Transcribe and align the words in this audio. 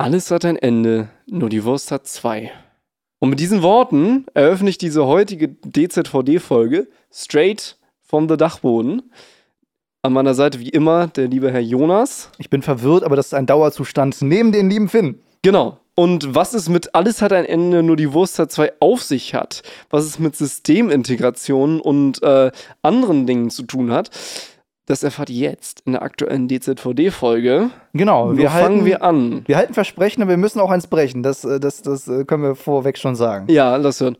Alles 0.00 0.30
hat 0.30 0.46
ein 0.46 0.56
Ende, 0.56 1.10
nur 1.26 1.50
die 1.50 1.62
Wurst 1.62 1.92
hat 1.92 2.06
zwei. 2.06 2.50
Und 3.18 3.28
mit 3.28 3.38
diesen 3.38 3.60
Worten 3.60 4.24
eröffne 4.32 4.70
ich 4.70 4.78
diese 4.78 5.04
heutige 5.04 5.48
DZVD-Folge 5.48 6.88
straight 7.12 7.76
from 8.00 8.26
the 8.26 8.38
Dachboden. 8.38 9.12
An 10.00 10.14
meiner 10.14 10.32
Seite 10.32 10.58
wie 10.58 10.70
immer 10.70 11.08
der 11.08 11.28
liebe 11.28 11.52
Herr 11.52 11.60
Jonas. 11.60 12.30
Ich 12.38 12.48
bin 12.48 12.62
verwirrt, 12.62 13.04
aber 13.04 13.14
das 13.14 13.26
ist 13.26 13.34
ein 13.34 13.44
Dauerzustand 13.44 14.22
neben 14.22 14.52
den 14.52 14.70
lieben 14.70 14.88
Finn. 14.88 15.18
Genau. 15.42 15.76
Und 15.96 16.34
was 16.34 16.54
es 16.54 16.70
mit 16.70 16.94
Alles 16.94 17.20
hat 17.20 17.34
ein 17.34 17.44
Ende, 17.44 17.82
nur 17.82 17.96
die 17.96 18.14
Wurst 18.14 18.38
hat 18.38 18.50
zwei 18.50 18.72
auf 18.80 19.02
sich 19.02 19.34
hat, 19.34 19.62
was 19.90 20.06
es 20.06 20.18
mit 20.18 20.34
Systemintegration 20.34 21.78
und 21.78 22.22
äh, 22.22 22.50
anderen 22.80 23.26
Dingen 23.26 23.50
zu 23.50 23.64
tun 23.64 23.90
hat, 23.92 24.08
das 24.86 25.02
erfahrt 25.04 25.30
ihr 25.30 25.50
jetzt 25.50 25.82
in 25.86 25.92
der 25.92 26.02
aktuellen 26.02 26.48
DZVD-Folge. 26.48 27.70
Genau, 27.92 28.36
wir 28.36 28.50
fangen 28.50 28.62
halten, 28.64 28.84
wir 28.84 29.02
an? 29.02 29.42
wir 29.46 29.56
halten 29.56 29.74
Versprechen, 29.74 30.22
aber 30.22 30.30
wir 30.30 30.36
müssen 30.36 30.58
auch 30.60 30.70
eins 30.70 30.86
brechen. 30.88 31.22
Das, 31.22 31.44
äh, 31.44 31.60
das, 31.60 31.82
das 31.82 32.08
äh, 32.08 32.24
können 32.24 32.42
wir 32.42 32.54
vorweg 32.56 32.98
schon 32.98 33.14
sagen. 33.14 33.46
Ja, 33.50 33.76
lass 33.76 34.00
hören. 34.00 34.16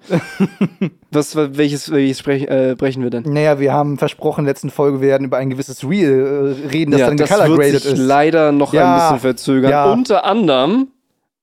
was, 1.11 1.35
welches, 1.35 1.91
welches 1.91 2.19
sprech, 2.21 2.45
äh, 2.49 2.77
brechen 2.79 3.02
wir 3.02 3.11
denn? 3.11 3.25
Naja, 3.25 3.59
wir 3.59 3.73
haben 3.73 3.99
versprochen, 3.99 4.41
in 4.41 4.45
der 4.47 4.52
letzten 4.55 4.71
Folge 4.71 5.01
wir 5.01 5.09
werden 5.09 5.25
über 5.27 5.38
ein 5.38 5.51
gewisses 5.51 5.83
Reel 5.88 6.57
äh, 6.65 6.69
reden, 6.69 6.93
das 6.93 7.01
ja, 7.01 7.07
dann 7.09 7.16
das 7.16 7.29
color 7.30 7.49
wird 7.49 7.59
graded 7.59 7.83
sich 7.83 7.93
ist. 7.95 7.99
leider 7.99 8.52
noch 8.52 8.73
Ja, 8.73 8.95
ein 8.95 9.01
bisschen 9.15 9.21
verzögern. 9.21 9.71
ja. 9.71 9.93
Unter 9.93 10.24
anderem 10.24 10.88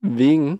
wegen 0.01 0.59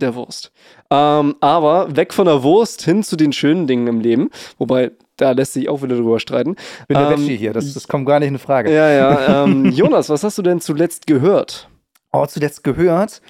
der 0.00 0.14
Wurst. 0.14 0.52
Ähm, 0.90 1.34
aber 1.40 1.96
weg 1.96 2.12
von 2.12 2.26
der 2.26 2.42
Wurst 2.42 2.82
hin 2.82 3.02
zu 3.02 3.16
den 3.16 3.32
schönen 3.32 3.66
Dingen 3.66 3.86
im 3.86 4.00
Leben. 4.00 4.30
Wobei, 4.58 4.92
da 5.16 5.32
lässt 5.32 5.54
sich 5.54 5.68
auch 5.68 5.82
wieder 5.82 5.96
drüber 5.96 6.20
streiten. 6.20 6.56
Ich 6.82 6.86
bin 6.86 6.96
der 6.98 7.10
Ähm, 7.10 7.20
Veggie 7.20 7.36
hier, 7.36 7.52
das, 7.52 7.72
das 7.72 7.88
kommt 7.88 8.06
gar 8.06 8.20
nicht 8.20 8.28
in 8.28 8.38
Frage. 8.38 8.72
Ja, 8.72 8.90
ja. 8.90 9.44
Ähm, 9.44 9.66
Jonas, 9.66 10.08
was 10.08 10.22
hast 10.24 10.38
du 10.38 10.42
denn 10.42 10.60
zuletzt 10.60 11.06
gehört? 11.06 11.68
Oh, 12.12 12.26
zuletzt 12.26 12.64
gehört 12.64 13.20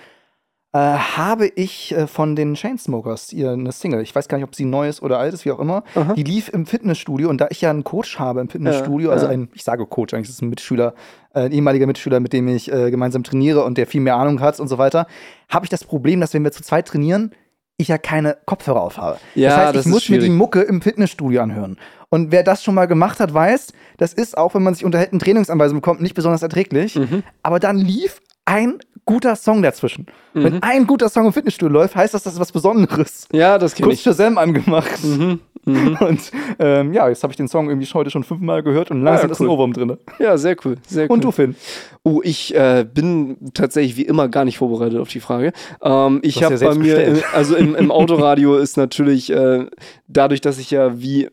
äh, 0.77 0.79
habe 0.79 1.47
ich 1.47 1.93
äh, 1.93 2.07
von 2.07 2.37
den 2.37 2.55
Chainsmokers 2.55 3.33
ihr 3.33 3.51
eine 3.53 3.73
Single. 3.73 4.03
Ich 4.03 4.15
weiß 4.15 4.29
gar 4.29 4.37
nicht, 4.37 4.47
ob 4.47 4.55
sie 4.55 4.67
neu 4.67 4.89
ist 4.89 5.01
oder 5.03 5.19
alt 5.19 5.33
ist, 5.33 5.47
wie 5.47 5.51
auch 5.51 5.59
immer. 5.59 5.85
Aha. 5.95 6.13
Die 6.13 6.23
lief 6.23 6.51
im 6.51 6.67
Fitnessstudio 6.67 7.31
und 7.31 7.41
da 7.41 7.47
ich 7.51 7.63
ja 7.63 7.71
einen 7.71 7.85
Coach 7.85 8.19
habe 8.19 8.41
im 8.41 8.51
Fitnessstudio, 8.51 9.09
Ja, 9.09 9.15
also 9.15 9.27
ja. 9.27 9.33
ein, 9.33 9.49
ich 9.55 9.65
sage 9.65 9.87
Coach, 9.87 10.13
eigentlich 10.13 10.29
ist 10.29 10.35
es 10.37 10.43
ein 10.43 10.51
Mitschüler, 10.51 10.95
äh, 11.35 11.47
ein 11.47 11.53
ehemaliger 11.53 11.87
Mitschüler, 11.87 12.21
mit 12.21 12.35
dem 12.35 12.47
ich 12.49 12.71
äh, 12.71 12.91
gemeinsam 12.91 13.23
trainiere 13.23 13.65
und 13.65 13.79
der 13.79 13.87
viel 13.87 14.03
mehr 14.03 14.17
Ahnung 14.17 14.41
hat 14.41 14.61
und 14.61 14.69
so 14.69 14.77
weiter, 14.77 15.07
habe 15.49 15.65
ich 15.65 15.71
das 15.71 15.83
Problem, 15.85 16.21
dass 16.21 16.35
wenn 16.35 16.45
wir 16.45 16.53
zu 16.53 16.63
zweit 16.63 16.87
trainieren, 16.89 17.33
ich 17.79 17.89
ja 17.89 17.99
keine 17.99 18.37
Kopfhörer 18.47 18.81
auf 18.81 18.97
habe. 18.99 19.19
Ja, 19.35 19.49
das 19.49 19.59
heißt, 19.59 19.69
das 19.69 19.81
ich 19.83 19.87
ist 19.87 19.93
muss 19.93 20.09
mir 20.09 20.19
die. 20.19 20.31
Mucke 20.31 20.63
im 20.63 20.81
Fitnessstudio 20.81 21.43
anhören. 21.43 21.79
Und 22.09 22.33
wer 22.33 22.43
das 22.43 22.63
schon 22.63 22.75
mal 22.75 22.87
gemacht 22.87 23.21
hat, 23.21 23.35
weiß, 23.35 23.73
das 23.99 24.13
ist 24.13 24.39
auch, 24.39 24.55
wenn 24.55 24.63
man 24.63 24.75
sich 24.75 24.85
unterhält, 24.85 25.13
eine 25.13 25.21
Trainingsanweisung 25.21 25.79
bekommt, 25.79 26.01
nicht 26.01 26.15
besonders 26.15 26.43
erträglich. 26.43 26.95
Mhm. 26.95 27.23
Aber 27.43 27.61
dann 27.61 27.77
lief 27.77 28.21
ein 28.45 28.79
guter 29.05 29.37
Song 29.37 29.63
dazwischen. 29.63 30.07
Wenn 30.33 30.63
ein 30.63 30.87
guter 30.87 31.09
Song 31.09 31.27
im 31.27 31.33
Fitnessstudio 31.33 31.73
läuft, 31.73 31.97
heißt 31.97 32.15
das, 32.15 32.23
das 32.23 32.35
ist 32.35 32.41
was 32.41 32.53
Besonderes. 32.53 33.29
Ja, 33.33 33.59
das 33.59 33.75
kenne 33.75 33.89
Kurz 33.89 33.99
ich. 33.99 34.03
Shazam 34.03 34.39
angemacht. 34.39 35.03
Mhm. 35.05 35.41
Mhm. 35.67 35.97
Und 36.01 36.33
ähm, 36.59 36.93
ja, 36.95 37.09
jetzt 37.09 37.23
habe 37.23 37.33
ich 37.33 37.37
den 37.37 37.49
Song 37.49 37.69
irgendwie 37.69 37.87
heute 37.93 38.11
schon 38.11 38.25
fünfmal 38.25 38.63
gehört 38.63 38.91
und 38.91 39.03
langsam 39.03 39.27
ja, 39.29 39.33
ist 39.33 39.41
ein 39.41 39.47
cool. 39.47 39.51
Ohrwurm 39.53 39.73
drin. 39.73 39.97
Ja, 40.19 40.39
sehr 40.39 40.57
cool. 40.65 40.77
Sehr 40.87 41.05
cool. 41.05 41.11
Und 41.15 41.25
du, 41.25 41.33
Finn? 41.33 41.57
Oh, 42.05 42.21
ich 42.23 42.55
äh, 42.55 42.87
bin 42.91 43.37
tatsächlich 43.53 43.97
wie 43.97 44.03
immer 44.03 44.29
gar 44.29 44.45
nicht 44.45 44.59
vorbereitet 44.59 44.99
auf 45.01 45.09
die 45.09 45.21
Frage. 45.21 45.53
Ähm, 45.83 46.21
ich 46.23 46.43
habe 46.43 46.55
ja 46.55 46.69
bei 46.69 46.75
mir, 46.77 47.05
im, 47.05 47.19
also 47.35 47.57
im, 47.57 47.75
im 47.75 47.91
Autoradio 47.91 48.57
ist 48.57 48.77
natürlich 48.77 49.31
äh, 49.33 49.67
dadurch, 50.09 50.41
dass 50.41 50.59
ich 50.59 50.71
ja 50.71 51.01
wie 51.01 51.29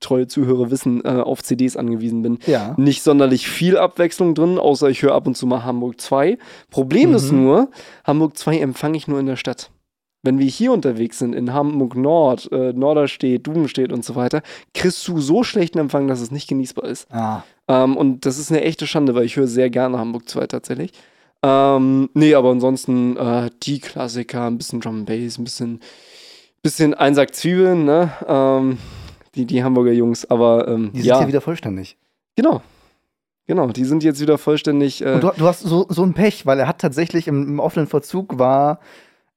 treue 0.00 0.26
Zuhörer 0.26 0.70
wissen, 0.70 1.02
äh, 1.04 1.08
auf 1.08 1.42
CDs 1.42 1.76
angewiesen 1.76 2.22
bin, 2.22 2.38
Ja. 2.46 2.74
nicht 2.76 3.02
sonderlich 3.02 3.48
viel 3.48 3.78
Abwechslung 3.78 4.34
drin, 4.34 4.58
außer 4.58 4.90
ich 4.90 5.02
höre 5.02 5.14
ab 5.14 5.26
und 5.26 5.36
zu 5.36 5.46
mal 5.46 5.64
Hamburg 5.64 6.00
2. 6.00 6.38
Problem 6.70 7.14
ist 7.14 7.32
Mhm. 7.32 7.42
nur, 7.44 7.70
Hamburg 8.04 8.36
2 8.36 8.58
empfange 8.58 8.96
ich 8.98 9.08
nur 9.08 9.18
in 9.20 9.26
der 9.26 9.36
Stadt. 9.36 9.70
Wenn 10.26 10.38
wir 10.38 10.46
hier 10.46 10.72
unterwegs 10.72 11.18
sind, 11.20 11.34
in 11.34 11.54
Hamburg 11.54 11.96
Nord, 11.96 12.50
äh, 12.52 12.72
Norderstedt, 12.72 13.46
Dubenstedt 13.46 13.92
und 13.92 14.04
so 14.04 14.16
weiter, 14.16 14.42
kriegst 14.74 15.06
du 15.08 15.20
so 15.20 15.44
schlechten 15.44 15.78
Empfang, 15.78 16.08
dass 16.08 16.20
es 16.20 16.30
nicht 16.30 16.48
genießbar 16.48 16.84
ist. 16.86 17.10
Ah. 17.12 17.44
Ähm, 17.68 17.96
und 17.96 18.26
das 18.26 18.38
ist 18.38 18.50
eine 18.50 18.62
echte 18.62 18.86
Schande, 18.86 19.14
weil 19.14 19.24
ich 19.24 19.36
höre 19.36 19.46
sehr 19.46 19.70
gerne 19.70 19.98
Hamburg 19.98 20.28
2 20.28 20.48
tatsächlich. 20.48 20.92
Ähm, 21.42 22.10
nee, 22.14 22.34
aber 22.34 22.50
ansonsten 22.50 23.16
äh, 23.16 23.50
die 23.62 23.78
Klassiker, 23.78 24.46
ein 24.46 24.58
bisschen 24.58 24.80
Drum 24.80 25.04
Bass, 25.04 25.38
ein 25.38 25.44
bisschen, 25.44 25.80
bisschen 26.62 26.94
Einsack 26.94 27.34
Zwiebeln, 27.34 27.84
ne? 27.84 28.10
Ähm, 28.26 28.78
die, 29.34 29.44
die 29.44 29.62
Hamburger 29.62 29.92
Jungs, 29.92 30.28
aber 30.28 30.66
ähm, 30.66 30.90
Die 30.92 30.98
sind 30.98 31.06
ja, 31.06 31.18
hier 31.18 31.28
wieder 31.28 31.40
vollständig. 31.40 31.96
genau. 32.34 32.62
Genau, 33.48 33.68
die 33.68 33.84
sind 33.84 34.02
jetzt 34.02 34.20
wieder 34.20 34.38
vollständig. 34.38 35.04
Äh, 35.04 35.20
du, 35.20 35.30
du 35.36 35.46
hast 35.46 35.60
so, 35.60 35.86
so 35.88 36.02
ein 36.02 36.14
Pech, 36.14 36.46
weil 36.46 36.58
er 36.58 36.66
hat 36.66 36.80
tatsächlich 36.80 37.28
im, 37.28 37.46
im 37.46 37.60
offenen 37.60 37.86
Vollzug 37.86 38.40
war 38.40 38.80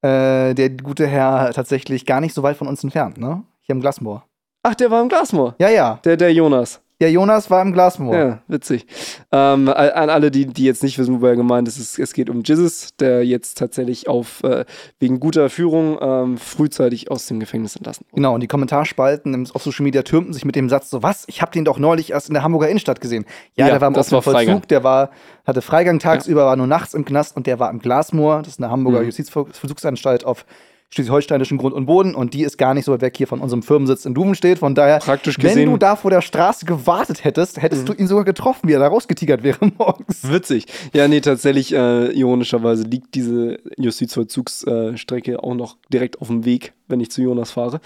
äh, 0.02 0.54
der 0.54 0.70
gute 0.70 1.06
Herr 1.06 1.52
tatsächlich 1.52 2.06
gar 2.06 2.20
nicht 2.20 2.34
so 2.34 2.42
weit 2.42 2.56
von 2.56 2.68
uns 2.68 2.82
entfernt, 2.84 3.18
ne? 3.18 3.42
Hier 3.60 3.74
im 3.74 3.80
Glasmoor. 3.80 4.24
ach, 4.62 4.74
der 4.74 4.90
war 4.90 5.02
im 5.02 5.08
Glasmoor. 5.08 5.54
Ja, 5.58 5.68
ja. 5.68 6.00
Der, 6.04 6.16
der 6.16 6.32
Jonas. 6.32 6.80
Der 7.00 7.10
Jonas 7.10 7.50
war 7.50 7.62
im 7.62 7.72
Glasmoor. 7.72 8.14
Ja, 8.14 8.38
witzig. 8.46 8.86
Ähm, 9.32 9.68
an 9.68 10.10
alle, 10.10 10.30
die, 10.30 10.44
die 10.46 10.64
jetzt 10.64 10.82
nicht 10.82 10.98
wissen, 10.98 11.14
wobei 11.14 11.30
er 11.30 11.36
gemeint 11.36 11.66
ist, 11.66 11.78
es, 11.78 11.98
es 11.98 12.12
geht 12.12 12.28
um 12.28 12.42
Jizzes, 12.42 12.94
der 12.98 13.24
jetzt 13.24 13.56
tatsächlich 13.56 14.06
auf 14.06 14.42
äh, 14.44 14.66
wegen 14.98 15.18
guter 15.18 15.48
Führung 15.48 15.98
ähm, 16.00 16.36
frühzeitig 16.36 17.10
aus 17.10 17.26
dem 17.26 17.40
Gefängnis 17.40 17.74
entlassen 17.76 18.04
wurde. 18.10 18.16
Genau, 18.16 18.34
und 18.34 18.42
die 18.42 18.48
Kommentarspalten 18.48 19.32
im- 19.32 19.46
auf 19.54 19.62
Social 19.62 19.84
Media 19.84 20.02
türmten 20.02 20.34
sich 20.34 20.44
mit 20.44 20.56
dem 20.56 20.68
Satz 20.68 20.90
so, 20.90 21.02
was, 21.02 21.24
ich 21.26 21.40
habe 21.40 21.52
den 21.52 21.64
doch 21.64 21.78
neulich 21.78 22.10
erst 22.10 22.28
in 22.28 22.34
der 22.34 22.42
Hamburger 22.42 22.68
Innenstadt 22.68 23.00
gesehen. 23.00 23.24
Ja, 23.56 23.66
Ja, 23.66 23.72
der 23.72 23.80
war 23.80 23.88
im 23.88 23.94
das 23.94 24.12
offenen 24.12 24.26
war 24.26 24.32
Freigang. 24.34 24.54
Vollzug, 24.56 24.68
der 24.68 24.84
war, 24.84 25.10
hatte 25.46 25.62
Freigang 25.62 25.98
tagsüber, 26.00 26.44
war 26.44 26.56
nur 26.56 26.66
nachts 26.66 26.92
im 26.92 27.06
Knast 27.06 27.34
und 27.34 27.46
der 27.46 27.58
war 27.58 27.70
im 27.70 27.78
Glasmoor, 27.78 28.40
das 28.42 28.54
ist 28.54 28.60
eine 28.62 28.70
Hamburger 28.70 29.00
Mhm. 29.00 29.06
Justizvollzugsanstalt 29.06 30.24
auf 30.24 30.44
schleswig-holsteinischem 30.92 31.56
Grund 31.58 31.74
und 31.74 31.86
Boden 31.86 32.14
und 32.14 32.34
die 32.34 32.42
ist 32.42 32.58
gar 32.58 32.74
nicht 32.74 32.84
so 32.84 32.92
weit 32.92 33.00
weg 33.00 33.16
hier 33.16 33.26
von 33.28 33.40
unserem 33.40 33.62
Firmensitz 33.62 34.04
in 34.04 34.14
Duvenstedt, 34.14 34.58
von 34.58 34.74
daher, 34.74 34.98
Praktisch 34.98 35.38
wenn 35.38 35.48
gesehen- 35.50 35.70
du 35.70 35.76
da 35.76 35.94
vor 35.96 36.10
der 36.10 36.20
Straße 36.20 36.66
gewartet 36.66 37.22
hättest, 37.24 37.62
hättest 37.62 37.88
du 37.88 37.92
ihn 37.92 38.06
sogar 38.08 38.24
getroffen, 38.24 38.68
wie 38.68 38.72
er 38.72 38.80
da 38.80 38.88
rausgetigert 38.88 39.42
wäre 39.42 39.58
morgens. 39.78 40.28
Witzig. 40.30 40.66
Ja, 40.92 41.06
nee, 41.08 41.20
tatsächlich, 41.20 41.72
äh, 41.72 42.10
ironischerweise 42.12 42.82
liegt 42.82 43.14
diese 43.14 43.58
Justizvollzugsstrecke 43.76 45.32
äh, 45.32 45.36
auch 45.36 45.54
noch 45.54 45.76
direkt 45.92 46.20
auf 46.20 46.28
dem 46.28 46.44
Weg, 46.44 46.72
wenn 46.88 47.00
ich 47.00 47.10
zu 47.10 47.22
Jonas 47.22 47.50
fahre. 47.52 47.80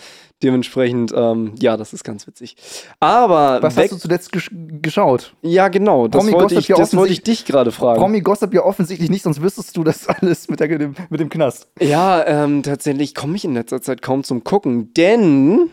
Dementsprechend, 0.44 1.12
ähm, 1.16 1.55
ja, 1.59 1.77
das 1.77 1.93
ist 1.94 2.05
ganz 2.05 2.27
witzig. 2.27 2.55
Aber 3.00 3.62
Was 3.62 3.77
hast 3.77 3.93
du 3.93 3.97
zuletzt 3.97 4.31
gesch 4.31 4.50
geschaut? 4.53 5.34
ja, 5.43 5.69
genau, 5.69 6.06
das 6.06 6.31
wollte 6.31 6.55
ich, 6.56 6.69
ja 6.69 6.77
das 6.77 6.94
wollte 6.94 7.12
ich 7.15 7.22
dich 7.22 7.47
gerade 7.47 7.72
fragen. 7.72 7.99
Promi 7.99 8.21
Gossip 8.21 8.53
ja 8.55 8.62
offensichtlich 8.62 9.09
nicht, 9.10 9.22
sonst 9.22 9.41
wüsstest 9.41 9.77
du 9.77 9.82
das 9.82 10.06
alles 10.09 10.49
mit, 10.49 10.60
der, 10.60 10.69
mit 11.09 11.19
dem 11.21 11.31
Knast. 11.31 11.69
Ja, 11.81 12.25
ähm, 12.27 12.62
tatsächlich 12.62 13.15
komme 13.15 13.37
ich 13.37 13.44
in 13.44 13.55
letzter 13.55 13.81
Zeit 13.81 14.03
kaum 14.03 14.22
zum 14.22 14.44
Gucken, 14.44 14.93
denn 14.94 15.71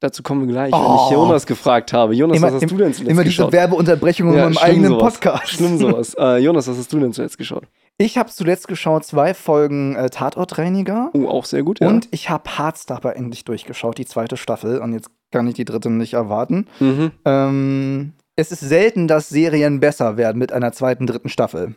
dazu 0.00 0.22
kommen 0.22 0.46
wir 0.46 0.52
gleich, 0.52 0.72
wenn 0.72 0.80
ich 0.80 0.86
Oh. 0.86 1.10
Jonas 1.12 1.46
gefragt 1.46 1.92
habe. 1.92 2.14
Jonas, 2.14 2.36
Immer- 2.38 2.46
was 2.48 2.54
hast 2.54 2.62
im- 2.62 2.68
du 2.70 2.76
denn 2.78 2.94
zuletzt 2.94 3.10
Immer 3.12 3.22
diese 3.24 3.36
geschaut? 3.36 3.52
Werbeunterbrechungen 3.52 4.34
Ja, 4.34 4.46
in 4.46 4.54
meinem 4.54 4.64
eigenen 4.64 4.90
sowas. 4.92 5.14
Podcast. 5.14 5.48
Schlimm 5.50 5.78
sowas. 5.78 6.14
äh, 6.18 6.38
Jonas, 6.38 6.68
was 6.68 6.78
hast 6.78 6.92
du 6.92 7.00
denn 7.00 7.12
zuletzt 7.12 7.36
geschaut? 7.36 7.64
Ich 8.00 8.16
habe 8.16 8.30
zuletzt 8.30 8.68
geschaut 8.68 9.04
zwei 9.04 9.34
Folgen 9.34 9.96
äh, 9.96 10.08
Tatortreiniger 10.08 11.10
Oh, 11.14 11.26
auch 11.26 11.44
sehr 11.44 11.64
gut, 11.64 11.80
ja. 11.80 11.88
und 11.88 12.08
ich 12.12 12.30
habe 12.30 12.56
Hardstopper 12.56 13.16
endlich 13.16 13.44
durchgeschaut, 13.44 13.98
die 13.98 14.06
zweite 14.06 14.36
Staffel. 14.36 14.78
Und 14.78 14.92
jetzt 14.92 15.10
kann 15.32 15.48
ich 15.48 15.54
die 15.54 15.64
dritte 15.64 15.90
nicht 15.90 16.14
erwarten. 16.14 16.68
Mhm. 16.78 17.10
Ähm, 17.24 18.12
es 18.36 18.52
ist 18.52 18.60
selten, 18.60 19.08
dass 19.08 19.28
Serien 19.28 19.80
besser 19.80 20.16
werden 20.16 20.38
mit 20.38 20.52
einer 20.52 20.70
zweiten, 20.72 21.08
dritten 21.08 21.28
Staffel. 21.28 21.74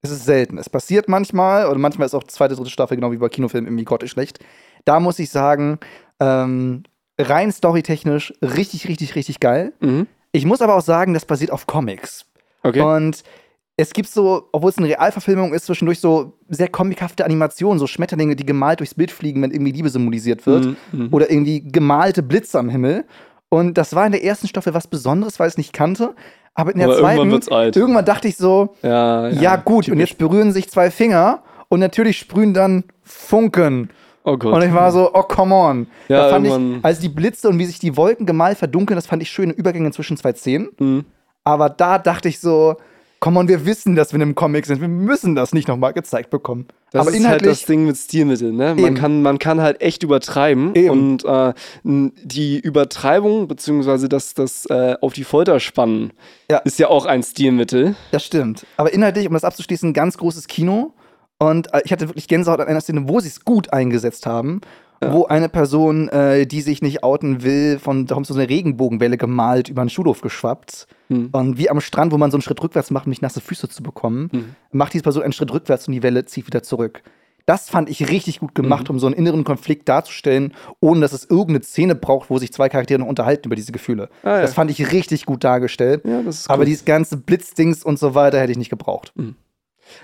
Es 0.00 0.12
ist 0.12 0.24
selten. 0.24 0.58
Es 0.58 0.70
passiert 0.70 1.08
manchmal, 1.08 1.66
oder 1.66 1.78
manchmal 1.78 2.06
ist 2.06 2.14
auch 2.14 2.22
die 2.22 2.28
zweite, 2.28 2.54
dritte 2.54 2.70
Staffel, 2.70 2.96
genau 2.96 3.10
wie 3.10 3.16
bei 3.16 3.28
Kinofilmen, 3.28 3.66
irgendwie 3.66 3.84
grottig 3.84 4.10
schlecht. 4.10 4.38
Da 4.84 5.00
muss 5.00 5.18
ich 5.18 5.30
sagen, 5.30 5.80
ähm, 6.20 6.84
rein 7.18 7.50
storytechnisch 7.50 8.32
richtig, 8.42 8.86
richtig, 8.86 9.16
richtig 9.16 9.40
geil. 9.40 9.72
Mhm. 9.80 10.06
Ich 10.30 10.44
muss 10.46 10.62
aber 10.62 10.76
auch 10.76 10.82
sagen, 10.82 11.14
das 11.14 11.24
basiert 11.24 11.50
auf 11.50 11.66
Comics. 11.66 12.26
Okay. 12.62 12.80
Und 12.80 13.24
es 13.76 13.92
gibt 13.92 14.08
so, 14.08 14.48
obwohl 14.52 14.70
es 14.70 14.78
eine 14.78 14.88
Realverfilmung 14.88 15.52
ist, 15.52 15.66
zwischendurch 15.66 15.98
so 15.98 16.34
sehr 16.48 16.68
comichafte 16.68 17.24
Animationen, 17.24 17.78
so 17.78 17.86
Schmetterlinge, 17.86 18.36
die 18.36 18.46
gemalt 18.46 18.80
durchs 18.80 18.94
Bild 18.94 19.10
fliegen, 19.10 19.42
wenn 19.42 19.50
irgendwie 19.50 19.72
Liebe 19.72 19.88
symbolisiert 19.88 20.46
wird. 20.46 20.66
Mhm, 20.66 20.76
mhm. 20.92 21.08
Oder 21.10 21.30
irgendwie 21.30 21.60
gemalte 21.60 22.22
Blitze 22.22 22.58
am 22.58 22.68
Himmel. 22.68 23.04
Und 23.48 23.74
das 23.76 23.94
war 23.94 24.06
in 24.06 24.12
der 24.12 24.24
ersten 24.24 24.46
Staffel 24.46 24.74
was 24.74 24.86
Besonderes, 24.86 25.40
weil 25.40 25.48
ich 25.48 25.54
es 25.54 25.58
nicht 25.58 25.72
kannte. 25.72 26.14
Aber 26.54 26.70
in 26.70 26.78
der 26.78 26.86
Aber 26.86 26.98
zweiten, 26.98 27.18
irgendwann 27.18 27.32
wird's 27.32 27.48
alt. 27.48 27.76
irgendwann 27.76 28.04
dachte 28.04 28.28
ich 28.28 28.36
so, 28.36 28.76
ja, 28.82 29.28
ja, 29.28 29.56
gut, 29.56 29.88
und 29.88 29.94
typisch. 29.94 30.10
jetzt 30.10 30.18
berühren 30.18 30.52
sich 30.52 30.70
zwei 30.70 30.90
Finger 30.90 31.42
und 31.68 31.80
natürlich 31.80 32.18
sprühen 32.18 32.54
dann 32.54 32.84
Funken. 33.02 33.90
Oh 34.22 34.36
Gott. 34.36 34.54
Und 34.54 34.62
ich 34.62 34.72
war 34.72 34.92
so, 34.92 35.10
oh, 35.12 35.22
come 35.22 35.54
on. 35.54 35.88
Ja, 36.08 36.24
da 36.24 36.30
fand 36.30 36.46
ich, 36.46 36.52
also 36.84 37.02
die 37.02 37.08
Blitze 37.08 37.48
und 37.48 37.58
wie 37.58 37.66
sich 37.66 37.80
die 37.80 37.96
Wolken 37.96 38.24
gemalt 38.24 38.56
verdunkeln, 38.56 38.96
das 38.96 39.06
fand 39.06 39.20
ich 39.20 39.30
schöne 39.30 39.52
Übergänge 39.52 39.90
zwischen 39.90 40.16
zwei 40.16 40.32
Szenen. 40.32 40.68
Mhm. 40.78 41.04
Aber 41.42 41.68
da 41.68 41.98
dachte 41.98 42.28
ich 42.28 42.38
so, 42.38 42.76
Komm 43.24 43.38
on, 43.38 43.48
wir 43.48 43.64
wissen, 43.64 43.96
dass 43.96 44.12
wir 44.12 44.16
in 44.16 44.22
einem 44.22 44.34
Comic 44.34 44.66
sind. 44.66 44.82
Wir 44.82 44.88
müssen 44.88 45.34
das 45.34 45.54
nicht 45.54 45.66
nochmal 45.66 45.94
gezeigt 45.94 46.28
bekommen. 46.28 46.66
Das 46.90 47.06
Aber 47.06 47.16
ist 47.16 47.26
halt 47.26 47.46
das 47.46 47.64
Ding 47.64 47.86
mit 47.86 47.96
Stilmitteln, 47.96 48.54
ne? 48.54 48.74
Man 48.74 48.78
Eben. 48.84 48.94
kann, 48.96 49.22
man 49.22 49.38
kann 49.38 49.62
halt 49.62 49.80
echt 49.80 50.02
übertreiben 50.02 50.74
Eben. 50.74 50.90
und 50.90 51.24
äh, 51.24 51.54
die 51.84 52.60
Übertreibung 52.60 53.48
beziehungsweise 53.48 54.10
das, 54.10 54.34
das 54.34 54.66
äh, 54.66 54.96
auf 55.00 55.14
die 55.14 55.24
Folter 55.24 55.58
spannen 55.58 56.12
Ja. 56.50 56.58
ist 56.58 56.78
ja 56.78 56.88
auch 56.88 57.06
ein 57.06 57.22
Stilmittel. 57.22 57.96
das 58.10 58.26
stimmt. 58.26 58.66
Aber 58.76 58.92
inhaltlich, 58.92 59.26
um 59.26 59.32
das 59.32 59.44
abzuschließen, 59.44 59.94
ganz 59.94 60.18
großes 60.18 60.46
Kino. 60.46 60.92
Und 61.38 61.72
äh, 61.72 61.80
ich 61.82 61.92
hatte 61.92 62.10
wirklich 62.10 62.28
Gänsehaut 62.28 62.60
an 62.60 62.66
einer 62.68 62.82
Szene, 62.82 63.08
wo 63.08 63.20
sie 63.20 63.28
es 63.28 63.42
gut 63.46 63.72
eingesetzt 63.72 64.26
haben. 64.26 64.60
Wo 65.12 65.24
eine 65.26 65.48
Person, 65.48 66.08
äh, 66.08 66.46
die 66.46 66.60
sich 66.60 66.82
nicht 66.82 67.02
outen 67.04 67.42
will, 67.42 67.78
von 67.78 68.06
da 68.06 68.14
kommt 68.14 68.26
so 68.26 68.34
eine 68.34 68.48
Regenbogenwelle 68.48 69.16
gemalt 69.16 69.68
über 69.68 69.82
den 69.84 69.90
Schulhof 69.90 70.20
geschwappt. 70.20 70.86
Hm. 71.08 71.28
Und 71.32 71.58
wie 71.58 71.68
am 71.70 71.80
Strand, 71.80 72.12
wo 72.12 72.18
man 72.18 72.30
so 72.30 72.36
einen 72.36 72.42
Schritt 72.42 72.62
rückwärts 72.62 72.90
macht, 72.90 73.06
um 73.06 73.10
nicht 73.10 73.22
nasse 73.22 73.40
Füße 73.40 73.68
zu 73.68 73.82
bekommen, 73.82 74.28
Hm. 74.32 74.44
macht 74.72 74.92
diese 74.94 75.02
Person 75.02 75.22
einen 75.22 75.32
Schritt 75.32 75.52
rückwärts 75.52 75.86
und 75.88 75.92
die 75.94 76.02
Welle 76.02 76.24
zieht 76.24 76.46
wieder 76.46 76.62
zurück. 76.62 77.02
Das 77.46 77.68
fand 77.68 77.90
ich 77.90 78.08
richtig 78.10 78.40
gut 78.40 78.52
Mhm. 78.56 78.62
gemacht, 78.62 78.88
um 78.88 78.98
so 78.98 79.06
einen 79.06 79.14
inneren 79.14 79.44
Konflikt 79.44 79.86
darzustellen, 79.86 80.54
ohne 80.80 81.00
dass 81.00 81.12
es 81.12 81.26
irgendeine 81.28 81.62
Szene 81.62 81.94
braucht, 81.94 82.30
wo 82.30 82.38
sich 82.38 82.50
zwei 82.54 82.70
Charaktere 82.70 82.98
noch 83.00 83.06
unterhalten 83.06 83.48
über 83.48 83.54
diese 83.54 83.70
Gefühle. 83.70 84.08
Ah, 84.22 84.36
ja. 84.36 84.40
Das 84.40 84.54
fand 84.54 84.70
ich 84.70 84.92
richtig 84.92 85.26
gut 85.26 85.44
dargestellt. 85.44 86.00
Ja, 86.06 86.22
Aber 86.48 86.64
dieses 86.64 86.86
ganze 86.86 87.18
Blitzdings 87.18 87.84
und 87.84 87.98
so 87.98 88.14
weiter 88.14 88.40
hätte 88.40 88.52
ich 88.52 88.56
nicht 88.58 88.70
gebraucht. 88.70 89.12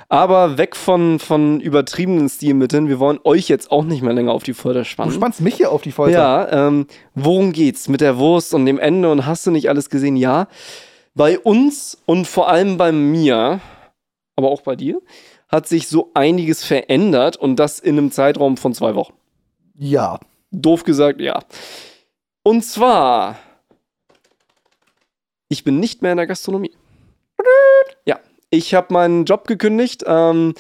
Aber 0.09 0.59
weg 0.59 0.77
von, 0.77 1.19
von 1.19 1.61
übertriebenen 1.61 2.29
Stilmitteln, 2.29 2.89
wir 2.89 2.99
wollen 2.99 3.21
euch 3.25 3.49
jetzt 3.49 3.71
auch 3.71 3.85
nicht 3.85 4.03
mehr 4.03 4.13
länger 4.13 4.33
auf 4.33 4.43
die 4.43 4.55
Folter 4.55 4.81
Du 4.81 4.85
spannen. 4.85 5.13
spannst 5.13 5.41
mich 5.41 5.55
hier 5.57 5.71
auf 5.73 5.83
die 5.83 5.93
Folter. 5.93 6.19
Ja, 6.19 6.67
ähm, 6.69 6.87
worum 7.15 7.53
geht's? 7.53 7.89
Mit 7.89 8.01
der 8.01 8.19
Wurst 8.19 8.55
und 8.55 8.67
dem 8.67 8.79
Ende 8.79 9.11
und 9.11 9.27
hast 9.27 9.47
du 9.47 9.51
nicht 9.51 9.69
alles 9.69 9.91
gesehen? 9.91 10.17
Ja. 10.17 10.49
Bei 11.15 11.39
uns 11.39 11.99
und 12.07 12.27
vor 12.27 12.49
allem 12.49 12.77
bei 12.77 12.93
mir, 12.93 13.61
aber 14.37 14.49
auch 14.51 14.63
bei 14.63 14.77
dir, 14.77 15.01
hat 15.49 15.67
sich 15.67 15.89
so 15.89 16.11
einiges 16.15 16.65
verändert 16.65 17.37
und 17.37 17.57
das 17.57 17.81
in 17.81 17.99
einem 17.99 18.13
Zeitraum 18.13 18.57
von 18.57 18.73
zwei 18.75 18.95
Wochen. 18.95 19.15
Ja. 19.77 20.21
Doof 20.53 20.85
gesagt, 20.85 21.21
ja. 21.21 21.41
Und 22.43 22.65
zwar, 22.65 23.37
ich 25.49 25.65
bin 25.65 25.81
nicht 25.81 26.03
mehr 26.03 26.13
in 26.13 26.17
der 26.19 26.27
Gastronomie. 26.27 26.73
Ja, 28.05 28.19
ich 28.51 28.75
habe 28.75 28.93
meinen 28.93 29.25
Job 29.25 29.47
gekündigt. 29.47 30.05
Ähm, 30.07 30.55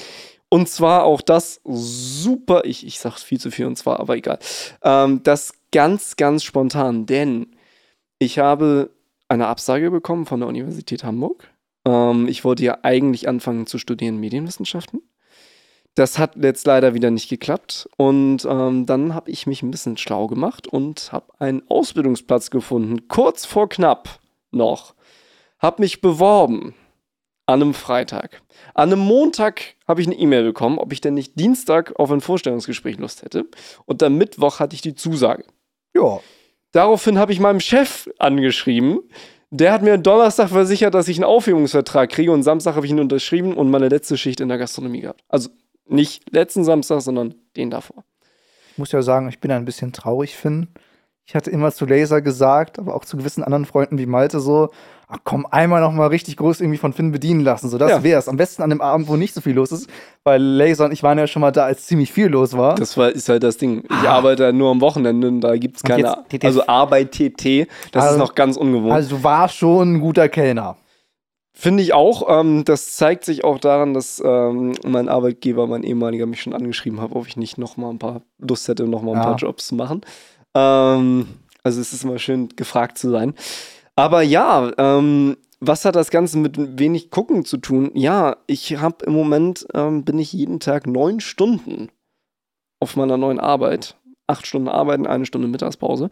und 0.49 0.69
zwar 0.69 1.05
auch 1.05 1.21
das 1.21 1.61
super, 1.65 2.65
ich, 2.65 2.85
ich 2.85 2.99
sag 2.99 3.19
viel 3.19 3.39
zu 3.39 3.53
viel 3.53 3.67
und 3.67 3.77
zwar, 3.77 4.01
aber 4.01 4.17
egal. 4.17 4.39
Ähm, 4.83 5.23
das 5.23 5.55
ganz, 5.71 6.17
ganz 6.17 6.43
spontan, 6.43 7.07
denn 7.07 7.55
ich 8.19 8.41
habe 8.41 8.91
eine 9.29 9.47
Absage 9.47 9.93
bekommen 9.93 10.27
von 10.27 10.41
der 10.41 10.49
Universität 10.49 11.05
Hamburg. 11.05 11.49
Ähm, 11.87 12.27
ich 12.27 12.45
wollte 12.45 12.65
ja 12.65 12.79
eigentlich 12.83 13.29
anfangen 13.29 13.67
zu 13.67 13.79
studieren 13.79 14.19
Medienwissenschaften. 14.19 15.03
Das 15.95 16.19
hat 16.19 16.37
jetzt 16.37 16.67
leider 16.67 16.95
wieder 16.95 17.13
nicht 17.13 17.29
geklappt. 17.29 17.89
Und 17.97 18.45
ähm, 18.45 18.87
dann 18.87 19.15
habe 19.15 19.31
ich 19.31 19.47
mich 19.47 19.63
ein 19.63 19.71
bisschen 19.71 19.97
schlau 19.97 20.27
gemacht 20.27 20.67
und 20.67 21.13
habe 21.13 21.27
einen 21.39 21.63
Ausbildungsplatz 21.69 22.51
gefunden, 22.51 23.07
kurz 23.07 23.45
vor 23.45 23.69
knapp 23.69 24.19
noch. 24.51 24.95
Habe 25.61 25.83
mich 25.83 26.01
beworben 26.01 26.75
an 27.51 27.63
einem 27.63 27.75
Freitag. 27.75 28.43
An 28.75 28.93
einem 28.93 29.01
Montag 29.01 29.75
habe 29.87 30.01
ich 30.01 30.07
eine 30.07 30.17
E-Mail 30.17 30.45
bekommen, 30.45 30.79
ob 30.79 30.93
ich 30.93 31.01
denn 31.01 31.15
nicht 31.15 31.39
Dienstag 31.39 31.99
auf 31.99 32.11
ein 32.11 32.21
Vorstellungsgespräch 32.21 32.99
Lust 32.99 33.23
hätte. 33.23 33.47
Und 33.87 34.03
am 34.03 34.17
Mittwoch 34.17 34.61
hatte 34.61 34.75
ich 34.75 34.83
die 34.83 34.95
Zusage. 34.95 35.45
Ja. 35.95 36.21
Daraufhin 36.73 37.19
habe 37.19 37.33
ich 37.33 37.41
meinem 37.41 37.61
Chef 37.61 38.09
angeschrieben. 38.19 39.01
Der 39.51 39.73
hat 39.73 39.83
mir 39.83 39.99
Donnerstag 39.99 40.51
versichert, 40.51 40.95
dass 40.95 41.09
ich 41.09 41.17
einen 41.17 41.25
Aufhebungsvertrag 41.25 42.09
kriege 42.11 42.31
und 42.31 42.45
Samstag 42.45 42.77
habe 42.77 42.87
ich 42.87 42.93
ihn 42.93 43.01
unterschrieben 43.01 43.55
und 43.55 43.71
meine 43.71 43.89
letzte 43.89 44.17
Schicht 44.17 44.41
in 44.41 44.49
der 44.49 44.59
Gastronomie 44.59 45.01
gehabt. 45.01 45.25
Also 45.29 45.51
nicht 45.87 46.31
letzten 46.33 46.63
Samstag, 46.63 47.01
sondern 47.01 47.35
den 47.57 47.71
davor. 47.71 48.05
Ich 48.71 48.79
muss 48.79 48.93
ja 48.93 49.03
sagen, 49.03 49.29
ich 49.29 49.41
bin 49.41 49.51
ein 49.51 49.65
bisschen 49.65 49.93
traurig, 49.93 50.37
Finn. 50.37 50.69
Ich 51.31 51.37
hatte 51.37 51.51
immer 51.53 51.71
zu 51.71 51.87
Laser 51.87 52.21
gesagt, 52.23 52.81
aber 52.81 52.93
auch 52.93 53.05
zu 53.05 53.17
gewissen 53.17 53.45
anderen 53.45 53.65
Freunden 53.65 53.99
wie 53.99 54.07
Malte 54.07 54.41
so, 54.41 54.71
ach 55.07 55.19
komm, 55.23 55.47
einmal 55.49 55.81
noch 55.81 55.93
mal 55.93 56.09
richtig 56.09 56.37
groß 56.37 56.61
irgendwie 56.61 56.77
von 56.79 56.93
Finn 56.93 57.13
bedienen 57.13 57.39
lassen. 57.39 57.69
So, 57.69 57.79
das 57.79 57.89
Ja. 57.89 58.03
wär's. 58.03 58.29
Am 58.29 58.37
besten 58.37 58.63
an 58.65 58.71
dem 58.71 58.81
Abend, 58.81 59.07
wo 59.07 59.15
nicht 59.15 59.33
so 59.33 59.41
viel 59.41 59.53
los 59.55 59.71
ist, 59.71 59.89
weil 60.25 60.43
Laser 60.43 60.87
und 60.87 60.93
ich 60.93 61.05
waren 61.05 61.19
ja 61.19 61.29
schon 61.29 61.39
mal 61.41 61.53
da, 61.53 61.67
als 61.67 61.87
ziemlich 61.87 62.13
viel 62.13 62.27
los 62.27 62.57
war. 62.57 62.75
Das 62.75 62.97
war, 62.97 63.11
ist 63.11 63.29
halt 63.29 63.45
das 63.45 63.59
Ding. 63.59 63.85
Ich 63.89 64.09
arbeite 64.09 64.43
halt 64.47 64.57
nur 64.57 64.73
am 64.73 64.81
Wochenende 64.81 65.29
und 65.29 65.41
da 65.41 65.57
gibt 65.57 65.77
es 65.77 65.83
Und 65.85 65.89
keine. 65.91 66.03
jetzt- 66.03 66.31
TT 66.31 66.45
also 66.47 66.67
Arbeit 66.67 67.13
TT, 67.13 67.69
das 67.93 68.03
Also- 68.03 68.15
ist 68.17 68.19
noch 68.19 68.35
ganz 68.35 68.57
ungewohnt. 68.57 68.93
Also 68.93 69.17
du 69.17 69.23
warst 69.23 69.55
schon 69.55 69.93
ein 69.95 70.01
guter 70.01 70.29
Kellner. 70.29 70.79
Finde 71.53 71.85
ich 71.85 71.93
auch. 71.93 72.41
Ähm, 72.41 72.65
das 72.65 72.97
zeigt 72.97 73.25
sich 73.25 73.45
auch 73.45 73.61
daran, 73.61 73.95
dass 73.95 74.21
ähm, 74.25 74.73
mein 74.85 75.09
Arbeitgeber, 75.09 75.69
mein 75.69 75.85
ehemaliger, 75.85 76.27
mich 76.27 76.43
schon 76.43 76.55
angeschrieben 76.55 77.01
hat, 77.01 77.11
ob 77.13 77.29
ich 77.29 77.37
nicht 77.37 77.57
noch 77.57 77.77
mal 77.77 77.91
ein 77.91 78.01
paar 78.01 78.23
Lust 78.39 78.67
hätte, 78.67 78.89
noch 78.89 79.03
mal 79.03 79.13
ein 79.13 79.19
Ja. 79.19 79.25
paar 79.27 79.37
Jobs 79.37 79.69
zu 79.69 79.77
machen. 79.77 80.01
Ähm, 80.55 81.27
also 81.63 81.81
es 81.81 81.93
ist 81.93 82.05
immer 82.05 82.19
schön, 82.19 82.49
gefragt 82.57 82.99
zu 82.99 83.11
sein. 83.11 83.35
Aber 83.97 84.23
ja, 84.23 84.71
ähm, 84.79 85.37
was 85.61 85.85
hat 85.85 85.95
das 85.95 86.11
Ganze 86.11 86.39
mit 86.39 86.79
wenig 86.79 87.11
Gucken 87.11 87.45
zu 87.45 87.59
tun? 87.59 87.91
Ja, 87.95 88.37
ich 88.47 88.79
habe 88.79 89.05
im 89.05 89.13
Moment, 89.13 89.67
ähm, 89.75 90.05
bin 90.05 90.19
ich 90.19 90.33
jeden 90.33 90.59
Tag 90.59 90.87
neun 90.87 91.21
Stunden 91.21 91.89
auf 92.81 92.97
meiner 92.97 93.19
neuen 93.19 93.39
Arbeit. 93.39 93.97
Acht 94.27 94.47
Stunden 94.47 94.69
arbeiten, 94.69 95.07
eine 95.07 95.27
Stunde 95.27 95.49
Mittagspause. 95.49 96.09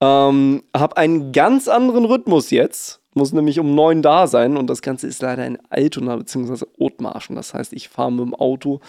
Ähm, 0.00 0.62
habe 0.76 0.96
einen 0.96 1.32
ganz 1.32 1.68
anderen 1.68 2.04
Rhythmus 2.04 2.50
jetzt. 2.50 3.00
Muss 3.14 3.32
nämlich 3.32 3.58
um 3.60 3.74
neun 3.74 4.02
da 4.02 4.26
sein 4.26 4.56
und 4.56 4.68
das 4.68 4.82
Ganze 4.82 5.06
ist 5.06 5.22
leider 5.22 5.46
in 5.46 5.58
Altona 5.70 6.16
bzw. 6.16 6.64
Othmarschen. 6.78 7.36
Das 7.36 7.54
heißt, 7.54 7.72
ich 7.72 7.88
fahre 7.88 8.10
mit 8.10 8.20
dem 8.20 8.34
Auto 8.34 8.80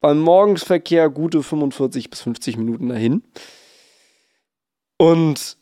beim 0.00 0.20
Morgensverkehr 0.20 1.10
gute 1.10 1.42
45 1.42 2.10
bis 2.10 2.22
50 2.22 2.56
Minuten 2.56 2.88
dahin. 2.88 3.22
Und 4.98 5.56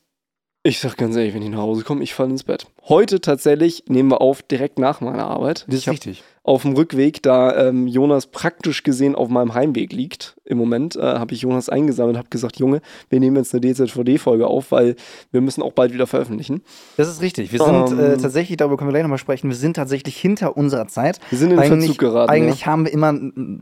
ich 0.67 0.81
sag 0.81 0.97
ganz 0.97 1.15
ehrlich, 1.17 1.35
wenn 1.35 1.43
ich 1.43 1.51
nach 1.51 1.59
Hause 1.59 1.85
komme, 1.85 2.03
ich 2.03 2.15
falle 2.15 2.31
ins 2.31 2.45
Bett. 2.45 2.67
Heute 2.89 3.21
tatsächlich 3.21 3.85
nehmen 3.89 4.11
wir 4.11 4.23
auf 4.23 4.41
direkt 4.43 4.79
nach 4.79 5.03
meiner 5.03 5.27
Arbeit. 5.27 5.67
ich 5.69 5.89
hab 5.89 5.93
richtig. 5.95 6.23
auf 6.43 6.63
dem 6.63 6.73
Rückweg, 6.73 7.23
da 7.23 7.69
ähm, 7.69 7.87
Jonas 7.87 8.29
praktisch 8.29 8.83
gesehen 8.83 9.15
auf 9.15 9.29
meinem 9.29 9.53
Heimweg 9.53 9.93
liegt 9.93 10.37
im 10.47 10.57
Moment, 10.57 10.97
äh, 10.97 11.01
habe 11.03 11.35
ich 11.35 11.43
Jonas 11.43 11.69
eingesammelt 11.69 12.15
und 12.15 12.19
habe 12.19 12.31
gesagt, 12.31 12.59
Junge, 12.59 12.81
wir 13.11 13.21
nehmen 13.21 13.37
jetzt 13.37 13.55
eine 13.55 13.61
DZVD-Folge 13.75 14.47
auf, 14.47 14.73
weil 14.73 14.97
wir 15.33 15.43
müssen 15.43 15.61
auch 15.63 15.73
bald 15.73 15.93
wieder 15.93 16.07
veröffentlichen. 16.07 16.63
Das 16.97 17.09
ist 17.09 17.21
richtig. 17.21 17.53
Wir 17.53 17.59
sind 17.63 17.91
Ähm. 17.93 17.99
äh, 18.01 18.17
tatsächlich, 18.17 18.57
darüber 18.57 18.79
können 18.79 18.89
wir 18.89 18.93
gleich 18.93 19.03
nochmal 19.03 19.19
sprechen, 19.19 19.51
wir 19.51 19.57
sind 19.57 19.75
tatsächlich 19.77 20.17
hinter 20.17 20.57
unserer 20.57 20.89
Zeit. 20.89 21.19
Wir 21.29 21.37
sind 21.39 21.51
in 21.51 21.59
den 21.61 21.67
Verzug 21.81 21.99
geraten. 21.99 22.31
eigentlich 22.31 22.65
haben 22.67 22.87
wir 22.87 22.93
immer, 22.93 23.09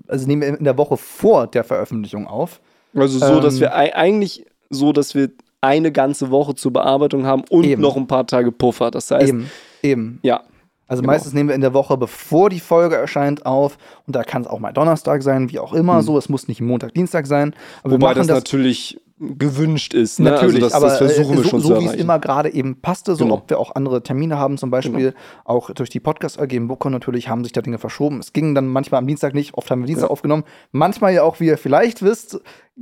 also 0.06 0.26
nehmen 0.28 0.42
wir 0.42 0.56
in 0.56 0.64
der 0.64 0.78
Woche 0.78 0.96
vor 0.96 1.48
der 1.48 1.64
Veröffentlichung 1.64 2.28
auf. 2.28 2.60
ja. 2.92 3.00
Also 3.00 3.18
so, 3.18 3.40
dass 3.40 3.54
ähm, 3.54 3.60
wir 3.62 3.74
ei- 3.74 3.94
eigentlich 3.96 4.46
so, 4.70 4.92
dass 4.92 5.16
wir 5.16 5.30
eine 5.62 5.92
ganze 5.92 6.30
Woche 6.30 6.54
zur 6.54 6.72
Bearbeitung 6.72 7.24
haben 7.24 7.44
und 7.48 7.64
Eben. 7.64 7.80
noch 7.80 7.96
ein 7.96 8.06
paar 8.06 8.26
Tage 8.26 8.52
Puffer. 8.52 8.90
Das 8.90 9.10
heißt, 9.10 9.28
Eben, 9.28 9.50
eben. 9.82 10.18
ja, 10.22 10.42
Also 10.88 11.00
Genau. 11.00 11.12
meistens 11.12 11.32
nehmen 11.32 11.48
wir 11.48 11.54
in 11.54 11.60
der 11.62 11.72
Woche, 11.72 11.96
bevor 11.96 12.50
die 12.50 12.60
Folge 12.60 12.96
erscheint, 12.96 13.46
auf. 13.46 13.78
Und 14.06 14.14
da 14.14 14.24
kann 14.24 14.42
es 14.42 14.48
auch 14.48 14.58
mal 14.58 14.72
Donnerstag 14.72 15.22
sein, 15.22 15.50
wie 15.50 15.58
auch 15.58 15.72
immer. 15.72 16.02
So, 16.02 16.18
es 16.18 16.28
muss 16.28 16.48
nicht 16.48 16.60
Montag, 16.60 16.92
Dienstag 16.92 17.26
sein. 17.26 17.54
Aber 17.82 17.94
Hm. 17.94 18.02
wobei 18.02 18.12
das, 18.14 18.26
das 18.26 18.36
natürlich 18.36 19.00
gewünscht 19.38 19.94
ist. 19.94 20.18
Ne? 20.20 20.30
Natürlich, 20.30 20.62
also 20.62 20.66
das, 20.66 20.74
aber 20.74 20.86
das 20.88 20.98
versuchen 20.98 21.36
wir 21.36 21.42
so, 21.44 21.48
schon 21.50 21.60
so 21.60 21.74
zu 21.76 21.80
wie 21.80 21.86
es 21.86 21.94
immer 21.94 22.18
gerade 22.18 22.52
eben 22.52 22.80
passte, 22.80 23.14
so 23.14 23.24
Genau. 23.24 23.36
ob 23.36 23.50
wir 23.50 23.58
auch 23.60 23.74
andere 23.74 24.02
Termine 24.02 24.38
haben, 24.38 24.58
zum 24.58 24.70
Beispiel 24.70 25.14
auch 25.44 25.70
durch 25.70 25.90
die 25.90 26.00
Podcast 26.00 26.40
AG 26.40 26.52
im 26.52 26.68
Bookcon 26.68 26.92
natürlich 26.92 27.28
haben 27.28 27.44
sich 27.44 27.52
da 27.52 27.62
Dinge 27.62 27.78
verschoben. 27.78 28.18
Es 28.18 28.32
ging 28.32 28.54
dann 28.54 28.66
manchmal 28.66 28.98
am 28.98 29.06
Dienstag 29.06 29.34
nicht, 29.34 29.54
oft 29.54 29.70
haben 29.70 29.80
wir 29.82 29.86
Dienstag 29.86 30.08
Ja. 30.08 30.10
aufgenommen, 30.10 30.44
manchmal 30.72 31.14
ja 31.14 31.22
auch, 31.22 31.38
wie 31.40 31.46
ihr 31.46 31.58
vielleicht 31.58 32.02
wisst, 32.02 32.40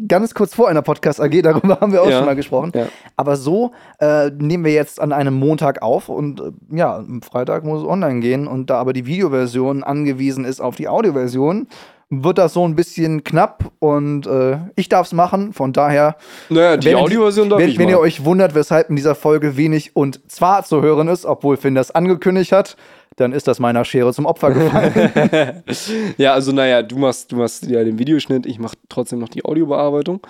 ganz 0.09 0.35
kurz 0.35 0.55
vor 0.55 0.69
einer 0.69 0.83
Podcast 0.83 1.21
AG, 1.21 1.43
darüber 1.43 1.81
haben 1.81 1.93
wir 1.93 2.03
auch 2.03 2.09
Ja. 2.09 2.19
schon 2.19 2.27
mal 2.27 2.37
gesprochen. 2.37 2.73
Ja. 2.75 2.87
Aber 3.17 3.37
so 3.37 3.73
äh, 3.99 4.31
nehmen 4.31 4.65
wir 4.65 4.73
jetzt 4.73 5.01
an 5.01 5.13
einem 5.13 5.35
Montag 5.35 5.83
auf 5.83 6.09
und 6.09 6.41
äh, 6.41 6.53
ja, 6.77 6.97
am 6.97 7.23
Freitag 7.23 7.65
muss 7.65 7.83
es 7.83 7.87
online 7.89 8.21
gehen 8.21 8.47
und 8.47 8.71
da 8.71 8.79
aber 8.79 8.93
die 8.93 9.07
Videoversion 9.07 9.83
angewiesen 9.85 10.45
ist 10.45 10.61
auf 10.61 10.77
die 10.77 10.89
Audioversion, 10.89 11.67
wird 12.11 12.39
das 12.39 12.55
so 12.55 12.67
ein 12.67 12.75
bisschen 12.75 13.23
knapp 13.23 13.71
und 13.79 14.27
äh, 14.27 14.59
ich 14.75 14.89
darf 14.89 15.07
es 15.07 15.13
machen, 15.13 15.53
von 15.53 15.73
daher 15.73 16.17
Naja, 16.49 16.77
die 16.77 16.89
wenn- 16.89 16.97
Audioversion 16.97 17.49
darf 17.49 17.61
wenn, 17.61 17.69
ich 17.71 17.79
wenn 17.79 17.85
mal. 17.87 17.93
ihr 17.93 18.01
euch 18.01 18.25
wundert, 18.25 18.55
weshalb 18.57 18.91
in 18.91 18.97
dieser 18.97 19.15
Folge 19.15 19.57
wenig 19.57 19.95
und 19.95 20.21
zwar 20.31 20.65
zu 20.65 20.83
hören 20.83 21.07
ist, 21.09 21.25
obwohl 21.25 21.57
Finn 21.57 21.75
das 21.77 21.93
angekündigt 21.93 22.51
hat, 22.53 22.77
dann 23.17 23.33
ist 23.33 23.47
das 23.49 23.61
meiner 23.61 23.85
Schere 23.85 24.13
zum 24.13 24.27
Opfer 24.27 24.51
gefallen. 24.51 25.63
ja, 26.17 26.33
also 26.33 26.53
naja, 26.53 26.83
du 26.83 26.99
machst, 26.99 27.31
du 27.33 27.37
machst 27.37 27.67
ja 27.67 27.85
den 27.85 27.99
Videoschnitt, 27.99 28.45
ich 28.47 28.59
mache 28.59 28.77
trotzdem 28.89 29.19
noch 29.21 29.29
die 29.29 29.45
Audiobearbeitung. 29.45 30.21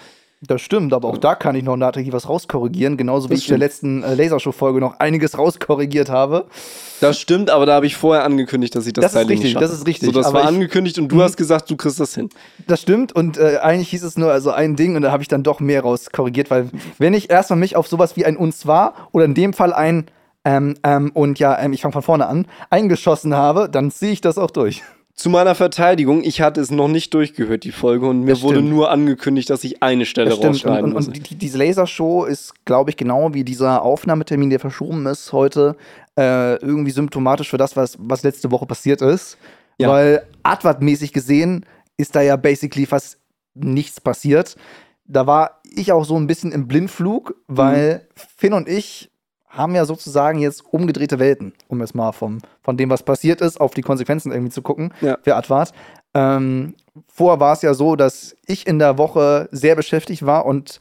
Das 0.42 0.62
stimmt, 0.62 0.94
aber 0.94 1.08
auch 1.08 1.18
da 1.18 1.34
kann 1.34 1.54
ich 1.54 1.62
noch 1.62 1.76
nachträglich 1.76 2.14
was 2.14 2.26
rauskorrigieren, 2.26 2.96
genauso 2.96 3.28
wie 3.28 3.34
Das 3.34 3.42
ich 3.42 3.48
in 3.48 3.52
der 3.52 3.58
letzten 3.58 4.02
äh, 4.02 4.14
Lasershow-Folge 4.14 4.80
noch 4.80 4.98
einiges 4.98 5.36
rauskorrigiert 5.36 6.08
habe. 6.08 6.46
Das 7.02 7.18
stimmt, 7.18 7.50
aber 7.50 7.66
da 7.66 7.74
habe 7.74 7.84
ich 7.84 7.94
vorher 7.96 8.24
angekündigt, 8.24 8.74
dass 8.74 8.86
ich 8.86 8.94
das, 8.94 9.02
Das 9.02 9.12
ist 9.12 9.18
zeitlich 9.18 9.32
richtig, 9.32 9.44
nicht 9.44 9.52
schaffe. 9.54 9.64
das 9.66 9.72
ist 9.78 9.86
richtig, 9.86 10.06
So, 10.06 10.12
das 10.12 10.32
war 10.32 10.44
angekündigt 10.44 10.98
und 10.98 11.08
du 11.08 11.22
hast 11.22 11.36
gesagt, 11.36 11.68
du 11.70 11.76
kriegst 11.76 12.00
das 12.00 12.14
hin. 12.14 12.30
Das 12.66 12.80
stimmt 12.80 13.14
und 13.14 13.36
äh, 13.36 13.58
eigentlich 13.62 13.90
hieß 13.90 14.02
es 14.02 14.16
nur 14.16 14.32
also 14.32 14.50
ein 14.50 14.76
Ding 14.76 14.96
und 14.96 15.02
da 15.02 15.12
habe 15.12 15.22
ich 15.22 15.28
dann 15.28 15.42
doch 15.42 15.60
mehr 15.60 15.82
rauskorrigiert, 15.82 16.50
weil 16.50 16.70
wenn 16.96 17.12
ich 17.12 17.28
erstmal 17.28 17.58
mich 17.58 17.76
auf 17.76 17.86
sowas 17.86 18.16
wie 18.16 18.24
ein 18.24 18.38
und 18.38 18.54
zwar 18.54 18.94
oder 19.12 19.26
in 19.26 19.34
dem 19.34 19.52
Fall 19.52 19.74
ein 19.74 20.06
ähm, 20.46 20.74
ähm, 20.84 21.10
und 21.12 21.38
ja, 21.38 21.58
ähm, 21.58 21.74
ich 21.74 21.82
fange 21.82 21.92
von 21.92 22.02
vorne 22.02 22.26
an, 22.26 22.46
eingeschossen 22.70 23.34
habe, 23.34 23.68
dann 23.68 23.90
ziehe 23.90 24.12
ich 24.12 24.22
das 24.22 24.38
auch 24.38 24.50
durch. 24.50 24.82
Zu 25.20 25.28
meiner 25.28 25.54
Verteidigung, 25.54 26.24
ich 26.24 26.40
hatte 26.40 26.62
es 26.62 26.70
noch 26.70 26.88
nicht 26.88 27.12
durchgehört, 27.12 27.64
die 27.64 27.72
Folge, 27.72 28.08
und 28.08 28.20
mir 28.22 28.30
Das 28.30 28.40
wurde 28.40 28.60
stimmt. 28.60 28.70
nur 28.70 28.90
angekündigt, 28.90 29.50
dass 29.50 29.62
ich 29.64 29.82
eine 29.82 30.06
Stelle 30.06 30.30
Das 30.30 30.38
stimmt. 30.38 30.54
Und, 30.54 30.54
rausschneiden 30.54 30.84
und, 30.86 30.92
muss. 30.94 31.08
und 31.08 31.30
die, 31.30 31.34
diese 31.34 31.58
Lasershow 31.58 32.24
ist, 32.24 32.54
glaube 32.64 32.88
ich, 32.88 32.96
genau 32.96 33.34
wie 33.34 33.44
dieser 33.44 33.82
Aufnahmetermin, 33.82 34.48
der 34.48 34.60
verschoben 34.60 35.04
ist 35.04 35.34
heute, 35.34 35.76
äh, 36.16 36.54
irgendwie 36.62 36.90
symptomatisch 36.90 37.50
für 37.50 37.58
das, 37.58 37.76
was, 37.76 37.98
was 38.00 38.22
letzte 38.22 38.50
Woche 38.50 38.64
passiert 38.64 39.02
ist. 39.02 39.36
Ja. 39.76 39.90
Weil 39.90 40.22
Advert-mäßig 40.42 41.12
gesehen 41.12 41.66
ist 41.98 42.16
da 42.16 42.22
ja 42.22 42.36
basically 42.36 42.86
fast 42.86 43.18
nichts 43.52 44.00
passiert. 44.00 44.56
Da 45.04 45.26
war 45.26 45.60
ich 45.70 45.92
auch 45.92 46.06
so 46.06 46.16
ein 46.16 46.28
bisschen 46.28 46.50
im 46.50 46.66
Blindflug, 46.66 47.34
weil 47.46 48.08
Finn 48.38 48.54
und 48.54 48.70
ich 48.70 49.09
haben 49.50 49.74
ja 49.74 49.84
sozusagen 49.84 50.38
jetzt 50.38 50.64
umgedrehte 50.72 51.18
Welten, 51.18 51.52
um 51.68 51.80
jetzt 51.80 51.94
mal 51.94 52.12
vom, 52.12 52.38
von 52.62 52.76
dem, 52.76 52.88
was 52.88 53.02
passiert 53.02 53.40
ist, 53.40 53.60
auf 53.60 53.74
die 53.74 53.82
Konsequenzen 53.82 54.32
irgendwie 54.32 54.52
zu 54.52 54.62
gucken 54.62 54.94
Ja. 55.00 55.18
für 55.22 55.36
Advart. 55.36 55.72
Ähm, 56.14 56.74
vorher 57.08 57.40
war 57.40 57.52
es 57.52 57.62
ja 57.62 57.74
so, 57.74 57.94
dass 57.96 58.34
ich 58.46 58.66
in 58.66 58.78
der 58.78 58.96
Woche 58.98 59.48
sehr 59.52 59.76
beschäftigt 59.76 60.24
war 60.24 60.46
und 60.46 60.80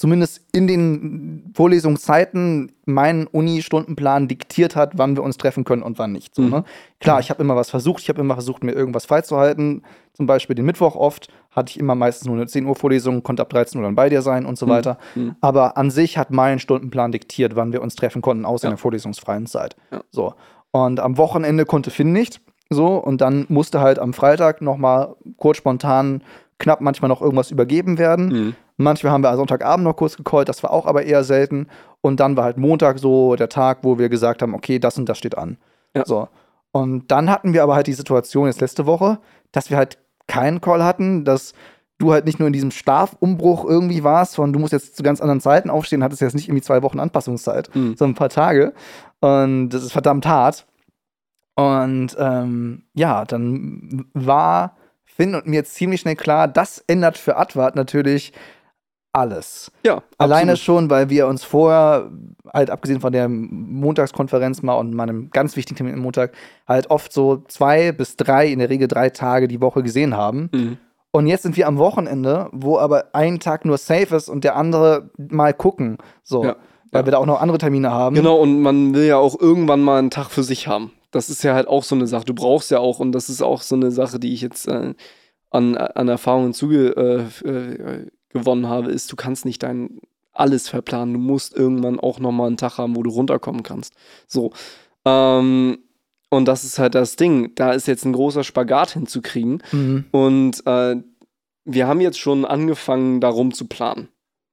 zumindest 0.00 0.40
in 0.52 0.66
den 0.66 1.52
Vorlesungszeiten 1.54 2.72
meinen 2.86 3.26
Uni-Stundenplan 3.26 4.28
diktiert 4.28 4.74
hat, 4.74 4.92
wann 4.96 5.14
wir 5.14 5.22
uns 5.22 5.36
treffen 5.36 5.64
können 5.64 5.82
und 5.82 5.98
wann 5.98 6.12
nicht. 6.12 6.34
So, 6.34 6.40
Mhm. 6.40 6.48
ne? 6.50 6.64
Klar, 7.00 7.20
ich 7.20 7.28
habe 7.28 7.42
immer 7.42 7.54
was 7.54 7.68
versucht, 7.68 8.02
ich 8.02 8.08
habe 8.08 8.20
immer 8.22 8.32
versucht, 8.34 8.64
mir 8.64 8.72
irgendwas 8.72 9.04
freizuhalten. 9.04 9.82
Zum 10.14 10.24
Beispiel 10.24 10.56
den 10.56 10.64
Mittwoch 10.64 10.96
oft 10.96 11.28
hatte 11.50 11.70
ich 11.70 11.78
immer 11.78 11.94
meistens 11.94 12.26
nur 12.26 12.36
eine 12.36 12.46
10 12.46 12.64
Uhr 12.64 12.76
Vorlesung, 12.76 13.22
konnte 13.22 13.42
ab 13.42 13.50
13 13.50 13.78
Uhr 13.78 13.84
dann 13.86 13.94
bei 13.94 14.08
dir 14.08 14.22
sein 14.22 14.46
und 14.46 14.56
so 14.56 14.64
Mhm. 14.64 14.70
weiter. 14.70 14.98
Mhm. 15.14 15.36
Aber 15.42 15.76
an 15.76 15.90
sich 15.90 16.16
hat 16.16 16.30
mein 16.30 16.60
Stundenplan 16.60 17.12
diktiert, 17.12 17.54
wann 17.54 17.72
wir 17.74 17.82
uns 17.82 17.94
treffen 17.94 18.22
konnten, 18.22 18.46
außer 18.46 18.64
Ja. 18.64 18.70
in 18.70 18.76
der 18.76 18.78
vorlesungsfreien 18.78 19.44
Zeit. 19.46 19.76
Ja. 19.92 20.00
So. 20.10 20.32
Und 20.70 20.98
am 20.98 21.18
Wochenende 21.18 21.66
konnte 21.66 21.90
Finn 21.90 22.12
nicht. 22.12 22.40
So, 22.70 22.96
und 22.96 23.20
dann 23.20 23.44
musste 23.50 23.80
halt 23.80 23.98
am 23.98 24.14
Freitag 24.14 24.62
nochmal 24.62 25.14
kurz 25.36 25.58
spontan 25.58 26.22
knapp 26.58 26.80
manchmal 26.80 27.08
noch 27.08 27.20
irgendwas 27.22 27.50
übergeben 27.50 27.98
werden. 27.98 28.26
Mhm. 28.28 28.54
Manchmal 28.80 29.12
haben 29.12 29.22
wir 29.22 29.36
Sonntagabend 29.36 29.84
noch 29.84 29.96
kurz 29.96 30.16
gecallt, 30.16 30.48
das 30.48 30.62
war 30.62 30.70
auch 30.72 30.86
aber 30.86 31.04
eher 31.04 31.22
selten. 31.22 31.66
Und 32.00 32.18
dann 32.18 32.36
war 32.36 32.44
halt 32.44 32.56
Montag 32.56 32.98
so 32.98 33.36
der 33.36 33.48
Tag, 33.48 33.78
wo 33.82 33.98
wir 33.98 34.08
gesagt 34.08 34.40
haben, 34.40 34.54
okay, 34.54 34.78
das 34.78 34.96
und 34.96 35.06
das 35.06 35.18
steht 35.18 35.36
an. 35.36 35.58
Ja. 35.94 36.04
So. 36.06 36.28
Und 36.72 37.10
dann 37.10 37.30
hatten 37.30 37.52
wir 37.52 37.62
aber 37.62 37.74
halt 37.74 37.88
die 37.88 37.92
Situation 37.92 38.46
jetzt 38.46 38.60
letzte 38.60 38.86
Woche, 38.86 39.18
dass 39.52 39.70
wir 39.70 39.76
halt 39.76 39.98
keinen 40.28 40.60
Call 40.60 40.82
hatten, 40.82 41.24
dass 41.24 41.52
du 41.98 42.12
halt 42.12 42.24
nicht 42.24 42.38
nur 42.38 42.46
in 42.46 42.52
diesem 42.54 42.70
Schlafumbruch 42.70 43.66
irgendwie 43.66 44.02
warst, 44.02 44.36
von 44.36 44.52
du 44.52 44.58
musst 44.58 44.72
jetzt 44.72 44.96
zu 44.96 45.02
ganz 45.02 45.20
anderen 45.20 45.40
Zeiten 45.40 45.68
aufstehen, 45.68 46.02
hattest 46.02 46.22
jetzt 46.22 46.34
nicht 46.34 46.48
irgendwie 46.48 46.62
zwei 46.62 46.82
Wochen 46.82 47.00
Anpassungszeit, 47.00 47.68
Mhm. 47.74 47.96
sondern 47.96 48.12
ein 48.12 48.14
paar 48.14 48.30
Tage. 48.30 48.72
Und 49.20 49.68
das 49.70 49.82
ist 49.82 49.92
verdammt 49.92 50.26
hart. 50.26 50.66
Und 51.54 52.16
ähm, 52.18 52.84
ja, 52.94 53.26
dann 53.26 54.06
war 54.14 54.76
Finn 55.04 55.34
und 55.34 55.46
mir 55.46 55.64
ziemlich 55.64 56.00
schnell 56.00 56.16
klar, 56.16 56.48
das 56.48 56.82
ändert 56.86 57.18
für 57.18 57.36
Advart 57.36 57.76
natürlich 57.76 58.32
alles. 59.12 59.72
Ja, 59.84 60.02
Alleine 60.18 60.52
absolut. 60.52 60.58
schon, 60.58 60.90
weil 60.90 61.10
wir 61.10 61.26
uns 61.26 61.42
vorher, 61.44 62.10
halt 62.52 62.70
abgesehen 62.70 63.00
von 63.00 63.12
der 63.12 63.28
Montagskonferenz 63.28 64.62
mal 64.62 64.74
und 64.74 64.94
meinem 64.94 65.30
ganz 65.30 65.56
wichtigen 65.56 65.76
Termin 65.76 65.94
am 65.94 66.00
Montag, 66.00 66.32
halt 66.66 66.90
oft 66.90 67.12
so 67.12 67.42
zwei 67.48 67.92
bis 67.92 68.16
drei, 68.16 68.48
in 68.48 68.60
der 68.60 68.70
Regel 68.70 68.88
drei 68.88 69.10
Tage 69.10 69.48
die 69.48 69.60
Woche 69.60 69.82
gesehen 69.82 70.16
haben. 70.16 70.48
Mhm. 70.52 70.78
Und 71.12 71.26
jetzt 71.26 71.42
sind 71.42 71.56
wir 71.56 71.66
am 71.66 71.78
Wochenende, 71.78 72.48
wo 72.52 72.78
aber 72.78 73.14
ein 73.14 73.40
Tag 73.40 73.64
nur 73.64 73.78
safe 73.78 74.14
ist 74.14 74.28
und 74.28 74.44
der 74.44 74.54
andere 74.56 75.10
mal 75.16 75.52
gucken. 75.52 75.98
So. 76.22 76.44
Ja, 76.44 76.56
Weil 76.92 77.02
ja. 77.02 77.06
wir 77.06 77.12
da 77.12 77.18
auch 77.18 77.26
noch 77.26 77.40
andere 77.40 77.58
Termine 77.58 77.90
haben. 77.90 78.14
Genau, 78.14 78.36
und 78.36 78.60
man 78.60 78.94
will 78.94 79.06
ja 79.06 79.16
auch 79.16 79.38
irgendwann 79.40 79.80
mal 79.80 79.98
einen 79.98 80.10
Tag 80.10 80.30
für 80.30 80.44
sich 80.44 80.68
haben. 80.68 80.92
Das 81.10 81.28
ist 81.28 81.42
ja 81.42 81.54
halt 81.54 81.66
auch 81.66 81.82
so 81.82 81.96
eine 81.96 82.06
Sache. 82.06 82.24
Du 82.24 82.34
brauchst 82.34 82.70
ja 82.70 82.78
auch, 82.78 83.00
und 83.00 83.10
das 83.10 83.28
ist 83.28 83.42
auch 83.42 83.62
so 83.62 83.74
eine 83.74 83.90
Sache, 83.90 84.20
die 84.20 84.32
ich 84.32 84.40
jetzt 84.40 84.68
äh, 84.68 84.94
an, 85.50 85.76
an 85.76 86.06
Erfahrungen 86.06 86.52
zuge, 86.52 87.28
äh, 87.44 87.48
äh, 87.48 88.06
gewonnen 88.30 88.68
habe, 88.68 88.90
ist, 88.90 89.10
du 89.12 89.16
kannst 89.16 89.44
nicht 89.44 89.62
dein 89.62 90.00
alles 90.32 90.68
verplanen. 90.68 91.14
Du 91.14 91.20
musst 91.20 91.54
irgendwann 91.54 92.00
auch 92.00 92.18
nochmal 92.18 92.46
einen 92.46 92.56
Tag 92.56 92.78
haben, 92.78 92.96
wo 92.96 93.02
du 93.02 93.10
runterkommen 93.10 93.62
kannst. 93.62 93.94
So. 94.26 94.52
Ähm, 95.04 95.78
und 96.30 96.44
das 96.46 96.64
ist 96.64 96.78
halt 96.78 96.94
das 96.94 97.16
Ding. 97.16 97.54
Da 97.56 97.72
ist 97.72 97.88
jetzt 97.88 98.04
ein 98.04 98.12
großer 98.12 98.44
Spagat 98.44 98.92
hinzukriegen. 98.92 99.62
Mhm. 99.72 100.04
Und 100.12 100.66
äh, 100.66 100.96
wir 101.64 101.86
haben 101.86 102.00
jetzt 102.00 102.18
schon 102.18 102.44
angefangen, 102.44 103.20
darum 103.20 103.52
zu 103.52 103.66
planen. 103.66 104.08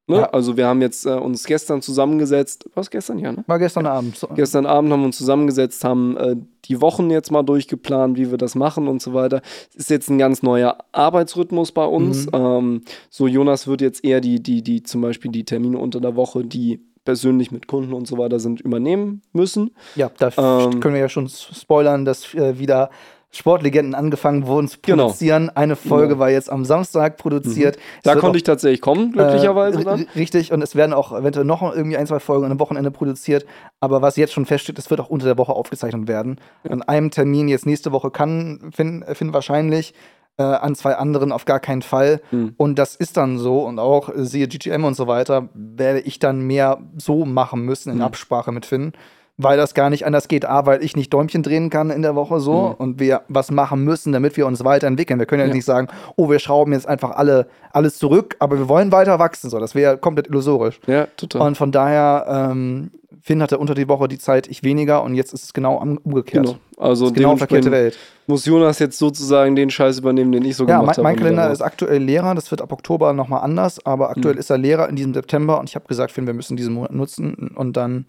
Ne? 0.08 0.18
Ja. 0.18 0.30
Also 0.30 0.56
wir 0.56 0.68
haben 0.68 0.82
jetzt 0.82 1.06
äh, 1.06 1.10
uns 1.10 1.44
gestern 1.44 1.82
zusammengesetzt. 1.82 2.70
Was 2.76 2.90
gestern, 2.90 3.20
ja, 3.20 3.34
ne? 3.34 3.44
War 3.46 3.60
gestern 3.60 3.86
Abend. 3.86 4.16
So. 4.16 4.28
Gestern 4.28 4.66
Abend 4.66 4.92
haben 4.92 5.02
wir 5.02 5.08
uns 5.08 5.18
zusammengesetzt, 5.18 5.84
haben 5.84 6.16
äh, 6.16 6.38
die 6.66 6.80
Wochen 6.82 7.10
jetzt 7.12 7.30
mal 7.30 7.44
durchgeplant, 7.44 8.18
wie 8.18 8.32
wir 8.32 8.38
das 8.38 8.56
machen 8.56 8.88
und 8.88 9.02
so 9.02 9.14
weiter. 9.14 9.42
Es 9.72 9.76
ist 9.76 9.90
jetzt 9.90 10.10
ein 10.10 10.18
ganz 10.18 10.44
neuer 10.44 10.78
Arbeitsrhythmus 10.94 11.74
bei 11.74 11.86
uns. 11.86 12.26
Mhm. 12.28 12.32
Ähm, 12.34 12.82
so, 13.10 13.28
Jonas 13.28 13.68
wird 13.68 13.82
jetzt 13.82 14.06
eher 14.06 14.22
die, 14.22 14.42
die, 14.42 14.62
die, 14.64 14.82
zum 14.82 15.02
Beispiel 15.02 15.30
die 15.30 15.44
Termine 15.44 15.78
unter 15.78 16.00
der 16.00 16.16
Woche, 16.16 16.46
die 16.46 16.80
persönlich 17.04 17.52
mit 17.52 17.68
Kunden 17.68 17.94
und 17.94 18.08
so 18.08 18.18
weiter 18.18 18.40
sind, 18.40 18.62
übernehmen 18.62 19.22
müssen. 19.34 19.72
Ja, 19.96 20.12
da 20.18 20.28
Ähm, 20.38 20.80
können 20.80 20.94
wir 20.94 21.02
ja 21.02 21.10
schon 21.10 21.28
spoilern, 21.30 22.06
dass 22.06 22.34
äh, 22.34 22.60
wieder 22.60 22.90
Sportlegenden 23.32 23.94
angefangen 23.94 24.48
wurden 24.48 24.68
zu 24.68 24.78
Genau. 24.82 25.06
produzieren. 25.06 25.50
Eine 25.54 25.76
Folge 25.76 26.10
Genau. 26.10 26.20
war 26.20 26.30
jetzt 26.30 26.50
am 26.50 26.64
Samstag 26.66 27.18
produziert. 27.18 27.76
Es 27.76 28.04
Da 28.04 28.14
konnte 28.14 28.28
auch, 28.30 28.36
ich 28.36 28.44
tatsächlich 28.44 28.82
kommen, 28.82 29.12
glücklicherweise 29.12 29.82
äh, 29.82 29.84
dann. 29.84 30.00
ri- 30.02 30.16
Richtig, 30.16 30.54
und 30.54 30.62
es 30.62 30.76
werden 30.76 30.94
auch 30.94 31.12
eventuell 31.12 31.46
noch 31.46 31.62
irgendwie 31.76 31.98
ein, 31.98 32.08
zwei 32.08 32.20
Folgen 32.20 32.46
an 32.46 32.52
einem 32.52 32.60
Wochenende 32.60 32.90
produziert. 32.90 33.46
Aber 33.82 34.02
was 34.02 34.16
jetzt 34.16 34.34
schon 34.34 34.46
feststeht, 34.46 34.80
es 34.80 34.90
wird 34.90 35.02
auch 35.02 35.10
unter 35.10 35.26
der 35.26 35.38
Woche 35.38 35.52
aufgezeichnet 35.54 36.08
werden. 36.08 36.40
An 36.68 36.82
einem 36.84 37.12
Termin 37.12 37.48
jetzt 37.50 37.66
nächste 37.66 37.92
Woche 37.92 38.12
kann 38.12 38.72
Finn, 38.74 39.04
Finn 39.14 39.34
wahrscheinlich, 39.34 39.94
äh, 40.38 40.44
an 40.44 40.76
zwei 40.76 40.96
anderen 40.96 41.32
auf 41.32 41.46
gar 41.46 41.60
keinen 41.60 41.82
Fall. 41.82 42.22
Mhm. 42.32 42.54
Und 42.58 42.80
das 42.80 42.96
ist 42.96 43.18
dann 43.18 43.38
so. 43.40 43.60
Und 43.64 43.78
auch 43.80 44.10
äh, 44.10 44.24
siehe 44.26 44.48
GGM 44.48 44.86
und 44.86 44.94
so 44.96 45.08
weiter, 45.08 45.50
werde 45.54 46.00
ich 46.00 46.20
dann 46.20 46.42
mehr 46.42 46.80
so 46.98 47.26
machen 47.26 47.62
müssen 47.64 47.90
in 47.92 47.98
Mhm. 47.98 48.04
Absprache 48.04 48.52
mit 48.52 48.66
Finn. 48.66 48.94
Weil 49.40 49.56
das 49.58 49.76
gar 49.76 49.92
nicht 49.92 50.04
anders 50.06 50.28
geht. 50.28 50.46
A, 50.46 50.66
weil 50.66 50.84
ich 50.84 50.96
nicht 50.96 51.14
Däumchen 51.14 51.44
drehen 51.44 51.70
kann 51.70 51.92
in 51.92 52.02
der 52.02 52.16
Woche 52.16 52.40
so 52.40 52.70
Mhm. 52.70 52.74
und 52.80 53.00
wir 53.00 53.22
was 53.28 53.52
machen 53.52 53.84
müssen, 53.84 54.12
damit 54.12 54.36
wir 54.36 54.48
uns 54.48 54.64
weiterentwickeln. 54.64 55.20
Wir 55.20 55.28
können 55.28 55.42
ja, 55.42 55.48
Ja. 55.48 55.54
nicht 55.54 55.66
sagen, 55.66 55.88
oh, 56.16 56.30
wir 56.30 56.40
schrauben 56.40 56.74
jetzt 56.74 56.88
einfach 56.88 57.12
alle 57.12 57.46
alles 57.72 58.00
zurück, 58.00 58.36
aber 58.40 58.58
wir 58.58 58.68
wollen 58.68 58.92
weiter 58.92 59.20
wachsen. 59.20 59.52
So, 59.52 59.60
das 59.60 59.76
wäre 59.76 60.00
komplett 60.00 60.28
illusorisch. 60.28 60.80
Ja, 60.88 61.06
total. 61.18 61.44
Und 61.44 61.56
von 61.56 61.72
daher, 61.72 62.50
ähm, 62.52 62.90
Finn 63.22 63.42
hatte 63.44 63.58
unter 63.60 63.76
die 63.76 63.88
Woche 63.88 64.08
die 64.08 64.18
Zeit, 64.18 64.48
ich 64.48 64.64
weniger 64.64 65.04
und 65.04 65.14
jetzt 65.14 65.34
ist 65.34 65.44
es 65.44 65.54
genau 65.54 65.76
umgekehrt. 66.04 66.46
genau. 66.46 66.58
Also 66.78 67.12
genau 67.12 67.36
verkehrte 67.36 67.70
Welt. 67.72 67.98
muss 68.26 68.46
Jonas 68.46 68.80
jetzt 68.80 68.98
sozusagen 68.98 69.56
den 69.56 69.70
Scheiß 69.70 70.00
übernehmen, 70.00 70.32
den 70.32 70.46
ich 70.46 70.56
so 70.56 70.64
Ja, 70.66 70.76
mein, 70.78 70.82
gemacht 70.82 70.98
habe. 70.98 71.04
mein 71.04 71.14
und 71.16 71.20
Kalender 71.20 71.52
ist 71.52 71.62
aktuell 71.62 72.02
Lehrer, 72.02 72.34
das 72.36 72.50
wird 72.52 72.62
ab 72.62 72.72
Oktober 72.72 73.14
nochmal 73.14 73.42
anders, 73.44 73.86
aber 73.86 74.10
aktuell 74.10 74.34
Mhm. 74.36 74.40
ist 74.40 74.50
er 74.50 74.58
Lehrer 74.58 74.88
in 74.90 74.96
diesem 74.96 75.14
September 75.14 75.60
und 75.60 75.70
ich 75.70 75.76
habe 75.76 75.86
gesagt, 75.88 76.12
Finn, 76.12 76.26
wir 76.26 76.34
müssen 76.34 76.56
diesen 76.58 76.74
Monat 76.74 76.94
nutzen 76.94 77.52
und 77.56 77.76
dann 77.78 78.06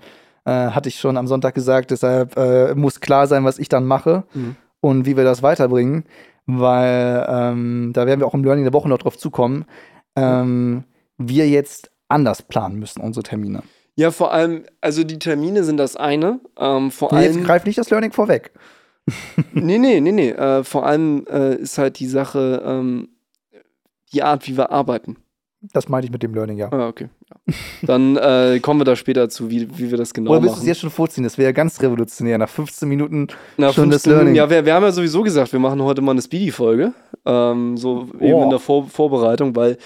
äh, 0.48 0.70
hatte 0.70 0.88
ich 0.88 0.98
schon 0.98 1.16
am 1.16 1.26
Sonntag 1.26 1.54
gesagt, 1.54 1.90
deshalb 1.90 2.36
äh, 2.36 2.74
muss 2.74 3.00
klar 3.00 3.26
sein, 3.26 3.44
was 3.44 3.58
ich 3.58 3.68
dann 3.68 3.84
mache 3.84 4.24
Mhm. 4.34 4.56
und 4.80 5.06
wie 5.06 5.16
wir 5.16 5.24
das 5.24 5.42
weiterbringen, 5.42 6.04
weil 6.46 7.26
ähm, 7.28 7.90
da 7.94 8.06
werden 8.06 8.20
wir 8.20 8.26
auch 8.26 8.34
im 8.34 8.44
Learning 8.44 8.64
der 8.64 8.72
Woche 8.72 8.88
noch 8.88 8.98
drauf 8.98 9.18
zukommen, 9.18 9.64
ähm, 10.16 10.84
wir 11.18 11.48
jetzt 11.48 11.90
anders 12.08 12.42
planen 12.42 12.78
müssen, 12.78 13.00
unsere 13.02 13.22
Termine. 13.22 13.62
Ja, 13.96 14.10
vor 14.12 14.32
allem, 14.32 14.64
also 14.80 15.02
die 15.04 15.18
Termine 15.18 15.64
sind 15.64 15.76
das 15.76 15.96
eine. 15.96 16.40
Ähm, 16.56 16.90
vor 16.92 17.12
Nee, 17.12 17.24
jetzt 17.24 17.34
allem. 17.36 17.44
greif 17.44 17.64
nicht 17.64 17.76
das 17.78 17.90
Learning 17.90 18.12
vorweg. 18.12 18.52
Nee, 19.52 19.78
nee, 19.78 20.00
nee, 20.00 20.12
nee. 20.12 20.30
Äh, 20.30 20.62
vor 20.64 20.86
allem 20.86 21.24
äh, 21.30 21.54
ist 21.56 21.78
halt 21.78 21.98
die 21.98 22.06
Sache, 22.06 22.62
ähm, 22.64 23.08
die 24.12 24.22
Art, 24.22 24.46
wie 24.46 24.56
wir 24.56 24.70
arbeiten. 24.70 25.16
Das 25.72 25.88
meinte 25.88 26.06
ich 26.06 26.12
mit 26.12 26.22
dem 26.22 26.32
Learning, 26.34 26.56
ja. 26.56 26.72
Ah, 26.72 26.88
okay. 26.88 27.08
Ja. 27.30 27.54
Dann 27.82 28.16
äh, 28.16 28.58
kommen 28.60 28.80
wir 28.80 28.84
da 28.84 28.96
später 28.96 29.28
zu, 29.28 29.50
wie, 29.50 29.68
wie 29.78 29.90
wir 29.90 29.98
das 29.98 30.14
genau 30.14 30.30
Oder 30.30 30.42
willst 30.42 30.52
du 30.52 30.52
es 30.54 30.58
machen. 30.60 30.68
jetzt 30.68 30.80
schon 30.80 30.90
vorziehen? 30.90 31.24
Das 31.24 31.36
wäre 31.36 31.48
ja 31.48 31.52
ganz 31.52 31.80
revolutionär. 31.82 32.38
Nach 32.38 32.48
15 32.48 32.88
Minuten 32.88 33.26
Nach 33.56 33.74
schon 33.74 33.90
das 33.90 34.02
15 34.04 34.12
Minuten- 34.12 34.34
Learning. 34.34 34.34
Ja, 34.34 34.50
wir, 34.50 34.64
wir 34.64 34.74
haben 34.74 34.82
ja 34.84 34.92
sowieso 34.92 35.22
gesagt, 35.22 35.52
wir 35.52 35.60
machen 35.60 35.82
heute 35.82 36.00
mal 36.00 36.12
eine 36.12 36.22
Speedy-Folge. 36.22 36.92
Ähm, 37.26 37.76
so 37.76 38.08
eben 38.20 38.34
Oh. 38.34 38.44
in 38.44 38.50
der 38.50 38.58
Vor 38.58 38.88
Vorbereitung, 38.88 39.54
weil 39.56 39.76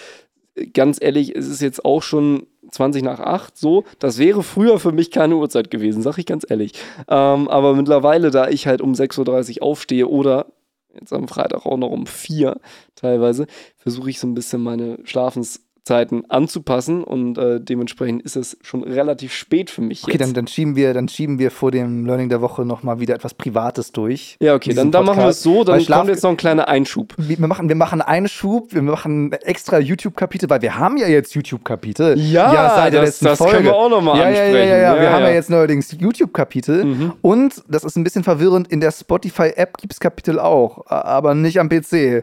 äh, 0.54 0.66
ganz 0.66 0.98
ehrlich, 1.00 1.34
es 1.34 1.48
ist 1.48 1.60
jetzt 1.60 1.84
auch 1.84 2.02
schon 2.02 2.46
20 2.70 3.02
nach 3.02 3.18
8 3.20 3.56
so. 3.58 3.84
Das 3.98 4.18
wäre 4.18 4.42
früher 4.42 4.78
für 4.78 4.92
mich 4.92 5.10
keine 5.10 5.36
Uhrzeit 5.36 5.70
gewesen, 5.70 6.00
sag 6.02 6.16
ich 6.18 6.26
ganz 6.26 6.46
ehrlich. 6.48 6.72
Ähm, 7.08 7.48
aber 7.48 7.74
mittlerweile, 7.74 8.30
da 8.30 8.48
ich 8.48 8.66
halt 8.68 8.80
um 8.80 8.92
6.30 8.92 9.56
Uhr 9.60 9.62
aufstehe 9.66 10.06
oder 10.08 10.46
jetzt 10.94 11.12
am 11.12 11.26
Freitag 11.26 11.66
auch 11.66 11.76
noch 11.78 11.90
um 11.90 12.06
4 12.06 12.56
teilweise, 12.94 13.46
versuche 13.78 14.10
ich 14.10 14.20
so 14.20 14.26
ein 14.26 14.34
bisschen 14.34 14.62
meine 14.62 14.98
Schlafenszeit 15.04 15.62
Schlafzeiten 15.86 16.30
anzupassen 16.30 17.02
und 17.02 17.38
äh, 17.38 17.60
dementsprechend 17.60 18.22
ist 18.22 18.36
es 18.36 18.56
schon 18.62 18.84
relativ 18.84 19.32
spät 19.32 19.68
für 19.68 19.80
mich 19.80 20.04
Okay, 20.04 20.12
jetzt. 20.12 20.20
dann, 20.22 20.34
dann, 20.34 20.46
schieben 20.46 20.76
wir, 20.76 20.94
dann 20.94 21.08
schieben 21.08 21.40
wir 21.40 21.50
vor 21.50 21.72
dem 21.72 22.06
Learning 22.06 22.28
der 22.28 22.40
Woche 22.40 22.64
nochmal 22.64 23.00
wieder 23.00 23.14
etwas 23.16 23.34
Privates 23.34 23.90
durch. 23.90 24.36
ja, 24.40 24.54
okay, 24.54 24.74
dann, 24.74 24.92
dann 24.92 25.04
machen 25.04 25.18
wir 25.18 25.28
es 25.28 25.42
so, 25.42 25.64
dann 25.64 25.80
Schlaf- 25.80 25.98
kommt 25.98 26.10
jetzt 26.10 26.22
noch 26.22 26.30
ein 26.30 26.36
kleiner 26.36 26.68
Einschub. 26.68 27.14
Wir 27.18 27.36
machen, 27.46 27.68
wir 27.68 27.74
machen 27.74 28.00
einen 28.00 28.28
Schub, 28.28 28.72
wir 28.72 28.82
machen 28.82 29.32
extra 29.32 29.80
YouTube-Kapitel, 29.80 30.48
weil 30.50 30.62
wir 30.62 30.78
haben 30.78 30.96
ja 30.98 31.08
jetzt 31.08 31.34
YouTube-Kapitel. 31.34 32.16
Ja, 32.18 32.74
seit 32.76 32.92
der 32.92 33.00
das- 33.00 33.08
letzten 33.10 33.24
das 33.24 33.38
Folge. 33.38 33.54
können 33.54 33.66
wir 33.66 33.74
auch 33.74 33.90
noch 33.90 34.02
mal 34.02 34.16
ja, 34.18 34.30
ja, 34.30 34.30
ja, 34.30 34.36
ja, 34.36 34.44
ansprechen. 34.44 34.68
ja, 34.70 34.76
Ja, 34.94 35.00
Wir 35.00 35.12
haben 35.12 35.22
ja 35.22 35.28
ja. 35.30 35.34
jetzt 35.34 35.50
neuerdings 35.50 35.96
YouTube-Kapitel. 35.98 36.84
Mhm. 36.84 37.12
Und, 37.22 37.62
das 37.68 37.82
ist 37.82 37.96
ein 37.96 38.04
bisschen 38.04 38.22
verwirrend, 38.22 38.68
in 38.70 38.80
der 38.80 38.92
Spotify-App 38.92 39.78
gibt 39.78 39.92
es 39.94 39.98
Kapitel 40.00 40.38
auch, 40.38 40.86
aber 40.86 41.34
nicht 41.34 41.58
am 41.58 41.68
PC. 41.68 42.22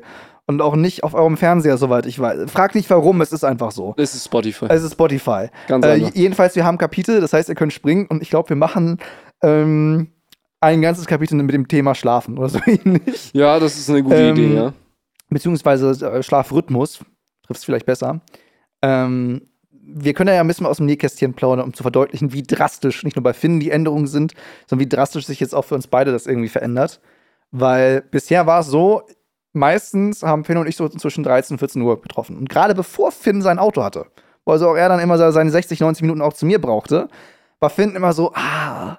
Und 0.50 0.64
auch 0.64 0.76
nicht 0.76 1.04
auf 1.04 1.14
eurem 1.14 1.38
Fernseher, 1.38 1.78
soweit 1.78 2.08
ich 2.08 2.20
weiß. 2.20 2.50
Frag 2.50 2.74
nicht 2.74 2.90
warum, 2.90 3.22
es 3.22 3.32
ist 3.32 3.44
einfach 3.44 3.70
so. 3.72 3.94
Das 3.98 4.16
ist 4.16 4.26
Spotify. 4.26 4.66
Es 4.70 4.82
ist 4.82 4.94
Spotify. 4.94 5.50
Ganz 5.68 5.86
äh, 5.86 5.98
jedenfalls, 6.16 6.56
wir 6.56 6.66
haben 6.66 6.80
Kapitel, 6.80 7.22
das 7.22 7.34
heißt, 7.34 7.50
ihr 7.50 7.54
könnt 7.56 7.72
springen 7.72 8.08
und 8.08 8.24
ich 8.24 8.32
glaube, 8.32 8.50
wir 8.50 8.56
machen 8.56 8.98
ähm, 9.44 10.08
ein 10.60 10.82
ganzes 10.82 11.06
Kapitel 11.06 11.36
mit 11.36 11.54
dem 11.54 11.68
Thema 11.68 11.94
Schlafen 11.94 12.40
oder 12.40 12.50
so 12.50 12.60
ähnlich. 12.66 13.30
ja, 13.32 13.60
das 13.60 13.78
ist 13.78 13.92
eine 13.92 14.02
gute 14.02 14.16
Ähm, 14.16 14.36
Idee, 14.36 14.56
ja. 14.56 14.74
Beziehungsweise 15.30 15.92
äh, 16.04 16.24
Schlafrhythmus, 16.24 16.98
trifft 17.46 17.60
es 17.60 17.64
vielleicht 17.64 17.86
besser. 17.86 18.20
Ähm, 18.82 19.44
wir 19.72 20.16
können 20.16 20.34
ja 20.34 20.42
ein 20.42 20.48
bisschen 20.48 20.66
aus 20.66 20.78
dem 20.78 20.88
Nähkästchen 20.88 21.36
plaudern, 21.36 21.64
um 21.66 21.76
zu 21.76 21.84
verdeutlichen, 21.84 22.34
wie 22.34 22.42
drastisch 22.42 23.04
nicht 23.04 23.16
nur 23.16 23.24
bei 23.24 23.34
Finn 23.34 23.60
die 23.60 23.70
Änderungen 23.70 24.08
sind, 24.08 24.34
sondern 24.66 24.84
wie 24.84 24.90
drastisch 24.90 25.28
sich 25.28 25.40
jetzt 25.40 25.54
auch 25.54 25.66
für 25.66 25.76
uns 25.76 25.86
beide 25.86 26.12
das 26.12 26.26
irgendwie 26.26 26.50
verändert. 26.50 27.02
Weil 27.52 28.02
bisher 28.02 28.48
war 28.48 28.62
es 28.62 28.68
so, 28.68 29.04
meistens 29.54 30.24
haben 30.24 30.44
Finn 30.44 30.58
und 30.58 30.68
ich 30.68 30.76
so 30.76 30.88
zwischen 30.90 31.24
13 31.24 31.56
und 31.56 31.60
14 31.60 31.82
Uhr 31.82 32.02
getroffen. 32.02 32.38
Und 32.38 32.50
gerade 32.50 32.76
bevor 32.76 33.12
Finn 33.12 33.42
sein 33.42 33.60
Auto 33.60 33.84
hatte, 33.84 34.06
wo 34.46 34.52
also 34.52 34.70
auch 34.70 34.76
er 34.76 34.90
dann 34.90 35.00
immer 35.00 35.18
seine 35.32 35.52
60, 35.52 35.80
90 35.80 36.02
Minuten 36.02 36.22
auch 36.22 36.34
zu 36.34 36.46
mir 36.46 36.60
brauchte, 36.60 37.08
war 37.60 37.70
Finn 37.70 37.96
immer 37.96 38.14
so, 38.14 38.32
ah, 38.34 38.98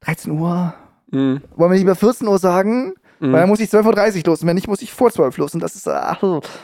13 0.00 0.32
Uhr, 0.32 0.74
Mhm. 1.10 1.42
wollen 1.56 1.70
wir 1.70 1.74
nicht 1.76 1.84
mehr 1.84 1.94
14 1.94 2.26
Uhr 2.26 2.38
sagen? 2.38 2.94
Weil 3.20 3.38
dann 3.42 3.48
muss 3.48 3.60
ich 3.60 3.70
12.30 3.70 4.16
Uhr 4.16 4.22
los 4.32 4.42
und 4.42 4.48
wenn 4.48 4.56
nicht, 4.56 4.66
muss 4.66 4.82
ich 4.82 4.92
vor 4.92 5.08
12 5.12 5.36
los. 5.36 5.54
Und 5.54 5.60
das 5.62 5.76
ist, 5.76 5.86
ach, 5.86 6.20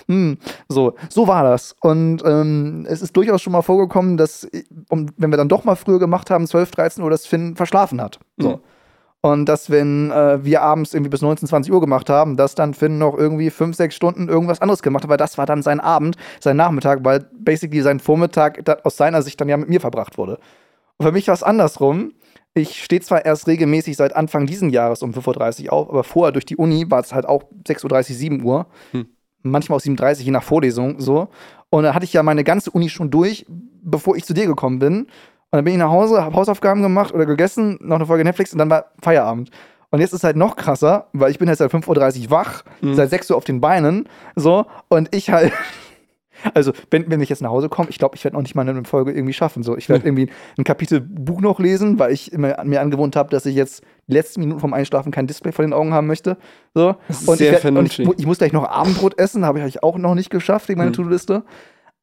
hm, 0.08 0.38
so, 0.68 0.94
so 1.08 1.28
war 1.28 1.44
das. 1.44 1.76
Und 1.82 2.20
ähm, 2.24 2.84
es 2.88 3.00
ist 3.00 3.16
durchaus 3.16 3.40
schon 3.42 3.52
mal 3.52 3.62
vorgekommen, 3.62 4.16
dass, 4.16 4.42
äh, 4.42 4.64
um, 4.88 5.06
wenn 5.18 5.30
wir 5.30 5.36
dann 5.36 5.48
doch 5.48 5.62
mal 5.62 5.76
früher 5.76 6.00
gemacht 6.00 6.30
haben, 6.30 6.48
12, 6.48 6.72
13 6.72 7.04
Uhr, 7.04 7.10
dass 7.10 7.26
Finn 7.26 7.54
verschlafen 7.54 8.00
hat. 8.00 8.18
So. 8.38 8.56
Mhm. 8.56 8.58
Und 9.20 9.46
dass, 9.46 9.68
wenn 9.68 10.12
äh, 10.12 10.44
wir 10.44 10.62
abends 10.62 10.94
irgendwie 10.94 11.10
bis 11.10 11.22
19, 11.22 11.48
20 11.48 11.72
Uhr 11.72 11.80
gemacht 11.80 12.08
haben, 12.08 12.36
dass 12.36 12.54
dann 12.54 12.72
Finn 12.72 12.98
noch 12.98 13.16
irgendwie 13.16 13.50
5, 13.50 13.76
6 13.76 13.94
Stunden 13.94 14.28
irgendwas 14.28 14.60
anderes 14.60 14.82
gemacht 14.82 15.02
hat, 15.02 15.10
weil 15.10 15.16
das 15.16 15.38
war 15.38 15.46
dann 15.46 15.62
sein 15.62 15.80
Abend, 15.80 16.16
sein 16.40 16.56
Nachmittag, 16.56 17.04
weil 17.04 17.26
basically 17.32 17.82
sein 17.82 17.98
Vormittag 17.98 18.62
aus 18.84 18.96
seiner 18.96 19.22
Sicht 19.22 19.40
dann 19.40 19.48
ja 19.48 19.56
mit 19.56 19.68
mir 19.68 19.80
verbracht 19.80 20.18
wurde. 20.18 20.38
Und 20.98 21.06
für 21.06 21.12
mich 21.12 21.26
war 21.26 21.34
es 21.34 21.42
andersrum. 21.42 22.12
Ich 22.54 22.82
stehe 22.82 23.00
zwar 23.00 23.24
erst 23.24 23.46
regelmäßig 23.48 23.96
seit 23.96 24.14
Anfang 24.14 24.46
diesen 24.46 24.70
Jahres 24.70 25.02
um 25.02 25.12
5.30 25.12 25.66
Uhr 25.66 25.72
auf, 25.72 25.88
aber 25.90 26.04
vorher 26.04 26.32
durch 26.32 26.46
die 26.46 26.56
Uni 26.56 26.88
war 26.88 27.00
es 27.00 27.12
halt 27.12 27.26
auch 27.26 27.44
6.30 27.66 27.84
Uhr, 27.84 28.02
7 28.02 28.44
Uhr. 28.44 28.66
Hm. 28.92 29.06
Manchmal 29.42 29.78
auch 29.78 29.82
7.30 29.82 30.18
Uhr, 30.18 30.24
je 30.26 30.30
nach 30.30 30.42
Vorlesung 30.42 31.00
so. 31.00 31.28
Und 31.70 31.84
dann 31.84 31.94
hatte 31.94 32.04
ich 32.04 32.12
ja 32.12 32.22
meine 32.22 32.44
ganze 32.44 32.70
Uni 32.70 32.88
schon 32.88 33.10
durch, 33.10 33.46
bevor 33.48 34.16
ich 34.16 34.24
zu 34.24 34.34
dir 34.34 34.46
gekommen 34.46 34.78
bin. 34.78 35.06
Und 35.50 35.56
dann 35.56 35.64
bin 35.64 35.72
ich 35.74 35.78
nach 35.78 35.90
Hause, 35.90 36.22
habe 36.22 36.36
Hausaufgaben 36.36 36.82
gemacht 36.82 37.14
oder 37.14 37.24
gegessen, 37.26 37.78
noch 37.80 37.96
eine 37.96 38.06
Folge 38.06 38.24
Netflix 38.24 38.52
und 38.52 38.58
dann 38.58 38.68
war 38.70 38.86
Feierabend. 39.02 39.50
Und 39.90 40.00
jetzt 40.00 40.12
ist 40.12 40.22
halt 40.24 40.36
noch 40.36 40.56
krasser, 40.56 41.06
weil 41.14 41.30
ich 41.30 41.38
bin 41.38 41.48
jetzt 41.48 41.58
seit 41.58 41.70
5.30 41.72 42.24
Uhr 42.24 42.30
wach, 42.30 42.62
Mhm. 42.82 42.94
seit 42.94 43.08
6 43.08 43.30
Uhr 43.30 43.36
auf 43.38 43.44
den 43.44 43.60
Beinen, 43.62 44.06
so, 44.36 44.66
und 44.88 45.14
ich 45.14 45.30
halt, 45.30 45.50
also, 46.54 46.72
wenn, 46.90 47.10
wenn 47.10 47.22
ich 47.22 47.30
jetzt 47.30 47.40
nach 47.40 47.48
Hause 47.48 47.70
komme, 47.70 47.88
ich 47.88 47.98
glaube, 47.98 48.14
ich 48.14 48.22
werde 48.24 48.36
noch 48.36 48.42
nicht 48.42 48.54
mal 48.54 48.68
eine 48.68 48.84
Folge 48.84 49.12
irgendwie 49.12 49.32
schaffen. 49.32 49.62
So, 49.62 49.76
ich 49.78 49.88
werde 49.88 50.04
irgendwie 50.06 50.28
ein 50.58 50.64
Kapitel 50.64 51.00
Buch 51.00 51.40
noch 51.40 51.58
lesen, 51.58 51.98
weil 51.98 52.12
ich 52.12 52.30
immer 52.32 52.62
mir 52.64 52.82
angewohnt 52.82 53.16
habe, 53.16 53.30
dass 53.30 53.46
ich 53.46 53.56
jetzt 53.56 53.82
die 54.06 54.12
letzten 54.12 54.40
Minuten 54.40 54.60
vom 54.60 54.74
Einschlafen 54.74 55.10
kein 55.10 55.26
Display 55.26 55.52
vor 55.52 55.64
den 55.64 55.72
Augen 55.72 55.94
haben 55.94 56.06
möchte. 56.06 56.36
So. 56.74 56.94
Das 57.08 57.22
ist 57.22 57.28
und, 57.28 57.38
sehr 57.38 57.56
ich, 57.56 57.64
werd- 57.64 57.76
und 57.76 57.86
ich, 57.86 57.98
ich 57.98 58.26
muss 58.26 58.36
gleich 58.38 58.52
noch 58.52 58.68
Abendbrot 58.68 59.18
essen, 59.18 59.46
habe 59.46 59.58
ich 59.66 59.82
auch 59.82 59.96
noch 59.96 60.14
nicht 60.14 60.28
geschafft 60.28 60.68
wegen 60.68 60.78
meiner 60.78 60.88
Hm. 60.90 60.94
To-Do-Liste. 60.96 61.42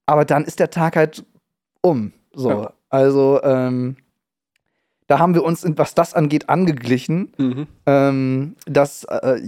Aber 0.08 0.26
dann 0.26 0.44
ist 0.44 0.60
der 0.60 0.72
Tag 0.72 0.96
halt 0.96 1.24
um. 1.82 2.12
So. 2.34 2.50
Ja. 2.50 2.74
Also, 2.96 3.42
ähm, 3.44 3.98
da 5.08 5.20
haben 5.20 5.34
wir 5.36 5.44
uns, 5.44 5.66
was 5.76 5.94
das 5.96 6.14
angeht, 6.14 6.50
angeglichen 6.50 7.34
Mhm. 7.38 7.68
ähm, 7.86 8.56
dass 8.66 9.04
äh, 9.04 9.42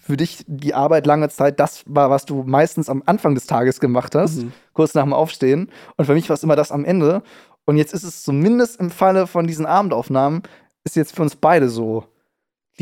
für 0.00 0.16
dich 0.16 0.44
die 0.48 0.74
Arbeit 0.74 1.06
lange 1.06 1.28
Zeit 1.28 1.60
das 1.60 1.84
war, 1.86 2.10
was 2.10 2.24
du 2.24 2.42
meistens 2.42 2.88
am 2.88 3.02
Anfang 3.06 3.34
des 3.34 3.46
Tages 3.46 3.78
gemacht 3.78 4.14
hast, 4.14 4.42
Mhm. 4.42 4.52
kurz 4.72 4.94
nach 4.94 5.04
dem 5.04 5.12
Aufstehen. 5.12 5.68
Und 5.96 6.06
für 6.06 6.14
mich 6.14 6.28
war 6.28 6.34
es 6.34 6.42
immer 6.42 6.56
das 6.56 6.72
am 6.72 6.84
Ende. 6.84 7.22
Und 7.64 7.76
jetzt 7.76 7.94
ist 7.94 8.02
es 8.02 8.24
zumindest 8.24 8.80
im 8.80 8.90
Falle 8.90 9.26
von 9.28 9.46
diesen 9.46 9.66
Abendaufnahmen, 9.66 10.42
ist 10.84 10.96
jetzt 10.96 11.14
für 11.14 11.22
uns 11.22 11.36
beide 11.36 11.68
so 11.68 12.04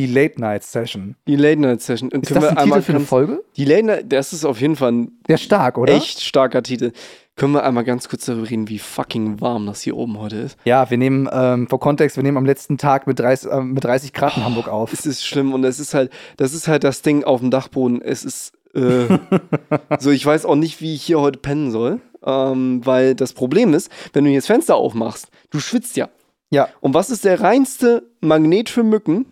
die 0.01 0.07
Late-Night-Session. 0.07 1.15
Die 1.29 1.37
Late-Night-Session. 1.37 2.11
Ist 2.11 2.35
das 2.35 2.45
ein 2.45 2.57
Titel 2.57 2.81
für 2.81 2.95
eine 2.95 3.05
Folge? 3.05 3.45
Die 3.57 3.67
Late-Night, 3.67 4.11
das 4.11 4.33
ist 4.33 4.47
auf 4.47 4.59
jeden 4.59 4.77
Fall 4.77 4.93
ein 4.93 5.13
Der 5.29 5.37
stark, 5.37 5.77
oder? 5.77 5.93
echt 5.93 6.21
starker 6.23 6.63
Titel. 6.63 6.93
Können 7.37 7.53
wir 7.53 7.65
einmal 7.65 7.85
ganz 7.85 8.09
kurz 8.09 8.25
darüber 8.25 8.49
reden, 8.49 8.69
wie 8.69 8.79
fucking 8.79 9.43
warm 9.43 9.67
das 9.67 9.83
hier 9.83 9.97
oben 9.97 10.19
heute 10.19 10.37
ist? 10.37 10.57
Ja, 10.65 10.89
wir 10.89 10.97
nehmen, 10.97 11.29
ähm, 11.31 11.69
vor 11.69 11.81
Kontext, 11.81 12.17
wir 12.17 12.23
nehmen 12.23 12.39
am 12.39 12.47
letzten 12.47 12.79
Tag 12.79 13.07
mit 13.07 13.19
30, 13.19 13.51
ähm, 13.53 13.73
mit 13.73 13.85
30 13.85 14.15
Grad 14.15 14.39
in 14.39 14.45
Hamburg 14.45 14.69
auf. 14.69 14.93
Es 14.95 15.05
ist 15.05 15.27
schlimm 15.27 15.53
und 15.53 15.65
es 15.65 15.79
ist 15.79 15.93
halt, 15.93 16.11
das 16.39 16.55
ist 16.55 16.67
halt 16.67 16.83
das 16.83 17.03
Ding 17.03 17.25
auf 17.25 17.41
dem 17.41 17.51
Dachboden. 17.51 18.01
Es 18.01 18.25
ist, 18.25 18.53
äh, 18.75 19.19
so 19.99 20.11
ich 20.11 20.25
weiß 20.25 20.47
auch 20.47 20.57
nicht, 20.57 20.81
wie 20.81 20.95
ich 20.95 21.03
hier 21.03 21.21
heute 21.21 21.39
pennen 21.39 21.71
soll, 21.71 22.01
ähm, 22.25 22.81
weil 22.87 23.15
das 23.15 23.35
Problem 23.35 23.75
ist, 23.75 23.91
wenn 24.15 24.25
du 24.25 24.31
hier 24.31 24.39
das 24.39 24.47
Fenster 24.47 24.77
aufmachst, 24.77 25.29
du 25.51 25.61
schwitzt 25.61 25.99
ja. 25.99 26.09
Ja. 26.51 26.69
Und 26.81 26.95
was 26.95 27.11
ist 27.11 27.27
der 27.27 27.41
reinste 27.43 28.03
Magnet 28.21 28.71
für 28.71 28.83
Mücken? 28.83 29.27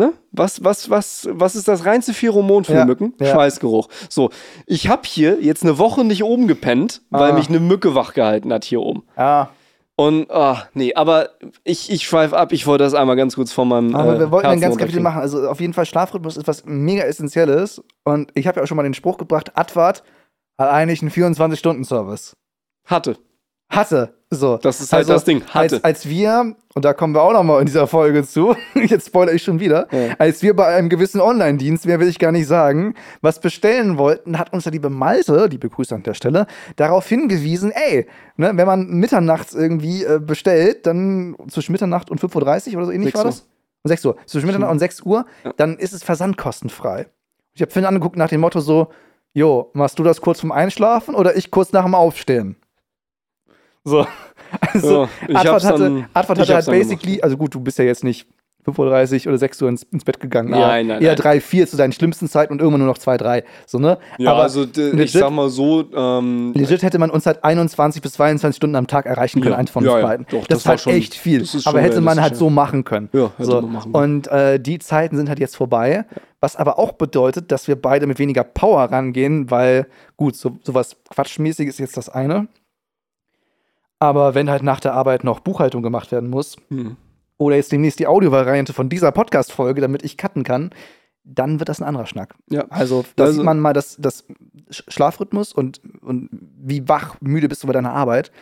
Ne? 0.00 0.12
Was, 0.32 0.64
was, 0.64 0.88
was, 0.90 1.28
was 1.30 1.54
ist 1.54 1.68
das 1.68 1.84
reinste 1.84 2.14
Pheromon 2.14 2.64
für 2.64 2.72
Ja, 2.74 2.84
Mücken? 2.86 3.12
ja. 3.20 3.26
Schweißgeruch. 3.32 3.88
So, 4.08 4.30
ich 4.66 4.88
habe 4.88 5.02
hier 5.04 5.40
jetzt 5.42 5.62
eine 5.62 5.76
Woche 5.78 6.04
nicht 6.04 6.24
oben 6.24 6.48
gepennt, 6.48 7.02
weil 7.10 7.32
Ah. 7.32 7.34
mich 7.34 7.48
eine 7.48 7.60
Mücke 7.60 7.94
wach 7.94 8.14
gehalten 8.14 8.52
hat 8.52 8.64
hier 8.64 8.80
oben. 8.80 9.02
Ja, 9.16 9.50
Und, 9.96 10.30
ah, 10.30 10.66
nee, 10.72 10.94
aber 10.94 11.28
ich, 11.62 11.90
ich 11.90 12.04
schweife 12.04 12.34
ab. 12.34 12.52
Ich 12.52 12.66
wollte 12.66 12.84
das 12.84 12.94
einmal 12.94 13.16
ganz 13.16 13.34
kurz 13.34 13.52
von 13.52 13.68
meinem. 13.68 13.94
Aber 13.94 14.16
äh, 14.16 14.18
wir 14.20 14.30
wollten 14.30 14.46
ein 14.46 14.58
ganz 14.60 14.78
Kapitel 14.78 15.00
machen. 15.00 15.20
Also 15.20 15.46
auf 15.46 15.60
jeden 15.60 15.74
Fall 15.74 15.84
Schlafrhythmus 15.84 16.38
ist 16.38 16.48
was 16.48 16.64
mega 16.64 17.02
Essentielles. 17.02 17.82
Und 18.04 18.30
ich 18.34 18.46
habe 18.46 18.56
ja 18.58 18.62
auch 18.64 18.66
schon 18.66 18.78
mal 18.78 18.82
den 18.84 18.94
Spruch 18.94 19.18
gebracht, 19.18 19.52
Advart 19.58 20.02
hat 20.58 20.70
eigentlich 20.70 21.02
einen 21.02 21.10
24-Stunden-Service. 21.10 22.34
Hatte. 22.86 23.18
Hatte. 23.68 24.14
So. 24.32 24.58
Das 24.58 24.80
ist 24.80 24.92
halt 24.92 25.08
das 25.08 25.24
Ding. 25.24 25.42
Hatte. 25.46 25.58
Als, 25.76 25.84
als 25.84 26.08
wir, 26.08 26.54
und 26.74 26.84
da 26.84 26.92
kommen 26.92 27.14
wir 27.14 27.22
auch 27.22 27.32
noch 27.32 27.42
mal 27.42 27.58
in 27.58 27.66
dieser 27.66 27.88
Folge 27.88 28.22
zu, 28.24 28.54
jetzt 28.74 29.08
spoilere 29.08 29.34
ich 29.34 29.42
schon 29.42 29.58
wieder, 29.58 29.88
Ja. 29.90 30.14
als 30.18 30.40
wir 30.42 30.54
bei 30.54 30.66
einem 30.66 30.88
gewissen 30.88 31.20
Online-Dienst, 31.20 31.84
mehr 31.84 31.98
will 31.98 32.06
ich 32.06 32.20
gar 32.20 32.30
nicht 32.30 32.46
sagen, 32.46 32.94
was 33.22 33.40
bestellen 33.40 33.98
wollten, 33.98 34.38
hat 34.38 34.52
uns 34.52 34.62
der 34.64 34.72
liebe 34.72 34.88
Malte, 34.88 35.48
die 35.48 35.58
Grüße 35.58 35.92
an 35.96 36.04
der 36.04 36.14
Stelle, 36.14 36.46
darauf 36.76 37.08
hingewiesen, 37.08 37.72
ey, 37.72 38.06
ne, 38.36 38.52
wenn 38.54 38.66
man 38.66 38.86
mitternachts 38.90 39.52
irgendwie 39.52 40.04
äh, 40.04 40.20
bestellt, 40.20 40.86
dann 40.86 41.34
zwischen 41.48 41.72
Mitternacht 41.72 42.08
und 42.08 42.20
5.30 42.20 42.68
Uhr 42.70 42.76
oder 42.76 42.86
so 42.86 42.92
ähnlich 42.92 43.08
6 43.12 43.14
war 43.18 43.24
Uhr. 43.24 43.30
das? 43.30 43.40
Um 43.82 43.88
6 43.88 44.04
Uhr. 44.06 44.16
Zwischen 44.26 44.46
Mitternacht 44.46 44.70
und 44.70 44.78
6 44.78 45.00
Uhr, 45.02 45.26
Ja. 45.44 45.52
dann 45.56 45.76
ist 45.76 45.92
es 45.92 46.04
versandkostenfrei. 46.04 47.08
Ich 47.54 47.62
habe 47.62 47.72
Finn 47.72 47.84
angeguckt 47.84 48.16
nach 48.16 48.28
dem 48.28 48.42
Motto 48.42 48.60
so, 48.60 48.90
jo, 49.32 49.70
machst 49.72 49.98
du 49.98 50.04
das 50.04 50.20
kurz 50.20 50.38
vorm 50.38 50.52
Einschlafen 50.52 51.16
oder 51.16 51.36
ich 51.36 51.50
kurz 51.50 51.72
nach 51.72 51.84
dem 51.84 51.96
Aufstehen? 51.96 52.54
So. 53.84 54.06
Also, 54.74 55.08
Ja, 55.28 55.44
hab's 55.44 55.64
hatte, 55.64 56.04
ich 56.12 56.16
hatte 56.16 56.54
halt 56.54 56.66
basically, 56.66 57.22
also 57.22 57.36
gut, 57.36 57.54
du 57.54 57.60
bist 57.60 57.78
ja 57.78 57.84
jetzt 57.84 58.02
nicht 58.02 58.26
5.30 58.66 59.22
Uhr 59.26 59.28
oder 59.28 59.38
6 59.38 59.62
Uhr 59.62 59.68
ins, 59.68 59.84
ins 59.84 60.04
Bett 60.04 60.18
gegangen. 60.18 60.50
Nein, 60.50 60.88
nein, 60.88 61.00
Eher 61.00 61.10
nein. 61.12 61.16
3, 61.16 61.40
4 61.40 61.68
zu 61.68 61.76
deinen 61.76 61.92
schlimmsten 61.92 62.28
Zeiten 62.28 62.52
und 62.52 62.58
irgendwann 62.58 62.80
nur 62.80 62.88
noch 62.88 62.98
2, 62.98 63.16
3. 63.16 63.44
So, 63.66 63.78
ne? 63.78 63.98
Ja, 64.18 64.32
Aber 64.32 64.42
also 64.42 64.66
d- 64.66 64.88
ich 64.90 64.94
legit- 65.14 65.20
sag 65.20 65.30
mal 65.30 65.48
so, 65.50 65.84
ähm, 65.94 66.52
legit 66.56 66.82
hätte 66.82 66.98
man 66.98 67.10
uns 67.10 67.26
halt 67.26 67.44
21 67.44 68.02
bis 68.02 68.14
22 68.14 68.56
Stunden 68.56 68.74
am 68.74 68.88
Tag 68.88 69.06
erreichen 69.06 69.40
können, 69.40 69.52
Ja, 69.52 69.58
eins 69.58 69.70
von 69.70 69.84
ja, 69.84 69.92
uns 69.92 70.00
ja, 70.02 70.06
beiden. 70.08 70.26
doch, 70.28 70.40
das, 70.40 70.48
das 70.48 70.58
ist 70.58 70.64
war 70.66 70.70
halt 70.72 70.80
schon- 70.80 70.92
echt 70.94 71.14
viel. 71.14 71.46
Aber 71.64 71.80
hätte 71.80 72.00
man 72.00 72.20
halt 72.20 72.34
so 72.34 72.50
machen 72.50 72.82
können. 72.82 73.08
ja, 73.12 73.30
hätte 73.36 73.44
So. 73.44 73.60
man 73.62 73.72
machen 73.72 73.92
können. 73.92 74.04
Und 74.16 74.26
äh, 74.28 74.58
die 74.58 74.80
Zeiten 74.80 75.16
sind 75.16 75.28
halt 75.28 75.38
jetzt 75.38 75.54
vorbei, 75.56 76.04
was 76.40 76.56
aber 76.56 76.76
auch 76.78 76.92
bedeutet, 76.92 77.52
dass 77.52 77.68
wir 77.68 77.80
beide 77.80 78.08
mit 78.08 78.18
weniger 78.18 78.42
Power 78.42 78.82
rangehen, 78.90 79.48
weil, 79.50 79.86
gut, 80.16 80.34
so, 80.34 80.58
sowas 80.64 80.96
Quatschmäßiges 81.14 81.74
ist 81.74 81.78
jetzt 81.78 81.96
das 81.96 82.08
eine. 82.08 82.48
Aber 84.00 84.34
wenn 84.34 84.50
halt 84.50 84.62
nach 84.62 84.80
der 84.80 84.94
Arbeit 84.94 85.22
noch 85.24 85.40
Buchhaltung 85.40 85.82
gemacht 85.82 86.10
werden 86.10 86.28
muss, 86.30 86.56
Hm. 86.68 86.96
oder 87.38 87.56
jetzt 87.56 87.70
demnächst 87.70 87.98
die 88.00 88.06
Audiovariante 88.06 88.72
von 88.72 88.88
dieser 88.88 89.12
Podcast-Folge, 89.12 89.80
damit 89.80 90.02
ich 90.02 90.16
cutten 90.16 90.42
kann, 90.42 90.70
dann 91.22 91.58
wird 91.60 91.68
das 91.68 91.80
ein 91.80 91.86
anderer 91.86 92.06
Schnack. 92.06 92.34
Ja. 92.50 92.64
Also 92.70 93.04
da 93.16 93.24
Also- 93.24 93.36
sieht 93.36 93.44
man 93.44 93.60
mal, 93.60 93.72
dass 93.74 93.96
das 93.98 94.24
Sch- 94.70 94.90
Schlafrhythmus 94.90 95.52
und, 95.52 95.80
und 96.02 96.28
wie 96.32 96.88
wach, 96.88 97.16
müde 97.20 97.48
bist 97.48 97.62
du 97.62 97.66
bei 97.66 97.72
deiner 97.74 97.92
Arbeit 97.92 98.32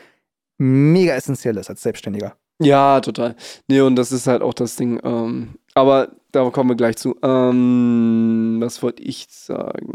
mega 0.58 1.12
essentiell 1.14 1.56
ist 1.56 1.68
als 1.70 1.82
Selbstständiger. 1.82 2.36
Ja, 2.60 3.00
total. 3.00 3.36
Nee, 3.68 3.80
und 3.82 3.96
das 3.96 4.10
ist 4.10 4.26
halt 4.26 4.42
auch 4.42 4.54
das 4.54 4.74
Ding. 4.76 5.00
Ähm, 5.04 5.56
aber 5.74 6.08
da 6.32 6.48
kommen 6.50 6.70
wir 6.70 6.76
gleich 6.76 6.96
zu. 6.96 7.16
Ähm, 7.22 8.58
was 8.60 8.82
wollte 8.82 9.02
ich 9.02 9.26
sagen? 9.28 9.92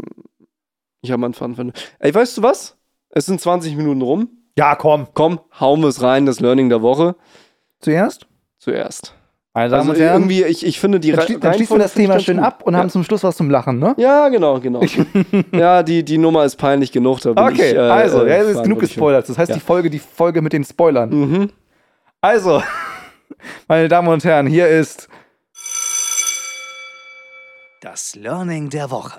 Ich 1.02 1.10
habe 1.10 1.20
meinen 1.20 1.34
Faden 1.34 1.54
verloren. 1.54 1.74
Ey, 1.98 2.14
weißt 2.14 2.38
du 2.38 2.42
was? 2.42 2.76
Es 3.10 3.26
sind 3.26 3.40
20 3.40 3.76
Minuten 3.76 4.00
rum. 4.02 4.28
Ja, 4.56 4.74
komm. 4.76 5.08
Komm, 5.14 5.40
hauen 5.58 5.80
wir 5.80 5.88
es 5.88 6.00
rein, 6.02 6.26
das 6.26 6.40
Learning 6.40 6.68
der 6.68 6.82
Woche 6.82 7.16
Zuerst? 7.80 8.26
zuerst. 8.58 9.14
Meine 9.52 9.68
Damen 9.68 9.80
Also 9.82 9.92
und 9.92 9.98
Herren, 10.00 10.22
irgendwie, 10.22 10.42
ich, 10.44 10.66
ich 10.66 10.80
finde 10.80 10.98
die 10.98 11.10
dann, 11.12 11.20
Re- 11.20 11.26
schli 11.26 11.38
dann 11.38 11.54
schließen 11.54 11.76
wir 11.76 11.82
das 11.82 11.94
Thema 11.94 12.18
schön 12.18 12.38
gut. 12.38 12.46
ab 12.46 12.62
und 12.64 12.72
ja. 12.74 12.80
haben 12.80 12.90
zum 12.90 13.04
Schluss 13.04 13.22
was 13.22 13.36
zum 13.36 13.50
Lachen, 13.50 13.78
ne? 13.78 13.94
Ja, 13.98 14.28
genau, 14.28 14.58
genau. 14.58 14.80
ja, 15.52 15.82
die, 15.84 16.02
die 16.04 16.18
Nummer 16.18 16.44
ist 16.44 16.56
peinlich 16.56 16.90
genug. 16.90 17.20
Da 17.20 17.32
bin 17.34 17.44
Okay, 17.44 17.70
ich, 17.70 17.74
äh, 17.76 17.78
also, 17.78 18.24
äh, 18.24 18.30
ja, 18.30 18.36
es 18.42 18.56
ist 18.56 18.62
genug 18.64 18.80
gespoilert. 18.80 19.28
Das 19.28 19.38
heißt, 19.38 19.50
Ja. 19.50 19.54
die 19.54 19.60
Folge, 19.60 19.90
die 19.90 20.00
Folge 20.00 20.42
mit 20.42 20.52
den 20.52 20.64
Spoilern. 20.64 21.10
Mhm. 21.10 21.50
Also, 22.20 22.62
meine 23.68 23.86
Damen 23.88 24.08
und 24.08 24.24
Herren, 24.24 24.46
hier 24.48 24.66
ist 24.68 25.08
das 27.80 28.16
Learning 28.16 28.70
der 28.70 28.90
Woche. 28.90 29.18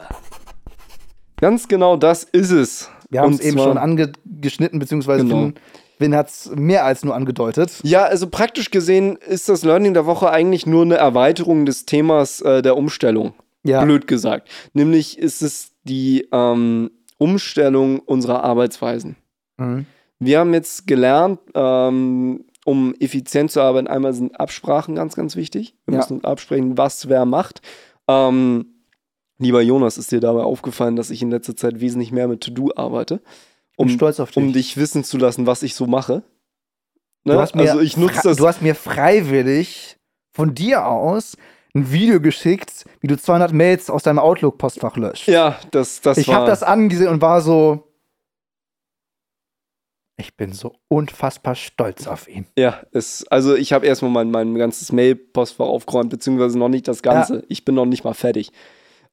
Ganz 1.38 1.68
genau 1.68 1.96
das 1.98 2.24
ist 2.24 2.52
es. 2.52 2.90
Wir 3.16 3.22
haben 3.22 3.34
es 3.34 3.40
eben 3.42 3.58
schon 3.58 3.78
angeschnitten, 3.78 4.80
beziehungsweise 4.80 5.24
Genau. 5.24 5.36
Finn, 5.46 5.54
Finn 5.98 6.16
hat 6.16 6.30
es 6.30 6.52
mehr 6.56 6.86
als 6.86 7.04
nur 7.04 7.16
angedeutet. 7.16 7.80
Ja, 7.84 8.04
also 8.04 8.28
praktisch 8.30 8.72
gesehen 8.72 9.18
ist 9.28 9.50
das 9.50 9.64
Learning 9.64 9.94
der 9.94 10.06
Woche 10.06 10.30
eigentlich 10.30 10.66
nur 10.66 10.84
eine 10.84 10.96
Erweiterung 10.98 11.66
des 11.66 11.86
Themas 11.86 12.42
äh, 12.42 12.62
der 12.62 12.76
Umstellung. 12.78 13.34
Ja. 13.64 13.84
Blöd 13.84 14.06
gesagt. 14.08 14.50
Nämlich 14.74 15.18
ist 15.18 15.42
es 15.42 15.72
die 15.86 16.28
ähm, 16.32 16.92
Umstellung 17.18 18.00
unserer 18.00 18.44
Arbeitsweisen. 18.44 19.16
Mhm. 19.58 19.86
Wir 20.20 20.40
haben 20.40 20.54
jetzt 20.54 20.86
gelernt, 20.88 21.40
ähm, 21.56 22.46
um 22.66 22.94
effizient 23.00 23.52
zu 23.52 23.62
arbeiten, 23.62 23.88
einmal 23.88 24.14
sind 24.14 24.40
Absprachen 24.40 24.96
ganz, 24.96 25.16
ganz 25.16 25.36
wichtig. 25.36 25.76
Wir 25.86 25.94
Ja. 25.94 26.00
müssen 26.00 26.24
absprechen, 26.24 26.78
was 26.78 27.10
wer 27.10 27.26
macht. 27.26 27.62
Ähm, 28.08 28.75
lieber 29.38 29.62
Jonas, 29.62 29.98
ist 29.98 30.12
dir 30.12 30.20
dabei 30.20 30.44
aufgefallen, 30.44 30.96
dass 30.96 31.10
ich 31.10 31.22
in 31.22 31.32
letzter 31.32 31.56
Zeit 31.56 31.80
wesentlich 31.80 32.12
mehr 32.12 32.28
mit 32.28 32.42
To-Do 32.42 32.72
arbeite, 32.76 33.18
Bin 33.18 33.24
um, 33.78 33.90
stolz 33.90 34.20
auf 34.20 34.30
dich. 34.32 34.38
um 34.38 34.54
dich 34.54 34.78
wissen 34.78 35.04
zu 35.04 35.18
lassen, 35.18 35.46
was 35.48 35.64
ich 35.64 35.76
so 35.76 35.88
mache. 35.88 36.24
Ne? 37.24 37.34
du, 37.34 37.40
hast 37.40 37.56
mir 37.56 37.70
also 37.70 37.82
ich 37.82 37.98
nutze 37.98 38.22
das. 38.24 38.38
du 38.38 38.48
hast 38.48 38.62
mir 38.62 38.76
freiwillig 38.76 39.98
von 40.32 40.54
dir 40.54 40.86
aus 40.86 41.38
ein 41.74 41.92
Video 41.92 42.22
geschickt, 42.22 42.86
wie 43.02 43.08
du 43.08 43.18
200 43.18 43.52
Mails 43.52 43.90
aus 43.90 44.04
deinem 44.04 44.20
Outlook-Postfach 44.20 44.96
löscht. 44.96 45.28
ja, 45.28 45.60
das, 45.72 46.02
das 46.02 46.18
ich 46.18 46.28
war. 46.30 46.36
habe 46.36 46.46
das 46.48 46.64
angesehen 46.64 47.10
und 47.10 47.22
war 47.22 47.42
so. 47.42 47.84
Ich 50.18 50.38
bin 50.38 50.54
so 50.54 50.78
unfassbar 50.88 51.56
stolz 51.56 52.08
auf 52.08 52.30
ihn. 52.30 52.46
Ja, 52.58 52.82
es, 52.94 53.28
also 53.30 53.54
ich 53.56 53.74
habe 53.74 53.86
erstmal 53.86 54.12
mein, 54.12 54.32
mein 54.32 54.56
ganzes 54.56 54.94
Mail-Postfach 54.94 55.66
aufgeräumt, 55.66 56.10
beziehungsweise 56.10 56.58
noch 56.58 56.70
nicht 56.70 56.88
das 56.88 57.02
Ganze. 57.04 57.44
Ich 57.50 57.66
bin 57.66 57.76
noch 57.76 57.86
nicht 57.86 58.06
mal 58.06 58.14
fertig. 58.14 58.54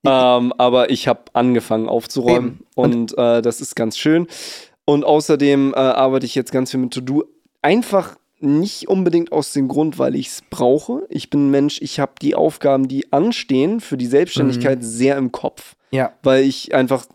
Ähm, 0.04 0.52
aber 0.58 0.90
ich 0.90 1.06
habe 1.08 1.20
angefangen 1.32 1.88
aufzuräumen. 1.88 2.60
Und- 2.74 3.12
und, 3.12 3.18
äh, 3.18 3.42
das 3.42 3.60
ist 3.60 3.76
ganz 3.76 3.96
schön. 3.98 4.26
Und 4.84 5.04
außerdem 5.04 5.74
äh, 5.74 5.76
arbeite 5.78 6.26
ich 6.26 6.34
jetzt 6.34 6.50
ganz 6.52 6.70
viel 6.72 6.80
mit 6.80 6.92
To-Do. 6.92 7.24
Einfach 7.62 8.16
nicht 8.40 8.88
unbedingt 8.88 9.30
aus 9.30 9.52
dem 9.52 9.68
Grund, 9.68 10.00
weil 10.00 10.16
ich 10.16 10.26
es 10.26 10.42
brauche. 10.50 11.02
Ich 11.08 11.30
bin 11.30 11.46
ein 11.46 11.50
Mensch, 11.52 11.80
ich 11.80 12.00
habe 12.00 12.12
die 12.20 12.34
Aufgaben, 12.34 12.88
die 12.88 13.12
anstehen 13.12 13.78
für 13.80 13.96
die 13.96 14.06
Selbstständigkeit, 14.06 14.80
Mhm. 14.80 14.82
sehr 14.82 15.16
im 15.16 15.30
Kopf, 15.30 15.76
Ja. 15.92 16.12
weil 16.24 16.42
ich 16.44 16.74
einfach 16.74 17.06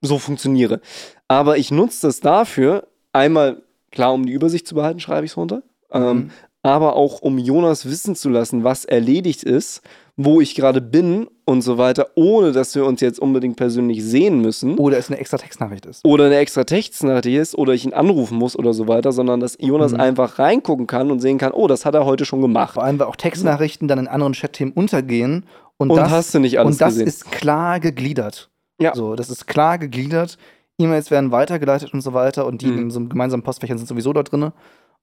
so 0.00 0.18
funktioniere. 0.18 0.80
Aber 1.28 1.58
ich 1.58 1.70
nutze 1.70 2.06
das 2.06 2.20
dafür, 2.20 2.88
einmal, 3.12 3.60
klar, 3.90 4.14
um 4.14 4.24
die 4.24 4.32
Übersicht 4.32 4.66
zu 4.66 4.74
behalten, 4.74 5.00
schreibe 5.00 5.26
ich 5.26 5.32
es 5.32 5.36
runter. 5.36 5.62
Ähm, 5.92 6.16
Mhm. 6.16 6.30
aber 6.62 6.96
auch 6.96 7.20
um 7.20 7.36
Jonas 7.36 7.84
wissen 7.84 8.16
zu 8.16 8.30
lassen, 8.30 8.64
was 8.64 8.86
erledigt 8.86 9.42
ist, 9.44 9.82
wo 10.16 10.40
ich 10.42 10.54
gerade 10.54 10.80
bin 10.82 11.26
und 11.46 11.62
so 11.62 11.78
weiter, 11.78 12.08
ohne 12.16 12.52
dass 12.52 12.74
wir 12.74 12.84
uns 12.84 13.00
jetzt 13.00 13.18
unbedingt 13.18 13.56
persönlich 13.56 14.04
sehen 14.04 14.40
müssen 14.42 14.76
Oder 14.78 14.98
es 14.98 15.08
eine 15.10 15.18
extra 15.18 15.38
Textnachricht 15.38 15.86
ist. 15.86 16.04
oder 16.04 16.26
eine 16.26 16.36
extra 16.36 16.64
Textnachricht 16.64 17.38
ist 17.38 17.54
oder 17.56 17.72
ich 17.72 17.84
ihn 17.86 17.94
anrufen 17.94 18.36
muss 18.36 18.54
oder 18.56 18.74
so 18.74 18.88
weiter, 18.88 19.10
sondern 19.12 19.40
dass 19.40 19.56
Jonas 19.58 19.92
Mhm. 19.92 20.00
einfach 20.00 20.38
reingucken 20.38 20.86
kann 20.86 21.10
und 21.10 21.20
sehen 21.20 21.38
kann, 21.38 21.52
oh, 21.52 21.66
das 21.66 21.86
hat 21.86 21.94
er 21.94 22.04
heute 22.04 22.24
schon 22.26 22.42
gemacht. 22.42 22.74
Vor 22.74 22.84
allem, 22.84 22.98
weil 22.98 23.06
auch 23.06 23.16
Textnachrichten 23.16 23.88
dann 23.88 23.98
in 23.98 24.06
anderen 24.08 24.34
Chatthemen 24.34 24.74
untergehen. 24.74 25.46
Und, 25.78 25.90
Und 25.90 25.96
das, 25.96 26.10
hast 26.10 26.34
du 26.34 26.38
nicht 26.40 26.58
alles 26.60 26.74
und 26.74 26.80
das 26.82 26.90
gesehen. 26.94 27.06
ist 27.08 27.32
klar 27.32 27.80
gegliedert. 27.80 28.50
Ja. 28.80 28.94
So, 28.94 29.16
das 29.16 29.30
ist 29.30 29.46
klar 29.46 29.78
gegliedert. 29.78 30.36
E-Mails 30.78 31.10
werden 31.10 31.32
weitergeleitet 31.32 31.92
und 31.94 32.02
so 32.02 32.12
weiter 32.12 32.46
und 32.46 32.60
die 32.62 32.66
Mhm. 32.66 32.78
in 32.78 32.90
so 32.90 32.98
einem 33.00 33.08
gemeinsamen 33.08 33.42
Postfächern 33.42 33.78
sind 33.78 33.86
sowieso 33.88 34.12
da 34.12 34.22
drin. 34.22 34.52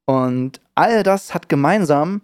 Und 0.06 0.62
all 0.76 1.04
das 1.04 1.34
hat 1.34 1.50
gemeinsam, 1.50 2.22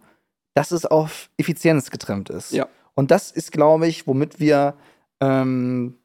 dass 0.56 0.72
es 0.72 0.86
auf 0.86 1.30
Effizienz 1.38 1.92
getrimmt 1.92 2.32
ist. 2.32 2.52
Ja. 2.52 2.68
Und 2.96 3.12
das 3.12 3.30
ist, 3.30 3.52
glaube 3.52 3.88
ich, 3.88 4.08
womit 4.08 4.40
wir 4.40 4.76
ähm, 5.20 5.98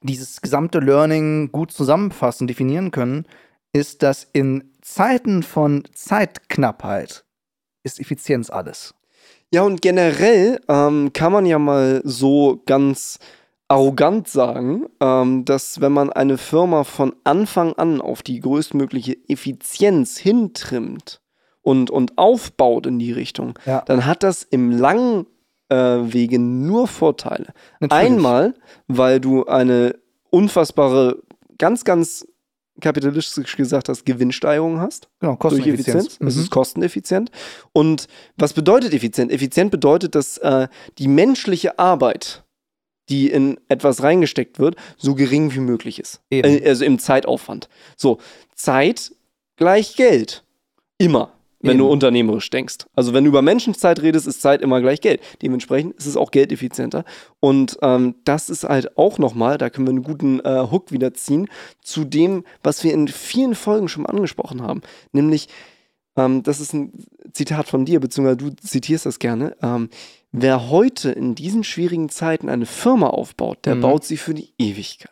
dieses 0.00 0.40
gesamte 0.40 0.78
Learning 0.78 1.52
gut 1.52 1.72
zusammenfassen, 1.72 2.46
definieren 2.46 2.90
können, 2.92 3.26
ist, 3.72 4.02
dass 4.02 4.24
in 4.32 4.72
Zeiten 4.80 5.42
von 5.42 5.82
Zeitknappheit 5.92 7.24
ist 7.82 8.00
Effizienz 8.00 8.48
alles. 8.48 8.94
Ja, 9.52 9.62
und 9.62 9.82
generell 9.82 10.60
ähm, 10.68 11.12
kann 11.12 11.32
man 11.32 11.44
ja 11.44 11.58
mal 11.58 12.00
so 12.04 12.62
ganz 12.66 13.18
arrogant 13.66 14.28
sagen, 14.28 14.86
ähm, 15.00 15.44
dass 15.44 15.80
wenn 15.80 15.92
man 15.92 16.10
eine 16.12 16.38
Firma 16.38 16.84
von 16.84 17.14
Anfang 17.24 17.72
an 17.74 18.00
auf 18.00 18.22
die 18.22 18.40
größtmögliche 18.40 19.16
Effizienz 19.28 20.18
hintrimmt 20.18 21.20
und, 21.68 21.90
und 21.90 22.16
aufbaut 22.16 22.86
in 22.86 22.98
die 22.98 23.12
Richtung, 23.12 23.58
Ja. 23.66 23.82
dann 23.86 24.06
hat 24.06 24.22
das 24.22 24.42
im 24.42 24.70
langen 24.70 25.26
äh, 25.68 25.76
Wege 25.76 26.38
nur 26.38 26.88
Vorteile. 26.88 27.52
Natürlich. 27.80 28.04
Einmal, 28.06 28.54
weil 28.86 29.20
du 29.20 29.44
eine 29.44 29.94
unfassbare, 30.30 31.18
ganz, 31.58 31.84
ganz 31.84 32.26
kapitalistisch 32.80 33.54
gesagt 33.56 33.88
hast, 33.90 34.06
Gewinnsteigerung 34.06 34.80
hast 34.80 35.08
Genau, 35.20 35.32
durch 35.32 35.40
Kosteneffizienz. 35.40 35.96
Effizienz. 36.06 36.28
Es 36.30 36.36
Mhm. 36.36 36.42
ist 36.42 36.50
kosteneffizient. 36.50 37.30
Und 37.74 38.06
was 38.38 38.52
bedeutet 38.54 38.94
effizient? 38.94 39.30
Effizient 39.32 39.70
bedeutet, 39.70 40.14
dass 40.14 40.38
äh, 40.38 40.68
die 40.98 41.08
menschliche 41.08 41.78
Arbeit, 41.78 42.44
die 43.10 43.30
in 43.30 43.58
etwas 43.68 44.02
reingesteckt 44.02 44.58
wird, 44.58 44.76
so 44.96 45.14
gering 45.14 45.52
wie 45.54 45.60
möglich 45.60 45.98
ist. 45.98 46.20
Eben. 46.30 46.48
Äh, 46.62 46.68
also 46.68 46.84
im 46.86 46.98
Zeitaufwand. 46.98 47.68
So, 47.96 48.18
Zeit 48.54 49.12
gleich 49.56 49.96
Geld. 49.96 50.44
Immer. 50.98 51.32
Wenn 51.60 51.72
Eben. 51.72 51.78
du 51.80 51.86
unternehmerisch 51.88 52.50
denkst. 52.50 52.86
Also 52.94 53.12
wenn 53.14 53.24
du 53.24 53.28
über 53.28 53.42
Menschenzeit 53.42 54.00
redest, 54.00 54.28
ist 54.28 54.40
Zeit 54.42 54.62
immer 54.62 54.80
gleich 54.80 55.00
Geld. 55.00 55.20
Dementsprechend 55.42 55.96
ist 55.96 56.06
es 56.06 56.16
auch 56.16 56.30
geldeffizienter. 56.30 57.04
Und 57.40 57.78
ähm, 57.82 58.14
das 58.24 58.48
ist 58.48 58.62
halt 58.62 58.96
auch 58.96 59.18
nochmal, 59.18 59.58
da 59.58 59.68
können 59.68 59.86
wir 59.88 59.90
einen 59.90 60.04
guten 60.04 60.38
äh, 60.40 60.66
Hook 60.70 60.92
wieder 60.92 61.14
ziehen, 61.14 61.48
zu 61.82 62.04
dem, 62.04 62.44
was 62.62 62.84
wir 62.84 62.94
in 62.94 63.08
vielen 63.08 63.56
Folgen 63.56 63.88
schon 63.88 64.04
mal 64.04 64.10
angesprochen 64.10 64.62
haben. 64.62 64.82
Nämlich, 65.10 65.48
ähm, 66.16 66.44
das 66.44 66.60
ist 66.60 66.74
ein 66.74 66.92
Zitat 67.32 67.68
von 67.68 67.84
dir, 67.84 67.98
beziehungsweise 67.98 68.36
du 68.36 68.50
zitierst 68.50 69.06
das 69.06 69.18
gerne. 69.18 69.56
Ähm, 69.60 69.88
wer 70.30 70.70
heute 70.70 71.10
in 71.10 71.34
diesen 71.34 71.64
schwierigen 71.64 72.08
Zeiten 72.08 72.48
eine 72.48 72.66
Firma 72.66 73.08
aufbaut, 73.08 73.58
der 73.64 73.74
Mhm. 73.74 73.80
baut 73.80 74.04
sie 74.04 74.16
für 74.16 74.34
die 74.34 74.52
Ewigkeit. 74.58 75.10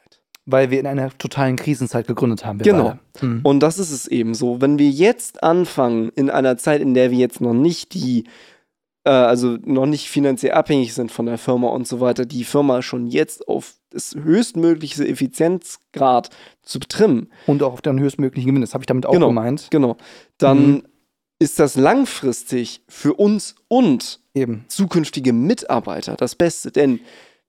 Weil 0.48 0.70
wir 0.70 0.78
in 0.80 0.86
einer 0.86 1.10
totalen 1.18 1.56
Krisenzeit 1.56 2.06
gegründet 2.06 2.44
haben. 2.46 2.60
Wir 2.60 2.72
Genau. 2.72 2.98
Mhm. 3.20 3.40
Und 3.42 3.60
das 3.60 3.78
ist 3.78 3.90
es 3.90 4.06
eben 4.06 4.32
so. 4.34 4.60
Wenn 4.60 4.78
wir 4.78 4.88
jetzt 4.88 5.42
anfangen, 5.42 6.10
in 6.14 6.30
einer 6.30 6.56
Zeit, 6.56 6.80
in 6.80 6.94
der 6.94 7.10
wir 7.10 7.18
jetzt 7.18 7.40
noch 7.40 7.52
nicht 7.52 7.94
die, 7.94 8.24
äh, 9.04 9.10
also 9.10 9.58
noch 9.64 9.86
nicht 9.86 10.08
finanziell 10.08 10.52
abhängig 10.52 10.94
sind 10.94 11.10
von 11.10 11.26
der 11.26 11.36
Firma 11.38 11.68
und 11.68 11.88
so 11.88 11.98
weiter, 12.00 12.24
die 12.26 12.44
Firma 12.44 12.80
schon 12.82 13.06
jetzt 13.08 13.48
auf 13.48 13.74
das 13.90 14.14
höchstmögliche 14.14 15.06
Effizienzgrad 15.08 16.30
zu 16.62 16.78
trimmen, 16.78 17.30
Und 17.46 17.62
auch 17.62 17.72
auf 17.72 17.82
den 17.82 17.98
höchstmöglichen 17.98 18.48
Gewinn. 18.48 18.60
Das 18.60 18.74
habe 18.74 18.82
ich 18.82 18.86
damit 18.86 19.06
auch 19.06 19.12
Genau. 19.12 19.28
gemeint. 19.28 19.68
genau, 19.70 19.96
dann 20.38 20.70
Mhm. 20.70 20.82
ist 21.40 21.58
das 21.58 21.76
langfristig 21.76 22.82
für 22.88 23.14
uns 23.14 23.56
und 23.68 24.20
Eben. 24.34 24.64
zukünftige 24.68 25.32
Mitarbeiter 25.32 26.14
das 26.16 26.34
Beste. 26.34 26.70
Denn 26.70 27.00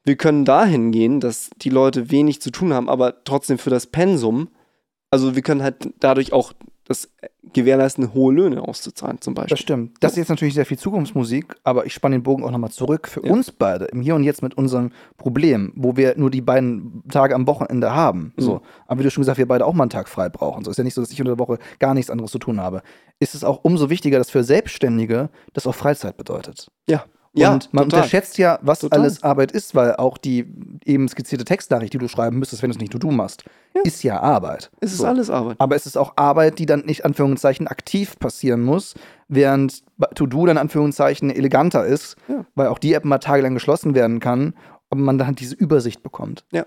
wir 0.07 0.15
können 0.15 0.45
dahin 0.45 0.91
gehen, 0.91 1.19
dass 1.19 1.49
die 1.61 1.69
Leute 1.69 2.09
wenig 2.09 2.41
zu 2.41 2.49
tun 2.49 2.73
haben, 2.73 2.89
aber 2.89 3.23
trotzdem 3.25 3.57
für 3.57 3.69
das 3.69 3.85
Pensum, 3.87 4.49
also 5.11 5.35
wir 5.35 5.41
können 5.41 5.61
halt 5.61 5.93
dadurch 5.99 6.33
auch 6.33 6.53
das 6.85 7.09
gewährleisten, 7.51 8.13
hohe 8.13 8.33
Löhne 8.33 8.61
auszuzahlen, 8.61 9.19
zum 9.19 9.33
Beispiel. 9.33 9.49
Das 9.49 9.59
stimmt. 9.59 9.97
Das 9.99 10.13
ist 10.13 10.19
jetzt 10.19 10.29
natürlich 10.29 10.53
sehr 10.53 10.65
viel 10.65 10.77
Zukunftsmusik, 10.77 11.55
aber 11.65 11.85
ich 11.85 11.93
spanne 11.93 12.15
den 12.15 12.23
Bogen 12.23 12.45
auch 12.45 12.51
nochmal 12.51 12.71
zurück. 12.71 13.09
Für 13.09 13.25
Ja. 13.25 13.31
uns 13.33 13.51
beide, 13.51 13.85
im 13.85 13.99
Hier 13.99 14.15
und 14.15 14.23
Jetzt 14.23 14.41
mit 14.41 14.53
unserem 14.57 14.91
Problem, 15.17 15.73
wo 15.75 15.97
wir 15.97 16.17
nur 16.17 16.31
die 16.31 16.39
beiden 16.39 17.03
Tage 17.09 17.35
am 17.35 17.45
Wochenende 17.45 17.93
haben. 17.93 18.33
Mhm. 18.37 18.41
So. 18.41 18.61
Aber 18.87 18.99
wie 19.01 19.03
du 19.03 19.11
schon 19.11 19.21
gesagt, 19.21 19.37
wir 19.37 19.47
beide 19.49 19.65
auch 19.65 19.73
mal 19.73 19.83
einen 19.83 19.89
Tag 19.89 20.07
frei 20.07 20.29
brauchen. 20.29 20.63
So 20.63 20.71
ist 20.71 20.77
ja 20.77 20.85
nicht 20.85 20.93
so, 20.93 21.01
dass 21.01 21.11
ich 21.11 21.19
unter 21.19 21.35
der 21.35 21.39
Woche 21.39 21.57
gar 21.79 21.93
nichts 21.93 22.09
anderes 22.09 22.31
zu 22.31 22.39
tun 22.39 22.61
habe. 22.61 22.81
Ist 23.19 23.35
es 23.35 23.43
auch 23.43 23.65
umso 23.65 23.89
wichtiger, 23.89 24.17
dass 24.17 24.29
für 24.29 24.45
Selbstständige 24.45 25.29
das 25.51 25.67
auch 25.67 25.75
Freizeit 25.75 26.15
bedeutet. 26.15 26.71
Ja, 26.87 27.03
ja, 27.39 27.53
und 27.53 27.73
man 27.73 27.85
total. 27.85 27.99
unterschätzt 27.99 28.37
ja, 28.37 28.59
was 28.61 28.79
Total. 28.79 28.99
alles 28.99 29.23
Arbeit 29.23 29.51
ist, 29.51 29.75
weil 29.75 29.95
auch 29.95 30.17
die 30.17 30.45
eben 30.85 31.07
skizzierte 31.07 31.45
Textnachricht, 31.45 31.93
die 31.93 31.97
du 31.97 32.07
schreiben 32.07 32.39
müsstest, 32.39 32.61
wenn 32.63 32.69
du 32.69 32.75
es 32.75 32.79
nicht 32.81 32.93
nur 32.93 32.99
du 32.99 33.11
machst, 33.11 33.43
ist 33.83 34.03
ja 34.03 34.19
Arbeit. 34.19 34.71
Es 34.79 34.91
ist 34.91 34.99
So. 34.99 35.05
alles 35.05 35.29
Arbeit. 35.29 35.55
Aber 35.59 35.75
es 35.75 35.85
ist 35.85 35.97
auch 35.97 36.13
Arbeit, 36.15 36.59
die 36.59 36.65
dann 36.65 36.81
nicht 36.85 37.05
Anführungszeichen 37.05 37.67
aktiv 37.67 38.17
passieren 38.19 38.61
muss, 38.63 38.95
während 39.27 39.83
To-Do 40.15 40.45
dann 40.45 40.57
Anführungszeichen 40.57 41.29
eleganter 41.29 41.85
ist, 41.85 42.15
Ja. 42.27 42.45
weil 42.55 42.67
auch 42.67 42.79
die 42.79 42.93
App 42.93 43.05
mal 43.05 43.19
tagelang 43.19 43.53
geschlossen 43.53 43.95
werden 43.95 44.19
kann, 44.19 44.53
aber 44.89 45.01
man 45.01 45.17
dann 45.17 45.35
diese 45.35 45.55
Übersicht 45.55 46.03
bekommt. 46.03 46.45
Ja. 46.51 46.65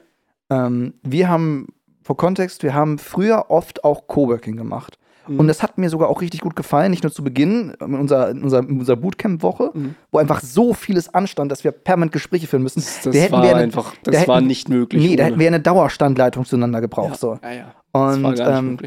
Ähm, 0.51 0.95
wir 1.03 1.29
haben 1.29 1.69
vor 2.03 2.17
Kontext, 2.17 2.63
wir 2.63 2.75
haben 2.75 2.99
früher 2.99 3.51
oft 3.51 3.85
auch 3.85 4.07
Coworking 4.07 4.57
gemacht. 4.57 4.99
Mhm. 5.31 5.41
Und 5.41 5.49
das 5.49 5.63
hat 5.63 5.79
mir 5.79 5.89
sogar 5.89 6.09
auch 6.09 6.21
richtig 6.21 6.41
gut 6.41 6.57
gefallen, 6.57 6.91
nicht 6.91 7.03
nur 7.05 7.13
zu 7.13 7.23
Beginn 7.25 7.73
in 7.81 7.95
unserer, 7.95 8.31
in 8.31 8.43
unserer, 8.43 8.61
unserer 8.69 8.97
Bootcamp-Woche, 8.97 9.71
Mhm. 9.73 9.95
wo 10.11 10.19
einfach 10.19 10.41
so 10.41 10.75
vieles 10.75 11.13
anstand, 11.15 11.53
dass 11.53 11.63
wir 11.65 11.71
permanent 11.73 12.13
Gespräche 12.13 12.47
führen 12.47 12.63
müssen. 12.63 12.81
Das, 12.81 13.03
Da 13.03 13.33
war 13.33 13.43
eine- 13.43 13.55
einfach, 13.55 13.95
da 14.03 14.11
das 14.11 14.27
war 14.29 14.37
hätten- 14.37 14.47
nicht 14.49 14.69
möglich. 14.69 15.03
Nee, 15.03 15.17
da 15.17 15.23
ohne. 15.25 15.31
hätten 15.31 15.41
wir 15.41 15.47
eine 15.47 15.61
Dauerstandleitung 15.61 16.45
zueinander 16.45 16.81
gebraucht. 16.81 17.11
ja, 17.11 17.17
So. 17.17 17.39
ja, 17.43 17.51
ja. 17.53 17.75
Das 17.93 18.23
war 18.23 18.31
Und 18.31 18.41
ähm, 18.41 18.79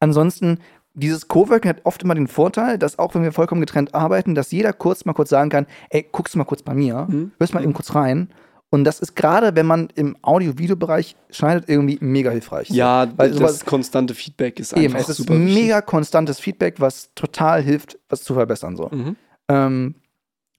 ansonsten, 0.00 0.58
dieses 0.94 1.28
Coworking 1.28 1.68
hat 1.70 1.80
oft 1.84 2.02
immer 2.02 2.14
den 2.14 2.26
Vorteil, 2.28 2.78
dass 2.78 2.98
auch 2.98 3.14
wenn 3.14 3.22
wir 3.22 3.32
vollkommen 3.32 3.60
getrennt 3.60 3.94
arbeiten, 3.94 4.34
dass 4.34 4.50
jeder 4.50 4.72
kurz 4.72 5.04
mal 5.04 5.12
kurz 5.12 5.30
sagen 5.30 5.50
kann, 5.50 5.66
ey, 5.90 6.06
guckst 6.10 6.34
du 6.34 6.38
mal 6.38 6.44
kurz 6.44 6.62
bei 6.62 6.74
mir, 6.74 7.06
Mhm. 7.08 7.32
hörst 7.38 7.54
mal 7.54 7.62
eben 7.62 7.72
kurz 7.72 7.94
rein. 7.94 8.28
Und 8.70 8.84
das 8.84 9.00
ist 9.00 9.16
gerade, 9.16 9.56
wenn 9.56 9.64
man 9.66 9.88
im 9.94 10.16
Audio-Video-Bereich 10.20 11.16
schneidet, 11.30 11.68
irgendwie 11.68 11.96
mega 12.02 12.30
hilfreich. 12.30 12.68
Ja, 12.68 13.08
weil 13.16 13.30
das 13.30 13.38
sowas- 13.38 13.64
konstante 13.64 14.14
Feedback 14.14 14.60
ist 14.60 14.72
Eben, 14.74 14.94
einfach 14.94 15.00
es 15.00 15.08
ist 15.08 15.16
super 15.18 15.34
wichtig. 15.38 15.54
mega 15.54 15.80
konstantes 15.80 16.38
Feedback, 16.38 16.78
was 16.78 17.10
total 17.14 17.62
hilft, 17.62 17.98
was 18.10 18.22
zu 18.22 18.34
verbessern. 18.34 18.76
So. 18.76 18.88
Mhm. 18.92 19.16
Ähm, 19.48 19.94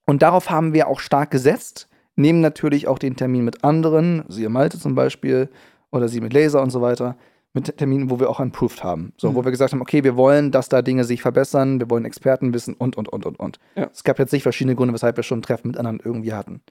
und 0.07 0.21
darauf 0.23 0.49
haben 0.49 0.73
wir 0.73 0.87
auch 0.87 0.99
stark 0.99 1.29
gesetzt, 1.29 1.87
nehmen 2.15 2.41
natürlich 2.41 2.87
auch 2.87 2.97
den 2.97 3.15
Termin 3.15 3.45
mit 3.45 3.63
anderen, 3.63 4.23
siehe 4.27 4.49
Malte 4.49 4.79
zum 4.79 4.95
Beispiel, 4.95 5.49
oder 5.91 6.07
sie 6.09 6.19
mit 6.19 6.33
Laser 6.33 6.63
und 6.63 6.71
so 6.71 6.81
weiter, 6.81 7.15
mit 7.53 7.77
Terminen, 7.77 8.09
wo 8.09 8.19
wir 8.19 8.29
auch 8.29 8.39
improved 8.39 8.83
haben. 8.83 9.13
So, 9.17 9.29
Mhm. 9.31 9.35
wo 9.35 9.45
wir 9.45 9.51
gesagt 9.51 9.71
haben, 9.73 9.81
okay, 9.81 10.03
wir 10.03 10.15
wollen, 10.17 10.51
dass 10.51 10.67
da 10.67 10.81
Dinge 10.81 11.03
sich 11.03 11.21
verbessern, 11.21 11.79
wir 11.79 11.89
wollen 11.91 12.05
Experten 12.05 12.53
wissen 12.55 12.73
und, 12.73 12.97
und, 12.97 13.07
und, 13.07 13.25
und, 13.27 13.39
und. 13.39 13.59
Ja. 13.75 13.87
Es 13.93 14.03
gab 14.03 14.17
jetzt 14.17 14.33
nicht 14.33 14.43
verschiedene 14.43 14.75
Gründe, 14.75 14.93
weshalb 14.95 15.15
wir 15.15 15.23
schon 15.23 15.39
ein 15.39 15.43
Treffen 15.43 15.67
mit 15.67 15.77
anderen 15.77 15.99
irgendwie 16.03 16.33
hatten. 16.33 16.61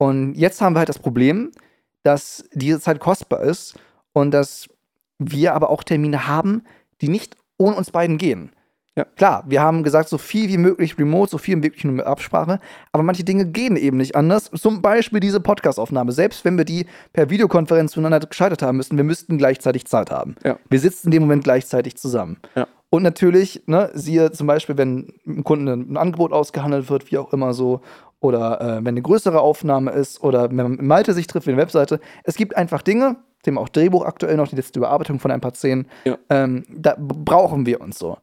Und 0.00 0.32
jetzt 0.32 0.62
haben 0.62 0.74
wir 0.74 0.78
halt 0.78 0.88
das 0.88 0.98
Problem, 0.98 1.52
dass 2.04 2.42
diese 2.54 2.80
Zeit 2.80 3.00
kostbar 3.00 3.42
ist 3.42 3.78
und 4.14 4.30
dass 4.30 4.66
wir 5.18 5.52
aber 5.52 5.68
auch 5.68 5.84
Termine 5.84 6.26
haben, 6.26 6.62
die 7.02 7.08
nicht 7.08 7.36
ohne 7.58 7.76
uns 7.76 7.90
beiden 7.90 8.16
gehen. 8.16 8.50
Ja. 8.96 9.04
Klar, 9.04 9.44
wir 9.46 9.60
haben 9.60 9.82
gesagt, 9.82 10.08
so 10.08 10.16
viel 10.16 10.48
wie 10.48 10.56
möglich 10.56 10.98
remote, 10.98 11.30
so 11.30 11.36
viel 11.36 11.56
wie 11.56 11.60
möglich 11.60 11.84
nur 11.84 11.92
mit 11.92 12.06
Absprache, 12.06 12.60
aber 12.92 13.02
manche 13.02 13.24
Dinge 13.24 13.44
gehen 13.44 13.76
eben 13.76 13.98
nicht 13.98 14.16
anders. 14.16 14.50
Zum 14.54 14.80
Beispiel 14.80 15.20
diese 15.20 15.38
Podcast-Aufnahme. 15.38 16.12
Selbst 16.12 16.46
wenn 16.46 16.56
wir 16.56 16.64
die 16.64 16.86
per 17.12 17.28
Videokonferenz 17.28 17.92
zueinander 17.92 18.20
gescheitert 18.20 18.62
haben 18.62 18.78
müssten, 18.78 18.96
wir 18.96 19.04
müssten 19.04 19.36
gleichzeitig 19.36 19.84
Zeit 19.84 20.10
haben. 20.10 20.34
Ja. 20.42 20.58
Wir 20.70 20.80
sitzen 20.80 21.08
in 21.08 21.10
dem 21.10 21.22
Moment 21.24 21.44
gleichzeitig 21.44 21.98
zusammen. 21.98 22.38
Ja. 22.54 22.66
Und 22.88 23.02
natürlich, 23.02 23.64
ne, 23.66 23.90
siehe 23.92 24.32
zum 24.32 24.46
Beispiel, 24.46 24.78
wenn 24.78 25.12
einem 25.26 25.44
Kunden 25.44 25.68
ein 25.68 25.96
Angebot 25.98 26.32
ausgehandelt 26.32 26.88
wird, 26.88 27.12
wie 27.12 27.18
auch 27.18 27.34
immer 27.34 27.52
so, 27.52 27.82
oder 28.20 28.60
äh, 28.60 28.76
wenn 28.78 28.88
eine 28.88 29.02
größere 29.02 29.40
Aufnahme 29.40 29.90
ist, 29.92 30.22
oder 30.22 30.50
wenn 30.50 30.76
Malte 30.86 31.12
sich 31.14 31.26
trifft 31.26 31.44
für 31.44 31.50
eine 31.52 31.60
Webseite. 31.60 32.00
Es 32.24 32.36
gibt 32.36 32.56
einfach 32.56 32.82
Dinge, 32.82 33.16
dem 33.46 33.56
auch 33.58 33.68
Drehbuch 33.68 34.04
aktuell 34.04 34.36
noch, 34.36 34.48
die 34.48 34.56
letzte 34.56 34.78
Überarbeitung 34.78 35.18
von 35.18 35.30
ein 35.30 35.40
paar 35.40 35.54
Szenen, 35.54 35.86
Ja. 36.04 36.18
ähm, 36.28 36.64
da 36.68 36.94
brauchen 36.98 37.64
wir 37.66 37.80
uns 37.80 37.98
so. 37.98 38.18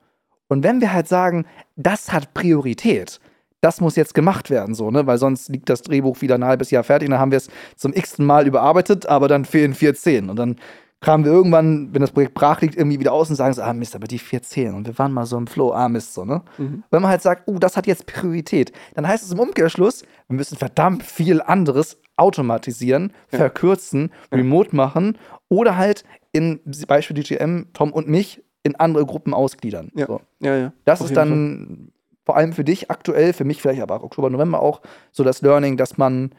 Und 0.47 0.63
wenn 0.63 0.79
wir 0.81 0.93
halt 0.93 1.07
sagen, 1.07 1.45
das 1.75 2.13
hat 2.13 2.33
Priorität, 2.33 3.19
das 3.61 3.81
muss 3.81 3.95
jetzt 3.95 4.13
gemacht 4.13 4.49
werden, 4.51 4.75
so, 4.75 4.91
ne? 4.91 5.07
Weil 5.07 5.17
sonst 5.17 5.49
liegt 5.49 5.67
das 5.69 5.81
Drehbuch 5.81 6.21
wieder 6.21 6.35
ein 6.35 6.45
halbes 6.45 6.69
Jahr 6.69 6.83
fertig 6.83 7.07
und 7.07 7.11
dann 7.13 7.19
haben 7.19 7.31
wir 7.31 7.37
es 7.39 7.49
zum 7.75 7.91
x-ten 7.91 8.23
Mal 8.23 8.45
überarbeitet, 8.45 9.07
aber 9.07 9.27
dann 9.27 9.45
fehlen 9.45 9.73
vier 9.73 9.95
Szenen. 9.95 10.29
Und 10.29 10.35
dann 10.37 10.57
kamen 10.99 11.25
wir 11.25 11.31
irgendwann, 11.31 11.93
wenn 11.93 12.01
das 12.01 12.11
Projekt 12.11 12.33
brach 12.33 12.61
liegt, 12.61 12.75
irgendwie 12.75 12.99
wieder 12.99 13.13
aus 13.13 13.29
und 13.29 13.35
sagen 13.35 13.53
so, 13.53 13.61
ah 13.61 13.73
Mist, 13.73 13.95
aber 13.95 14.07
die 14.07 14.17
vier 14.19 14.41
Szenen. 14.41 14.73
Und 14.75 14.87
wir 14.87 14.97
waren 14.97 15.13
mal 15.13 15.25
so 15.25 15.37
im 15.37 15.45
Flow, 15.47 15.71
ah 15.71 15.87
Mist, 15.89 16.13
so, 16.13 16.25
ne? 16.25 16.41
Mhm. 16.57 16.83
Wenn 16.89 17.01
man 17.01 17.11
halt 17.11 17.21
sagt, 17.21 17.43
oh, 17.47 17.59
das 17.59 17.77
hat 17.77 17.85
jetzt 17.87 18.07
Priorität, 18.07 18.71
dann 18.95 19.07
heißt 19.07 19.23
es 19.23 19.31
im 19.31 19.39
Umkehrschluss, 19.39 20.03
wir 20.27 20.35
müssen 20.35 20.57
verdammt 20.57 21.03
viel 21.03 21.41
anderes 21.41 21.97
automatisieren, 22.15 23.13
Ja. 23.31 23.37
verkürzen, 23.37 24.11
remote 24.31 24.75
machen 24.75 25.17
oder 25.49 25.77
halt 25.77 26.03
in 26.31 26.59
Beispiel 26.87 27.15
DGM, 27.15 27.67
Tom 27.73 27.93
und 27.93 28.07
mich 28.07 28.43
in 28.63 28.75
andere 28.75 29.05
Gruppen 29.05 29.33
ausgliedern. 29.33 29.91
Ja. 29.95 30.07
So. 30.07 30.21
Ja, 30.39 30.55
ja. 30.57 30.73
Das 30.83 30.99
Auf 30.99 31.05
ist 31.05 31.11
jeden 31.11 31.21
Fall. 31.21 31.29
dann 31.29 31.91
vor 32.25 32.35
allem 32.35 32.53
für 32.53 32.63
dich 32.65 32.91
aktuell, 32.91 33.31
für 33.33 33.45
mich 33.45 33.61
vielleicht 33.61 33.81
aber 33.81 33.95
auch 33.95 34.03
Oktober, 34.03 34.29
November 34.29 34.61
auch, 34.61 34.81
so 35.11 35.23
das 35.23 35.41
Learning, 35.41 35.77
dass 35.77 35.97
man 35.97 36.31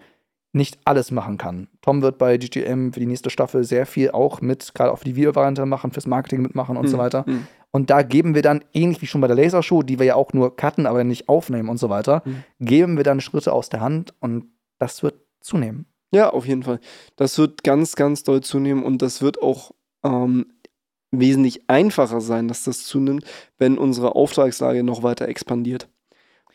nicht 0.59 0.79
alles 0.85 1.11
machen 1.11 1.39
kann. 1.39 1.69
Tom 1.81 2.03
wird 2.03 2.19
bei 2.19 2.37
GTM 2.37 2.91
für 2.93 3.01
die 3.01 3.07
nächste 3.07 3.31
Staffel 3.31 3.65
sehr 3.65 3.87
viel 3.87 4.11
auch 4.11 4.43
mit, 4.43 4.75
gerade 4.75 4.93
auch 4.93 4.99
für 4.99 5.07
die 5.07 5.17
Videovariante 5.17 5.65
machen, 5.65 5.91
fürs 5.93 6.07
Marketing 6.07 6.43
mitmachen 6.43 6.77
und 6.77 6.89
so 6.89 6.97
Mhm. 6.97 7.01
weiter. 7.01 7.25
Mhm. 7.27 7.47
Und 7.71 7.89
da 7.91 8.03
geben 8.03 8.35
wir 8.35 8.43
dann, 8.43 8.63
ähnlich 8.75 9.01
wie 9.01 9.07
schon 9.07 9.21
bei 9.23 9.27
der 9.27 9.37
Lasershow, 9.37 9.83
die 9.83 9.99
wir 9.99 10.07
ja 10.07 10.15
auch 10.17 10.33
nur 10.35 10.55
cutten, 10.57 10.87
aber 10.87 11.05
nicht 11.05 11.29
aufnehmen 11.29 11.69
und 11.71 11.79
so 11.79 11.89
weiter, 11.89 12.23
Mhm. 12.27 12.45
geben 12.61 12.97
wir 12.99 13.05
dann 13.05 13.21
Schritte 13.23 13.53
aus 13.53 13.69
der 13.71 13.81
Hand 13.81 14.13
und 14.21 14.47
das 14.79 15.03
wird 15.03 15.15
zunehmen. 15.41 15.87
Ja, 16.11 16.31
auf 16.31 16.47
jeden 16.47 16.63
Fall. 16.63 16.81
Das 17.17 17.39
wird 17.39 17.65
ganz, 17.65 17.95
ganz 17.95 18.23
doll 18.25 18.43
zunehmen 18.43 18.83
und 18.85 19.01
das 19.03 19.23
wird 19.23 19.41
auch 19.43 19.73
ähm, 20.05 20.47
wesentlich 21.11 21.69
einfacher 21.69 22.21
sein, 22.21 22.49
dass 22.49 22.65
das 22.65 22.85
zunimmt, 22.85 23.25
wenn 23.59 23.79
unsere 23.79 24.15
Auftragslage 24.15 24.83
noch 24.83 25.03
weiter 25.03 25.29
expandiert. 25.29 25.89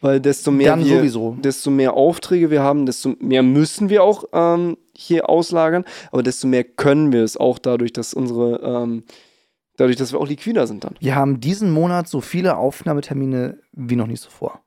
Weil 0.04 0.20
desto 0.20 0.52
mehr, 0.52 0.72
dann 0.72 0.84
wir, 0.84 0.98
sowieso. 0.98 1.38
desto 1.40 1.72
mehr 1.72 1.94
Aufträge 1.94 2.52
wir 2.52 2.62
haben, 2.62 2.86
desto 2.86 3.16
mehr 3.20 3.42
müssen 3.42 3.88
wir 3.88 4.04
auch 4.04 4.26
ähm, 4.34 4.76
hier 4.94 5.30
auslagern, 5.30 5.86
aber 6.12 6.24
desto 6.24 6.46
mehr 6.46 6.66
können 6.66 7.14
wir 7.14 7.24
es 7.24 7.38
auch 7.38 7.58
dadurch, 7.58 7.94
dass 7.94 8.14
unsere, 8.14 8.60
ähm, 8.62 9.06
dadurch, 9.78 9.96
dass 9.96 10.12
wir 10.12 10.20
auch 10.20 10.28
liquider 10.28 10.68
sind 10.68 10.84
dann. 10.84 10.96
Wir 11.00 11.16
haben 11.16 11.40
diesen 11.40 11.72
Monat 11.72 12.10
so 12.10 12.20
viele 12.20 12.58
Aufnahmetermine 12.58 13.60
wie 13.72 13.96
noch 13.96 14.08
nie 14.08 14.18
zuvor. 14.18 14.60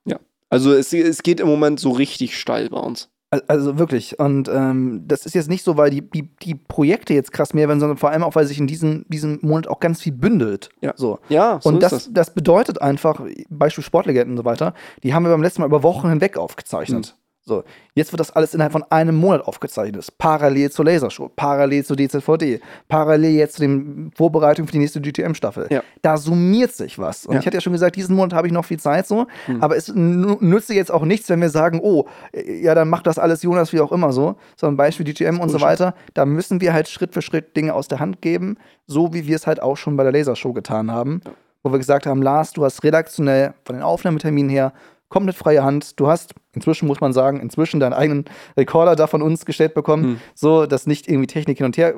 Also 0.48 0.72
es, 0.72 0.94
es 0.94 1.22
geht 1.22 1.40
im 1.40 1.48
Moment 1.48 1.80
so 1.80 1.90
richtig 1.90 2.38
steil 2.38 2.70
bei 2.70 2.80
uns. 2.80 3.10
Al- 3.36 3.44
Also 3.48 3.78
wirklich. 3.78 4.18
Und 4.18 4.48
ähm, 4.48 5.04
das 5.06 5.26
ist 5.26 5.34
jetzt 5.34 5.48
nicht 5.48 5.64
so, 5.64 5.76
weil 5.76 5.90
die, 5.90 6.02
die, 6.02 6.28
die 6.42 6.54
Projekte 6.54 7.14
jetzt 7.14 7.32
krass 7.32 7.54
mehr 7.54 7.68
werden, 7.68 7.80
sondern 7.80 7.98
vor 7.98 8.10
allem 8.10 8.22
auch, 8.22 8.34
weil 8.34 8.46
sich 8.46 8.58
in 8.58 8.66
diesem, 8.66 9.04
diesem 9.08 9.38
Monat 9.42 9.68
auch 9.68 9.80
ganz 9.80 10.00
viel 10.02 10.12
bündelt. 10.12 10.70
Ja. 10.80 10.92
So. 10.96 11.18
Ja, 11.28 11.58
so 11.62 11.68
und 11.68 11.82
das, 11.82 11.90
das. 11.90 12.10
das 12.12 12.34
bedeutet 12.34 12.80
einfach, 12.82 13.20
Beispiel 13.50 13.84
Sportlegenden 13.84 14.32
und 14.32 14.36
so 14.38 14.44
weiter, 14.44 14.74
die 15.02 15.14
haben 15.14 15.24
wir 15.24 15.30
beim 15.30 15.42
letzten 15.42 15.62
Mal 15.62 15.66
über 15.66 15.82
Wochen 15.82 16.08
hinweg 16.08 16.36
aufgezeichnet. 16.36 17.16
So, 17.48 17.62
jetzt 17.94 18.12
wird 18.12 18.18
das 18.18 18.32
alles 18.32 18.54
innerhalb 18.54 18.72
von 18.72 18.82
einem 18.90 19.14
Monat 19.14 19.42
aufgezeichnet. 19.42 20.08
Parallel 20.18 20.68
zur 20.72 20.84
Lasershow, 20.84 21.30
parallel 21.36 21.84
zur 21.84 21.96
DZVD, 21.96 22.60
parallel 22.88 23.30
jetzt 23.30 23.54
zu 23.54 23.60
den 23.60 24.10
Vorbereitungen 24.16 24.66
für 24.66 24.72
die 24.72 24.80
nächste 24.80 25.00
GTM-Staffel. 25.00 25.68
Ja. 25.70 25.82
Da 26.02 26.16
summiert 26.16 26.72
sich 26.72 26.98
was. 26.98 27.24
Und 27.24 27.34
Ja. 27.34 27.40
ich 27.40 27.46
hatte 27.46 27.58
ja 27.58 27.60
schon 27.60 27.72
gesagt, 27.72 27.94
diesen 27.94 28.16
Monat 28.16 28.32
habe 28.32 28.48
ich 28.48 28.52
noch 28.52 28.64
viel 28.64 28.80
Zeit 28.80 29.06
so. 29.06 29.28
Hm. 29.46 29.62
Aber 29.62 29.76
es 29.76 29.92
nützt 29.94 30.70
jetzt 30.70 30.90
auch 30.90 31.04
nichts, 31.04 31.28
wenn 31.28 31.40
wir 31.40 31.50
sagen, 31.50 31.78
oh, 31.80 32.06
ja, 32.34 32.74
dann 32.74 32.88
macht 32.88 33.06
das 33.06 33.16
alles 33.16 33.44
Jonas 33.44 33.72
wie 33.72 33.80
auch 33.80 33.92
immer 33.92 34.12
so. 34.12 34.34
Sondern 34.56 34.76
Beispiel 34.76 35.06
DTM 35.06 35.38
und 35.38 35.50
so 35.50 35.60
weiter. 35.60 35.94
Da 36.14 36.26
müssen 36.26 36.60
wir 36.60 36.72
halt 36.72 36.88
Schritt 36.88 37.14
für 37.14 37.22
Schritt 37.22 37.56
Dinge 37.56 37.74
aus 37.74 37.86
der 37.86 38.00
Hand 38.00 38.22
geben, 38.22 38.56
so 38.88 39.14
wie 39.14 39.28
wir 39.28 39.36
es 39.36 39.46
halt 39.46 39.62
auch 39.62 39.76
schon 39.76 39.96
bei 39.96 40.02
der 40.02 40.10
Lasershow 40.10 40.52
getan 40.52 40.90
haben 40.90 41.20
wo 41.62 41.72
wir 41.72 41.78
gesagt 41.78 42.06
haben, 42.06 42.22
Lars, 42.22 42.52
du 42.52 42.64
hast 42.64 42.84
redaktionell 42.84 43.52
von 43.64 43.74
den 43.74 43.82
Aufnahmeterminen 43.82 44.48
her 44.48 44.72
komplett 45.08 45.36
freie 45.36 45.62
Hand. 45.62 45.98
Du 46.00 46.08
hast, 46.08 46.34
inzwischen 46.52 46.86
muss 46.86 47.00
man 47.00 47.12
sagen, 47.12 47.40
inzwischen 47.40 47.80
deinen 47.80 47.92
eigenen 47.92 48.24
Rekorder 48.56 48.96
da 48.96 49.06
von 49.06 49.22
uns 49.22 49.44
gestellt 49.46 49.74
bekommen, 49.74 50.04
Hm. 50.04 50.20
so 50.34 50.66
dass 50.66 50.86
nicht 50.86 51.08
irgendwie 51.08 51.26
Technik 51.28 51.58
hin 51.58 51.66
und 51.66 51.76
her 51.76 51.94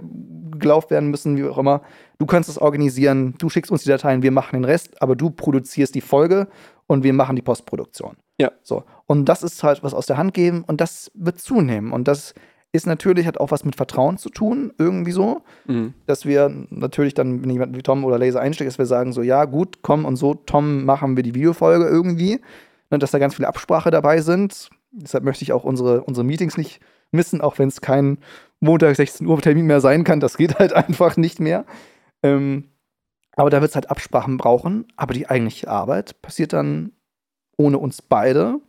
gelaufen 0.59 0.90
werden 0.90 1.11
müssen, 1.11 1.37
wie 1.37 1.44
auch 1.49 1.59
immer. 1.59 1.83
Du 2.18 2.27
kannst 2.27 2.49
es 2.49 2.59
organisieren, 2.59 3.35
du 3.38 3.49
schickst 3.49 3.71
uns 3.71 3.83
die 3.85 3.88
Dateien, 3.88 4.23
wir 4.23 4.33
machen 4.33 4.57
den 4.57 4.64
Rest, 4.64 5.01
aber 5.01 5.14
du 5.16 5.31
produzierst 5.31 5.94
die 5.94 6.01
Folge 6.01 6.49
und 6.87 7.05
wir 7.05 7.12
machen 7.12 7.37
die 7.37 7.42
Postproduktion. 7.42 8.16
Ja. 8.40 8.53
So. 8.62 8.85
Und 9.07 9.27
das 9.27 9.42
ist 9.42 9.62
halt 9.62 9.83
was 9.83 9.94
aus 9.94 10.07
der 10.07 10.16
Hand 10.16 10.35
geben 10.35 10.64
und 10.66 10.81
das 10.81 11.11
wird 11.14 11.38
zunehmen. 11.38 11.92
Und 11.92 12.09
das 12.09 12.35
ist 12.73 12.87
natürlich, 12.87 13.27
hat 13.27 13.38
auch 13.38 13.51
was 13.51 13.64
mit 13.64 13.77
Vertrauen 13.77 14.18
zu 14.18 14.29
tun, 14.31 14.73
irgendwie 14.79 15.12
so 15.12 15.42
Mhm. 15.66 15.94
dass 16.07 16.27
wir 16.27 16.51
natürlich 16.71 17.14
dann, 17.14 17.42
wenn 17.42 17.51
jemand 17.51 17.77
wie 17.77 17.83
Tom 17.83 18.05
oder 18.05 18.18
Laser 18.18 18.40
einsteigt, 18.40 18.68
dass 18.68 18.79
wir 18.79 18.87
sagen 18.87 19.12
so, 19.12 19.23
ja 19.23 19.44
gut, 19.47 19.79
komm 19.83 20.05
und 20.05 20.16
so, 20.16 20.35
Tom, 20.35 20.85
machen 20.85 21.16
wir 21.16 21.23
die 21.23 21.35
Videofolge 21.35 21.87
irgendwie. 21.87 22.40
Ne, 22.90 22.98
dass 22.98 23.11
da 23.11 23.18
ganz 23.18 23.35
viele 23.35 23.48
Absprache 23.48 23.90
dabei 23.90 24.20
sind. 24.20 24.70
Deshalb 24.92 25.24
möchte 25.24 25.42
ich 25.42 25.53
auch 25.53 25.64
unsere, 25.64 26.03
unsere 26.05 26.24
Meetings 26.24 26.57
nicht 26.57 26.81
missen, 27.11 27.40
auch 27.40 27.59
wenn 27.59 27.68
es 27.68 27.81
kein 27.81 28.18
Montag 28.61 28.96
16 28.96 29.27
Uhr 29.27 29.40
Termin 29.40 29.66
mehr 29.66 29.81
sein 29.81 30.05
kann. 30.05 30.20
Das 30.20 30.37
geht 30.37 30.59
halt 30.59 30.72
einfach 30.74 31.16
nicht 31.16 31.38
mehr. 31.40 31.64
Ähm, 32.22 32.70
aber 33.37 33.51
da 33.51 33.61
wird 33.61 33.70
es 33.70 33.74
halt 33.74 33.90
Absprachen 33.90 34.37
brauchen. 34.38 34.87
Aber 34.96 35.12
die 35.14 35.29
eigentliche 35.29 35.68
Arbeit 35.68 36.20
passiert 36.22 36.53
dann 36.53 36.92
ohne 37.57 37.79
uns 37.79 38.01
beide. 38.03 38.61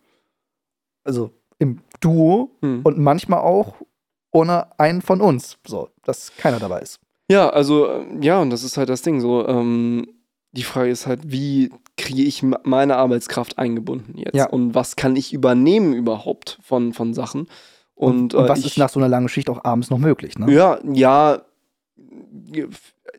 Also 1.04 1.32
im 1.58 1.82
Duo 2.02 2.52
Mhm. 2.62 2.82
und 2.84 2.98
manchmal 2.98 3.40
auch 3.40 3.76
ohne 4.32 4.78
einen 4.80 5.02
von 5.02 5.22
uns. 5.22 5.58
So, 5.66 5.90
dass 6.04 6.36
keiner 6.38 6.60
dabei 6.60 6.80
ist. 6.82 7.00
Ja, 7.32 7.50
also, 7.50 7.88
äh, 7.88 8.06
ja, 8.22 8.40
und 8.42 8.50
das 8.50 8.64
ist 8.64 8.78
halt 8.78 8.90
das 8.90 9.02
Ding. 9.02 9.22
So, 9.22 9.48
ähm, 9.48 10.08
die 10.52 10.64
Frage 10.64 10.90
ist 10.90 11.06
halt, 11.08 11.32
wie 11.32 11.72
kriege 11.98 12.24
ich 12.24 12.44
meine 12.44 12.96
Arbeitskraft 12.96 13.58
eingebunden 13.58 14.18
jetzt? 14.18 14.36
Ja. 14.36 14.48
Und 14.50 14.74
was 14.74 14.96
kann 14.96 15.16
ich 15.16 15.34
übernehmen 15.34 15.94
überhaupt 15.94 16.58
von, 16.64 16.94
von 16.94 17.14
Sachen? 17.14 17.48
Und, 17.94 18.34
Und, 18.34 18.46
äh, 18.46 18.50
was 18.50 18.60
ich, 18.60 18.66
ist 18.68 18.78
nach 18.78 18.90
so 18.90 19.00
einer 19.00 19.10
langen 19.10 19.30
Schicht 19.30 19.50
auch 19.50 19.64
abends 19.64 19.90
noch 19.90 19.98
möglich, 20.00 20.40
ne? 20.40 20.52
Ja, 20.52 20.80
ja, 20.92 21.42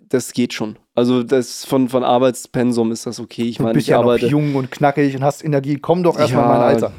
das 0.09 0.33
geht 0.33 0.53
schon. 0.53 0.79
Also 0.95 1.23
das 1.23 1.65
von, 1.65 1.89
von 1.89 2.03
Arbeitspensum 2.03 2.91
ist 2.91 3.07
das 3.07 3.21
okay. 3.21 3.43
Ich 3.43 3.59
du 3.59 3.63
meine, 3.63 3.79
ich 3.79 3.87
ja 3.87 3.97
noch 3.97 4.05
arbeite. 4.05 4.27
jung 4.27 4.55
und 4.57 4.71
knackig 4.71 5.15
und 5.15 5.23
hast 5.23 5.45
Energie. 5.45 5.77
Komm 5.77 6.03
doch 6.03 6.19
erstmal 6.19 6.45
Ja, 6.45 6.53
in 6.53 6.59
mein 6.59 6.61
Alter. 6.75 6.93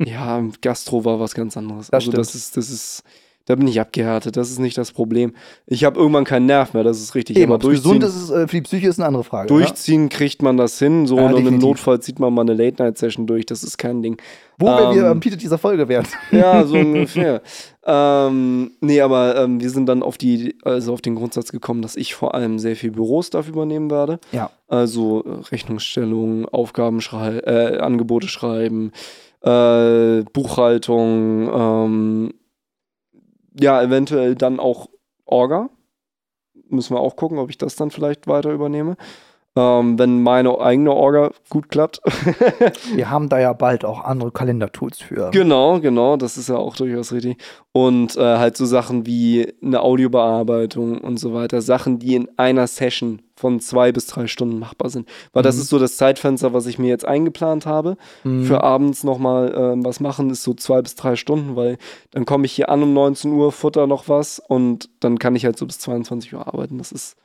Ja, 0.04 0.42
Gastro 0.60 1.04
war 1.04 1.20
was 1.20 1.34
ganz 1.34 1.56
anderes. 1.56 1.86
Das 1.86 1.94
also 1.94 2.10
stimmt. 2.10 2.18
das 2.18 2.34
ist, 2.34 2.56
das 2.56 2.70
ist, 2.70 3.02
Da 3.46 3.54
bin 3.54 3.68
ich 3.68 3.80
abgehärtet, 3.80 4.36
das 4.36 4.50
ist 4.50 4.58
nicht 4.58 4.76
das 4.76 4.90
Problem. 4.92 5.32
Ich 5.66 5.84
habe 5.84 5.98
irgendwann 6.00 6.24
keinen 6.24 6.46
Nerv 6.46 6.74
mehr, 6.74 6.82
das 6.82 7.00
ist 7.00 7.14
richtig. 7.14 7.38
Eben, 7.38 7.52
Aber 7.52 7.62
es 7.64 7.70
gesund 7.70 8.02
durchziehen, 8.02 8.22
ist, 8.22 8.24
ist, 8.24 8.30
äh, 8.30 8.48
für 8.48 8.56
die 8.56 8.62
Psyche 8.62 8.88
ist 8.88 8.98
eine 8.98 9.06
andere 9.06 9.22
Frage. 9.24 9.46
durchziehen 9.48 10.08
kriegt 10.08 10.42
man 10.42 10.56
das 10.56 10.78
hin. 10.78 11.06
So 11.06 11.16
Ja, 11.16 11.26
und 11.26 11.46
im. 11.46 11.58
Notfall 11.58 12.00
zieht 12.00 12.18
man 12.18 12.34
mal 12.34 12.42
eine 12.42 12.54
Late-Night-Session 12.54 13.26
durch, 13.26 13.46
das 13.46 13.62
ist 13.62 13.78
kein 13.78 14.02
Ding. 14.02 14.20
Wo 14.58 14.66
wir 14.66 14.92
Ähm, 14.96 15.04
am 15.04 15.20
Peter 15.20 15.36
dieser 15.36 15.58
Folge 15.58 15.88
wären. 15.88 16.06
Ja, 16.32 16.64
so 16.66 16.74
ungefähr. 16.78 17.40
ähm, 17.86 18.72
nee, 18.80 19.00
aber 19.00 19.36
ähm, 19.36 19.60
wir 19.60 19.70
sind 19.70 19.86
dann 19.86 20.02
auf 20.02 20.18
die, 20.18 20.56
also 20.64 20.92
auf 20.92 21.00
den 21.00 21.14
Grundsatz 21.14 21.52
gekommen, 21.52 21.82
dass 21.82 21.94
ich 21.96 22.14
vor 22.14 22.34
allem 22.34 22.58
sehr 22.58 22.74
viel 22.74 22.90
Bürostuff 22.90 23.48
übernehmen 23.48 23.90
werde. 23.92 24.18
Ja. 24.32 24.50
Also 24.66 25.22
äh, 25.24 25.48
Rechnungsstellung, 25.52 26.46
Aufgaben 26.48 27.00
schrei 27.00 27.38
äh, 27.38 27.78
Angebote 27.78 28.26
schreiben, 28.28 28.90
äh, 29.42 30.22
Buchhaltung, 30.32 31.48
ähm, 31.54 32.34
ja, 33.58 33.82
eventuell 33.82 34.34
dann 34.34 34.60
auch 34.60 34.88
Orga. 35.24 35.70
Müssen 36.68 36.94
wir 36.94 37.00
auch 37.00 37.16
gucken, 37.16 37.38
ob 37.38 37.50
ich 37.50 37.58
das 37.58 37.76
dann 37.76 37.90
vielleicht 37.90 38.26
weiter 38.26 38.50
übernehme. 38.50 38.96
Ähm, 39.56 39.98
wenn 39.98 40.22
meine 40.22 40.60
eigene 40.60 40.92
Orga 40.92 41.30
gut 41.48 41.70
klappt. 41.70 42.00
Wir 42.94 43.08
haben 43.08 43.30
da 43.30 43.38
ja 43.38 43.54
bald 43.54 43.86
auch 43.86 44.04
andere 44.04 44.30
Kalendertools 44.30 44.98
für. 44.98 45.30
Genau, 45.30 45.80
genau, 45.80 46.18
das 46.18 46.36
ist 46.36 46.50
ja 46.50 46.56
auch 46.56 46.76
durchaus 46.76 47.12
richtig. 47.12 47.38
Und 47.72 48.16
äh, 48.16 48.20
halt 48.20 48.58
so 48.58 48.66
Sachen 48.66 49.06
wie 49.06 49.54
eine 49.62 49.80
Audiobearbeitung 49.80 50.98
und 50.98 51.18
so 51.18 51.32
weiter, 51.32 51.62
Sachen, 51.62 51.98
die 51.98 52.16
in 52.16 52.28
einer 52.36 52.66
Session 52.66 53.22
von 53.36 53.60
zwei 53.60 53.92
bis 53.92 54.06
drei 54.06 54.26
Stunden 54.26 54.58
machbar 54.58 54.88
sind. 54.90 55.08
Weil 55.32 55.42
das 55.42 55.56
Mhm. 55.56 55.62
ist 55.62 55.68
so 55.68 55.78
das 55.78 55.96
Zeitfenster, 55.96 56.52
was 56.54 56.66
ich 56.66 56.78
mir 56.78 56.88
jetzt 56.88 57.04
eingeplant 57.04 57.66
habe. 57.66 57.96
Mhm. 58.24 58.44
Für 58.46 58.62
abends 58.64 59.04
nochmal 59.04 59.54
ähm, 59.56 59.84
was 59.84 60.00
machen, 60.00 60.30
ist 60.30 60.42
so 60.42 60.54
zwei 60.54 60.80
bis 60.82 60.94
drei 60.94 61.16
Stunden, 61.16 61.54
weil 61.54 61.76
dann 62.10 62.24
komme 62.24 62.46
ich 62.46 62.52
hier 62.52 62.70
an 62.70 62.82
um 62.82 62.94
19 62.94 63.30
Uhr, 63.32 63.52
futter 63.52 63.86
noch 63.86 64.08
was 64.08 64.38
und 64.40 64.88
dann 65.00 65.18
kann 65.18 65.36
ich 65.36 65.44
halt 65.44 65.58
so 65.58 65.66
bis 65.66 65.78
22 65.78 66.34
Uhr 66.34 66.46
arbeiten. 66.46 66.78
Das 66.78 66.92
ist 66.92 67.16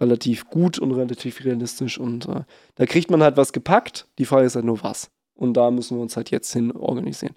relativ 0.00 0.48
gut 0.50 0.78
und 0.78 0.92
relativ 0.92 1.44
realistisch 1.44 1.98
und 1.98 2.26
äh, 2.28 2.42
da 2.74 2.86
kriegt 2.86 3.10
man 3.10 3.22
halt 3.22 3.36
was 3.36 3.52
gepackt. 3.52 4.06
Die 4.18 4.24
Frage 4.24 4.46
ist 4.46 4.56
halt 4.56 4.64
nur 4.64 4.82
was. 4.82 5.10
Und 5.34 5.54
da 5.54 5.70
müssen 5.70 5.96
wir 5.96 6.02
uns 6.02 6.16
halt 6.16 6.30
jetzt 6.30 6.52
hin 6.52 6.72
organisieren. 6.72 7.34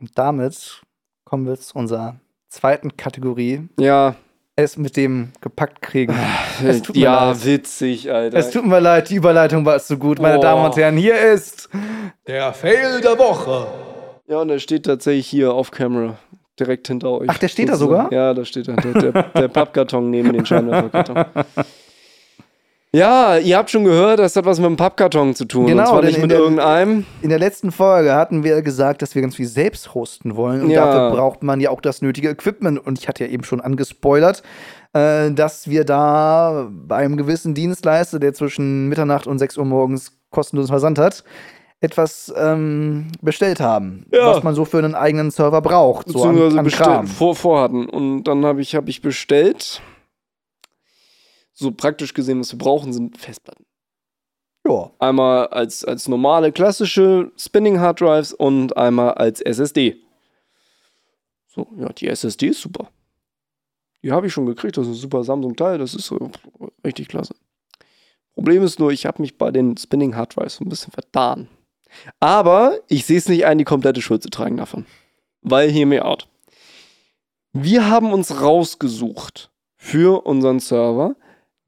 Und 0.00 0.10
damit 0.18 0.82
kommen 1.24 1.46
wir 1.46 1.56
zu 1.58 1.76
unserer 1.76 2.16
zweiten 2.48 2.96
Kategorie. 2.96 3.68
Ja, 3.78 4.16
Es 4.54 4.76
mit 4.76 4.98
dem 4.98 5.32
gepackt 5.40 5.80
kriegen. 5.80 6.14
Es 6.62 6.82
tut 6.82 6.94
mir 6.94 7.02
ja, 7.02 7.30
leid. 7.30 7.44
witzig, 7.46 8.12
Alter. 8.12 8.36
Es 8.36 8.50
tut 8.50 8.66
mir 8.66 8.80
leid, 8.80 9.08
die 9.08 9.14
Überleitung 9.14 9.64
war 9.64 9.78
zu 9.80 9.96
gut. 9.96 10.20
Meine 10.20 10.36
Boah. 10.36 10.42
Damen 10.42 10.64
und 10.66 10.76
Herren, 10.76 10.98
hier 10.98 11.18
ist 11.18 11.70
der 12.26 12.52
Fail 12.52 13.00
der 13.00 13.18
Woche. 13.18 13.66
ja, 14.26 14.40
und 14.40 14.50
er 14.50 14.58
steht 14.58 14.84
tatsächlich 14.84 15.26
hier 15.26 15.54
auf 15.54 15.70
Camera. 15.70 16.18
Direkt 16.60 16.86
hinter 16.86 17.10
euch. 17.12 17.28
Ach, 17.30 17.38
der 17.38 17.48
steht 17.48 17.70
da 17.70 17.76
sogar? 17.76 18.12
Ja, 18.12 18.34
da 18.34 18.44
steht 18.44 18.68
er. 18.68 18.76
Der, 18.76 18.92
der, 18.92 19.22
der 19.22 19.48
Pappkarton 19.48 20.10
neben 20.10 20.34
den 20.34 20.44
Scheinwerferkarton. 20.44 21.24
Ja, 22.94 23.38
ihr 23.38 23.56
habt 23.56 23.70
schon 23.70 23.84
gehört, 23.84 24.18
das 24.18 24.36
hat 24.36 24.44
was 24.44 24.58
mit 24.60 24.66
dem 24.68 24.76
Pappkarton 24.76 25.34
zu 25.34 25.46
tun. 25.46 25.66
Genau, 25.66 25.82
und 25.84 25.88
zwar 25.88 26.02
nicht 26.02 26.16
in 26.16 26.22
mit 26.22 26.30
der- 26.30 26.40
irgendeinem. 26.40 27.06
In 27.22 27.30
der 27.30 27.38
letzten 27.38 27.72
Folge 27.72 28.14
hatten 28.14 28.44
wir 28.44 28.60
gesagt, 28.60 29.00
dass 29.00 29.14
wir 29.14 29.22
ganz 29.22 29.36
viel 29.36 29.46
selbst 29.46 29.94
hosten 29.94 30.36
wollen. 30.36 30.60
Und 30.62 30.70
Ja. 30.70 30.84
dafür 30.84 31.16
braucht 31.16 31.42
man 31.42 31.58
ja 31.60 31.70
auch 31.70 31.80
das 31.80 32.02
nötige 32.02 32.28
Equipment. 32.28 32.78
Und 32.84 32.98
ich 32.98 33.08
hatte 33.08 33.24
ja 33.24 33.30
eben 33.30 33.44
schon 33.44 33.62
angespoilert, 33.62 34.42
äh, 34.92 35.30
dass 35.30 35.68
wir 35.70 35.86
da 35.86 36.68
bei 36.70 36.96
einem 36.96 37.16
gewissen 37.16 37.54
Dienstleister, 37.54 38.18
der 38.18 38.34
zwischen 38.34 38.90
Mitternacht 38.90 39.26
und 39.26 39.38
6 39.38 39.56
Uhr 39.56 39.64
morgens 39.64 40.12
kostenlos 40.30 40.68
Versand 40.68 40.98
hat, 40.98 41.24
etwas 41.80 42.30
ähm, 42.36 43.06
bestellt 43.22 43.58
haben, 43.58 44.04
Ja. 44.12 44.26
was 44.26 44.42
man 44.42 44.54
so 44.54 44.66
für 44.66 44.78
einen 44.78 44.94
eigenen 44.94 45.30
Server 45.30 45.62
braucht. 45.62 46.08
So 46.10 46.24
an, 46.24 46.34
beziehungsweise 46.34 46.58
an 46.58 46.66
Kram. 46.68 47.06
vor, 47.06 47.34
vorhatten. 47.34 47.86
Und 47.88 48.24
dann 48.24 48.44
habe 48.44 48.60
ich, 48.60 48.74
hab 48.76 48.86
ich 48.86 49.00
bestellt. 49.00 49.80
So 51.62 51.70
praktisch 51.70 52.12
gesehen, 52.12 52.40
was 52.40 52.50
wir 52.50 52.58
brauchen, 52.58 52.92
sind 52.92 53.16
Festplatten. 53.16 53.64
Ja. 54.66 54.90
Einmal 54.98 55.46
als, 55.46 55.84
als 55.84 56.08
normale, 56.08 56.50
klassische 56.50 57.30
Spinning 57.36 57.78
Hard 57.78 58.00
Drives 58.00 58.32
und 58.32 58.76
einmal 58.76 59.14
als 59.14 59.40
SSD. 59.40 59.96
So, 61.46 61.68
ja, 61.78 61.88
die 61.90 62.08
SSD 62.08 62.48
ist 62.48 62.60
super. 62.60 62.88
Die 64.02 64.10
habe 64.10 64.26
ich 64.26 64.32
schon 64.32 64.46
gekriegt, 64.46 64.76
das 64.76 64.88
ist 64.88 64.94
ein 64.94 65.00
super 65.00 65.22
Samsung-Teil, 65.22 65.78
das 65.78 65.94
ist 65.94 66.06
so 66.06 66.32
richtig 66.84 67.06
klasse. 67.06 67.36
Problem 68.34 68.64
ist 68.64 68.80
nur, 68.80 68.90
ich 68.90 69.06
habe 69.06 69.22
mich 69.22 69.38
bei 69.38 69.52
den 69.52 69.76
Spinning 69.76 70.16
Hard 70.16 70.34
Drives 70.34 70.56
so 70.56 70.64
ein 70.64 70.68
bisschen 70.68 70.92
vertan. 70.92 71.46
Aber 72.18 72.80
ich 72.88 73.06
sehe 73.06 73.18
es 73.18 73.28
nicht 73.28 73.46
ein, 73.46 73.58
die 73.58 73.64
komplette 73.64 74.02
Schuld 74.02 74.24
zu 74.24 74.30
tragen 74.30 74.56
davon. 74.56 74.84
Weil, 75.42 75.70
hear 75.70 75.86
me 75.86 76.04
out. 76.04 76.26
Wir 77.52 77.88
haben 77.88 78.12
uns 78.12 78.40
rausgesucht 78.40 79.52
für 79.76 80.24
unseren 80.24 80.60
Server 80.60 81.16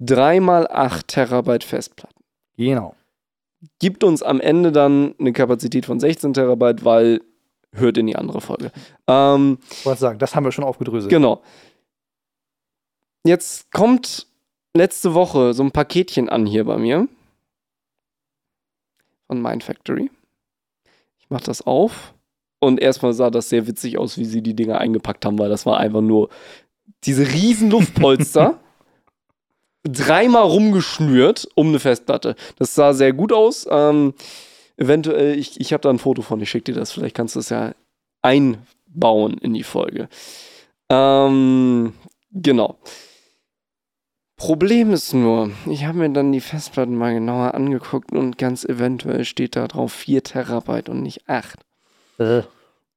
3x8 0.00 1.06
Terabyte 1.06 1.64
Festplatten 1.64 2.22
Genau. 2.56 2.94
gibt 3.78 4.04
uns 4.04 4.22
am 4.22 4.40
Ende 4.40 4.72
dann 4.72 5.14
eine 5.18 5.32
Kapazität 5.32 5.86
von 5.86 5.98
16 6.00 6.34
Terabyte, 6.34 6.84
weil 6.84 7.20
hört 7.72 7.98
in 7.98 8.06
die 8.06 8.14
andere 8.16 8.40
Folge. 8.40 8.70
Ähm, 9.08 9.58
Ich 9.70 9.84
wollte 9.86 10.00
sagen, 10.00 10.18
das 10.18 10.34
haben 10.34 10.44
wir 10.44 10.52
schon 10.52 10.64
aufgedröselt. 10.64 11.10
genau. 11.10 11.42
Jetzt 13.26 13.72
kommt 13.72 14.26
letzte 14.76 15.14
Woche 15.14 15.54
so 15.54 15.62
ein 15.62 15.70
Paketchen 15.72 16.28
an 16.28 16.46
hier 16.46 16.64
bei 16.64 16.76
mir 16.76 17.08
von 19.26 19.40
Mindfactory. 19.40 20.10
Ich 21.18 21.30
mache 21.30 21.44
das 21.44 21.62
auf 21.62 22.12
und 22.60 22.80
erstmal 22.80 23.14
sah 23.14 23.30
das 23.30 23.48
sehr 23.48 23.66
witzig 23.66 23.96
aus, 23.98 24.18
wie 24.18 24.24
sie 24.26 24.42
die 24.42 24.54
Dinger 24.54 24.78
eingepackt 24.78 25.24
haben, 25.24 25.38
weil 25.38 25.48
das 25.48 25.64
war 25.64 25.78
einfach 25.78 26.02
nur 26.02 26.28
diese 27.04 27.26
riesen 27.32 27.70
Luftpolster. 27.72 28.60
Dreimal 29.84 30.44
rumgeschnürt 30.44 31.48
um 31.54 31.68
eine 31.68 31.78
Festplatte. 31.78 32.36
Das 32.58 32.74
sah 32.74 32.92
sehr 32.92 33.12
gut 33.12 33.32
aus. 33.32 33.66
Ähm, 33.70 34.14
eventuell, 34.76 35.38
ich, 35.38 35.60
ich 35.60 35.72
habe 35.72 35.82
da 35.82 35.90
ein 35.90 35.98
Foto 35.98 36.22
von, 36.22 36.40
ich 36.40 36.50
schicke 36.50 36.72
dir 36.72 36.78
das, 36.78 36.92
vielleicht 36.92 37.14
kannst 37.14 37.36
du 37.36 37.40
das 37.40 37.50
ja 37.50 37.72
einbauen 38.22 39.38
in 39.38 39.54
die 39.54 39.62
Folge. 39.62 40.08
Ähm, 40.90 41.92
genau. 42.32 42.78
Problem 44.36 44.92
ist 44.92 45.14
nur, 45.14 45.52
ich 45.66 45.84
habe 45.84 45.98
mir 45.98 46.10
dann 46.10 46.32
die 46.32 46.40
Festplatten 46.40 46.96
mal 46.96 47.14
genauer 47.14 47.54
angeguckt 47.54 48.12
und 48.12 48.36
ganz 48.36 48.64
eventuell 48.64 49.24
steht 49.24 49.54
da 49.54 49.68
drauf 49.68 49.92
4 49.92 50.22
Terabyte 50.24 50.88
und 50.88 51.02
nicht 51.02 51.28
8. 51.28 51.60
Äh. 52.18 52.42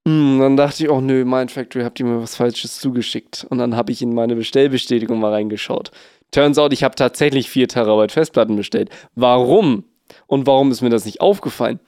Hm, 0.08 0.39
dann 0.39 0.58
dachte 0.58 0.84
ich, 0.84 0.89
oh 0.89 1.02
nö, 1.02 1.26
Mindfactory, 1.26 1.84
habt 1.84 2.00
ihr 2.00 2.06
mir 2.06 2.21
was 2.21 2.36
Falsches 2.36 2.80
zugeschickt. 2.80 3.45
Und 3.50 3.58
dann 3.58 3.76
habe 3.76 3.91
ich 3.91 4.02
in 4.02 4.13
meine 4.13 4.36
Bestellbestätigung 4.36 5.19
mal 5.19 5.34
reingeschaut. 5.34 5.91
Turns 6.32 6.58
out, 6.58 6.74
ich 6.74 6.84
habe 6.84 6.96
tatsächlich 6.96 7.50
4 7.50 7.68
Terabyte 7.68 8.12
Festplatten 8.12 8.56
bestellt. 8.56 8.90
Warum? 9.16 9.86
Und 10.26 10.46
warum 10.46 10.72
ist 10.72 10.82
mir 10.82 10.90
das 10.90 11.06
nicht 11.06 11.22
aufgefallen? 11.22 11.80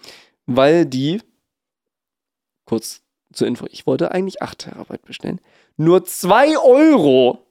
Weil 0.45 0.85
die, 0.85 1.21
kurz 2.65 3.01
zur 3.33 3.47
Info, 3.47 3.65
ich 3.69 3.85
wollte 3.85 4.11
eigentlich 4.11 4.41
8 4.41 4.59
Terabyte 4.59 5.05
bestellen, 5.05 5.41
nur 5.77 6.03
2 6.03 6.57
Euro 6.57 7.45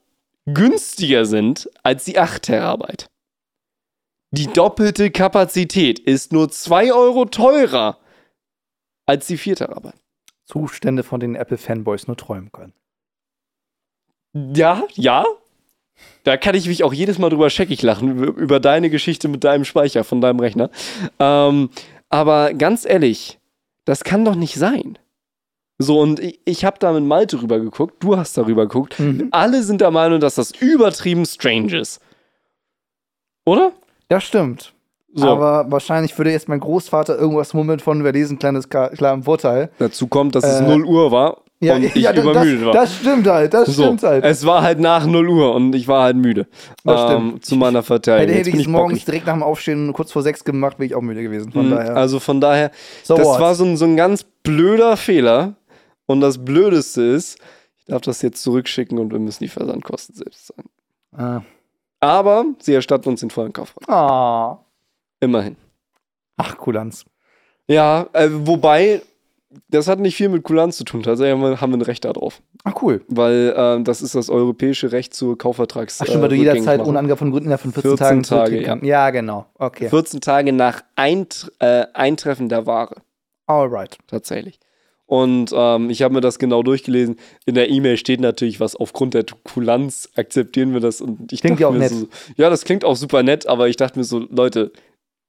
günstiger 0.45 1.25
sind 1.25 1.69
als 1.83 2.05
die 2.05 2.17
8 2.17 2.43
Terabyte. 2.43 3.09
Die 4.31 4.47
doppelte 4.47 5.09
Kapazität 5.09 5.99
ist 5.99 6.31
nur 6.33 6.49
2 6.49 6.93
Euro 6.93 7.25
teurer 7.25 7.99
als 9.05 9.27
die 9.27 9.37
4 9.37 9.55
Terabyte. 9.55 9.95
Zustände, 10.45 11.03
von 11.03 11.19
denen 11.19 11.35
Apple-Fanboys 11.35 12.07
nur 12.07 12.17
träumen 12.17 12.51
können. 12.51 12.73
Ja, 14.33 14.83
ja. 14.93 15.25
Da 16.23 16.37
kann 16.37 16.55
ich 16.55 16.67
mich 16.67 16.83
auch 16.83 16.93
jedes 16.93 17.17
Mal 17.17 17.29
drüber 17.29 17.49
scheckig 17.49 17.81
lachen, 17.81 18.23
über, 18.23 18.59
deine 18.59 18.89
Geschichte 18.89 19.27
mit 19.27 19.43
deinem 19.43 19.65
Speicher 19.65 20.03
von 20.03 20.21
deinem 20.21 20.39
Rechner. 20.39 20.69
Ähm, 21.17 21.69
aber 22.09 22.53
ganz 22.53 22.85
ehrlich, 22.85 23.39
das 23.85 24.03
kann 24.03 24.25
doch 24.25 24.35
nicht 24.35 24.55
sein. 24.55 24.97
So, 25.77 25.99
und 25.99 26.19
ich, 26.19 26.39
ich 26.43 26.65
habe 26.65 26.77
da 26.79 26.91
mit 26.91 27.03
Malte 27.05 27.37
drüber 27.37 27.59
geguckt, 27.59 28.03
du 28.03 28.17
hast 28.17 28.37
darüber 28.37 28.63
geguckt. 28.67 28.99
Mhm. 28.99 29.29
Alle 29.31 29.63
sind 29.63 29.79
der 29.79 29.91
Meinung, 29.91 30.19
dass 30.19 30.35
das 30.35 30.51
übertrieben 30.51 31.25
strange 31.25 31.79
ist. 31.79 32.01
Oder? 33.45 33.71
Das 34.09 34.25
stimmt. 34.25 34.73
So, 35.13 35.27
Aber 35.27 35.71
wahrscheinlich 35.71 36.15
würde 36.17 36.31
jetzt 36.31 36.49
mein 36.49 36.59
Großvater 36.59 37.17
irgendwas 37.17 37.53
mummeln 37.53 37.79
von, 37.79 38.03
wir 38.03 38.11
lesen 38.11 38.37
kleines 38.37 38.69
klaren 38.69 39.23
Vorteil. 39.23 39.71
dazu 39.79 40.07
kommt, 40.07 40.35
dass 40.35 40.43
es 40.43 40.59
Äh, 40.59 40.63
0 40.67 40.83
Uhr 40.85 41.11
war 41.11 41.41
und 41.61 41.83
ich 41.83 42.03
das, 42.03 42.15
übermüdet 42.17 42.65
war. 42.65 42.73
Das 42.73 42.95
stimmt 42.95 43.27
halt, 43.27 43.53
das 43.53 43.67
so, 43.67 43.83
stimmt 43.83 44.03
halt. 44.03 44.23
es 44.23 44.45
war 44.45 44.61
halt 44.61 44.79
nach 44.79 45.05
0 45.05 45.27
Uhr 45.29 45.53
und 45.53 45.75
ich 45.75 45.87
war 45.89 46.03
halt 46.03 46.15
müde. 46.15 46.47
Das 46.85 47.11
Ähm, 47.11 47.27
stimmt. 47.27 47.45
zu 47.45 47.55
meiner 47.57 47.83
Verteidigung. 47.83 48.33
Hätte, 48.33 48.49
hätte 48.49 48.57
ich 48.57 48.65
es 48.65 48.71
morgens 48.71 49.03
direkt 49.05 49.25
nach 49.27 49.33
dem 49.33 49.43
Aufstehen 49.43 49.91
kurz 49.91 50.11
vor 50.13 50.21
sechs 50.21 50.43
gemacht, 50.45 50.79
wäre 50.79 50.85
ich 50.85 50.95
auch 50.95 51.01
müde 51.01 51.21
gewesen. 51.21 51.51
Von 51.51 51.67
Mhm, 51.67 51.71
daher. 51.71 51.97
Also 51.97 52.19
von 52.21 52.39
daher, 52.39 52.71
so 53.03 53.15
das 53.17 53.27
what? 53.27 53.39
war 53.41 53.55
so 53.55 53.65
ein, 53.65 53.75
so 53.75 53.85
ein 53.85 53.97
ganz 53.97 54.23
blöder 54.23 54.95
Fehler. 54.95 55.55
Und 56.05 56.21
das 56.21 56.43
Blödeste 56.43 57.01
ist, 57.01 57.37
ich 57.77 57.85
darf 57.85 58.01
das 58.01 58.21
jetzt 58.21 58.41
zurückschicken 58.41 58.97
und 58.97 59.11
wir 59.11 59.19
müssen 59.19 59.43
die 59.43 59.49
Versandkosten 59.49 60.15
selbst 60.15 60.47
zahlen. 60.47 60.69
Ah. 61.15 61.41
Aber 61.99 62.45
sie 62.59 62.73
erstatten 62.73 63.09
uns 63.09 63.19
den 63.19 63.29
vollen 63.31 63.51
Kaufpreis. 63.51 63.87
Ah. 63.89 64.59
Immerhin. 65.19 65.57
Ach, 66.37 66.57
Kulanz. 66.57 67.03
Ja, 67.67 68.07
äh, 68.13 68.29
wobei 68.31 69.01
das 69.69 69.87
hat 69.87 69.99
nicht 69.99 70.15
viel 70.15 70.29
mit 70.29 70.43
Kulanz 70.43 70.77
zu 70.77 70.83
tun. 70.83 71.01
Tatsächlich 71.01 71.33
haben 71.33 71.41
wir, 71.41 71.61
haben 71.61 71.71
wir 71.71 71.77
ein 71.77 71.81
Recht 71.81 72.05
darauf. 72.05 72.41
Ach, 72.63 72.81
cool. 72.81 73.01
Weil 73.07 73.53
ähm, 73.57 73.83
das 73.83 74.01
ist 74.01 74.13
das 74.13 74.29
europäische 74.29 74.91
Recht 74.91 75.13
zur 75.13 75.37
Kaufvertrags. 75.37 75.99
Ach, 76.01 76.05
stimmt, 76.05 76.21
weil 76.21 76.29
du 76.29 76.35
äh, 76.35 76.39
jederzeit 76.39 76.57
rückgängig 76.59 76.77
machen. 76.79 76.89
unangebracht 76.89 77.19
von 77.19 77.31
Gründen 77.31 77.45
innerhalb 77.47 77.61
von 77.61 77.73
14, 77.73 77.89
14 77.97 78.23
Tagen 78.23 78.23
Tage, 78.23 78.63
kannst. 78.63 78.85
Ja, 78.85 79.09
genau. 79.09 79.47
Okay. 79.55 79.89
14 79.89 80.21
Tage 80.21 80.53
nach 80.53 80.83
Eint 80.95 81.51
äh, 81.59 81.85
Eintreffen 81.93 82.49
der 82.49 82.65
Ware. 82.65 82.95
Alright. 83.47 83.97
tatsächlich. 84.05 84.59
Und 85.07 85.51
ähm, 85.55 85.89
ich 85.89 86.03
habe 86.03 86.13
mir 86.13 86.21
das 86.21 86.37
genau 86.37 86.61
durchgelesen. 86.61 87.15
In 87.47 87.55
der 87.55 87.71
E-Mail 87.71 87.97
steht 87.97 88.19
natürlich 88.19 88.59
was, 88.59 88.75
aufgrund 88.75 89.15
der 89.15 89.25
Kulanz 89.43 90.09
akzeptieren 90.15 90.73
wir 90.73 90.81
das. 90.81 91.01
Und 91.01 91.33
ich 91.33 91.41
Klingt 91.41 91.53
dachte 91.53 91.61
ja 91.63 91.67
auch 91.69 91.73
mir 91.73 91.79
nett. 91.79 91.89
So, 91.89 92.07
ja, 92.37 92.51
das 92.51 92.63
klingt 92.63 92.85
auch 92.85 92.95
super 92.95 93.23
nett, 93.23 93.47
aber 93.47 93.67
ich 93.67 93.75
dachte 93.75 93.97
mir 93.97 94.05
so, 94.05 94.19
Leute, 94.29 94.71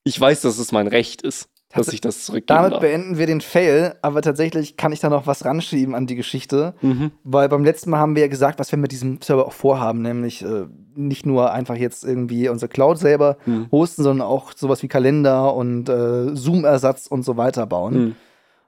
ich 0.04 0.20
weiß, 0.20 0.42
dass 0.42 0.58
es 0.58 0.70
mein 0.70 0.86
Recht 0.86 1.22
ist, 1.22 1.48
dass 1.72 1.88
ich 1.92 2.00
das 2.00 2.24
zurückgeben 2.24 2.56
Damit 2.58 2.72
darf. 2.72 2.80
beenden 2.80 3.16
wir 3.16 3.26
den 3.26 3.40
Fail, 3.40 3.94
aber 4.02 4.22
tatsächlich 4.22 4.76
kann 4.76 4.90
ich 4.92 5.00
da 5.00 5.08
noch 5.08 5.26
was 5.26 5.44
ranschieben 5.44 5.94
an 5.94 6.06
die 6.06 6.16
Geschichte. 6.16 6.74
Mhm. 6.82 7.12
Weil 7.22 7.48
beim 7.48 7.64
letzten 7.64 7.90
Mal 7.90 7.98
haben 7.98 8.14
wir 8.16 8.22
ja 8.22 8.28
gesagt, 8.28 8.58
was 8.58 8.72
wir 8.72 8.78
mit 8.78 8.90
diesem 8.92 9.20
Server 9.22 9.46
auch 9.46 9.52
vorhaben, 9.52 10.02
nämlich 10.02 10.42
äh, 10.42 10.66
nicht 10.96 11.26
nur 11.26 11.52
einfach 11.52 11.76
jetzt 11.76 12.04
irgendwie 12.04 12.48
unsere 12.48 12.68
Cloud 12.68 12.98
selber 12.98 13.36
Mhm. 13.46 13.68
hosten, 13.70 14.02
sondern 14.02 14.26
auch 14.26 14.52
sowas 14.56 14.82
wie 14.82 14.88
Kalender 14.88 15.54
und 15.54 15.88
äh, 15.88 16.34
Zoom-Ersatz 16.34 17.06
und 17.06 17.22
so 17.24 17.36
weiter 17.36 17.66
bauen. 17.66 17.94
Mhm. 18.04 18.16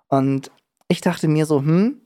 Und 0.08 0.50
ich 0.88 1.00
dachte 1.00 1.26
mir 1.26 1.46
so, 1.46 1.58
hm, 1.58 2.00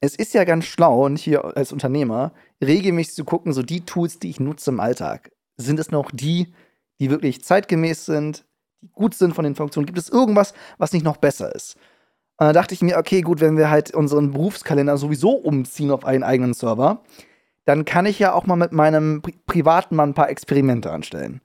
es 0.00 0.16
ist 0.16 0.32
ja 0.34 0.44
ganz 0.44 0.64
schlau, 0.64 1.04
und 1.04 1.18
hier 1.18 1.56
als 1.56 1.72
Unternehmer, 1.72 2.32
regelmäßig 2.60 3.14
zu 3.14 3.24
gucken, 3.24 3.52
so 3.52 3.62
die 3.62 3.82
Tools, 3.84 4.18
die 4.18 4.30
ich 4.30 4.40
nutze 4.40 4.70
im 4.70 4.80
Alltag, 4.80 5.30
sind 5.56 5.78
es 5.78 5.90
noch 5.90 6.10
die, 6.10 6.52
die 7.00 7.10
wirklich 7.10 7.44
zeitgemäß 7.44 8.06
sind, 8.06 8.44
die 8.82 8.88
gut 8.88 9.14
sind 9.14 9.34
von 9.34 9.44
den 9.44 9.54
Funktionen? 9.54 9.86
Gibt 9.86 9.98
es 9.98 10.08
irgendwas, 10.08 10.54
was 10.78 10.92
nicht 10.92 11.04
noch 11.04 11.16
besser 11.16 11.54
ist? 11.54 11.76
Und 12.36 12.46
da 12.46 12.52
dachte 12.52 12.74
ich 12.74 12.82
mir, 12.82 12.98
okay, 12.98 13.20
gut, 13.20 13.40
wenn 13.40 13.56
wir 13.56 13.70
halt 13.70 13.94
unseren 13.94 14.32
Berufskalender 14.32 14.96
sowieso 14.96 15.30
umziehen 15.30 15.90
auf 15.90 16.04
einen 16.04 16.24
eigenen 16.24 16.54
Server, 16.54 17.02
dann 17.64 17.84
kann 17.84 18.06
ich 18.06 18.18
ja 18.18 18.32
auch 18.32 18.46
mal 18.46 18.56
mit 18.56 18.72
meinem 18.72 19.22
Pri 19.22 19.34
privaten 19.46 19.94
Mann 19.96 20.10
ein 20.10 20.14
paar 20.14 20.30
Experimente 20.30 20.90
anstellen. 20.90 21.40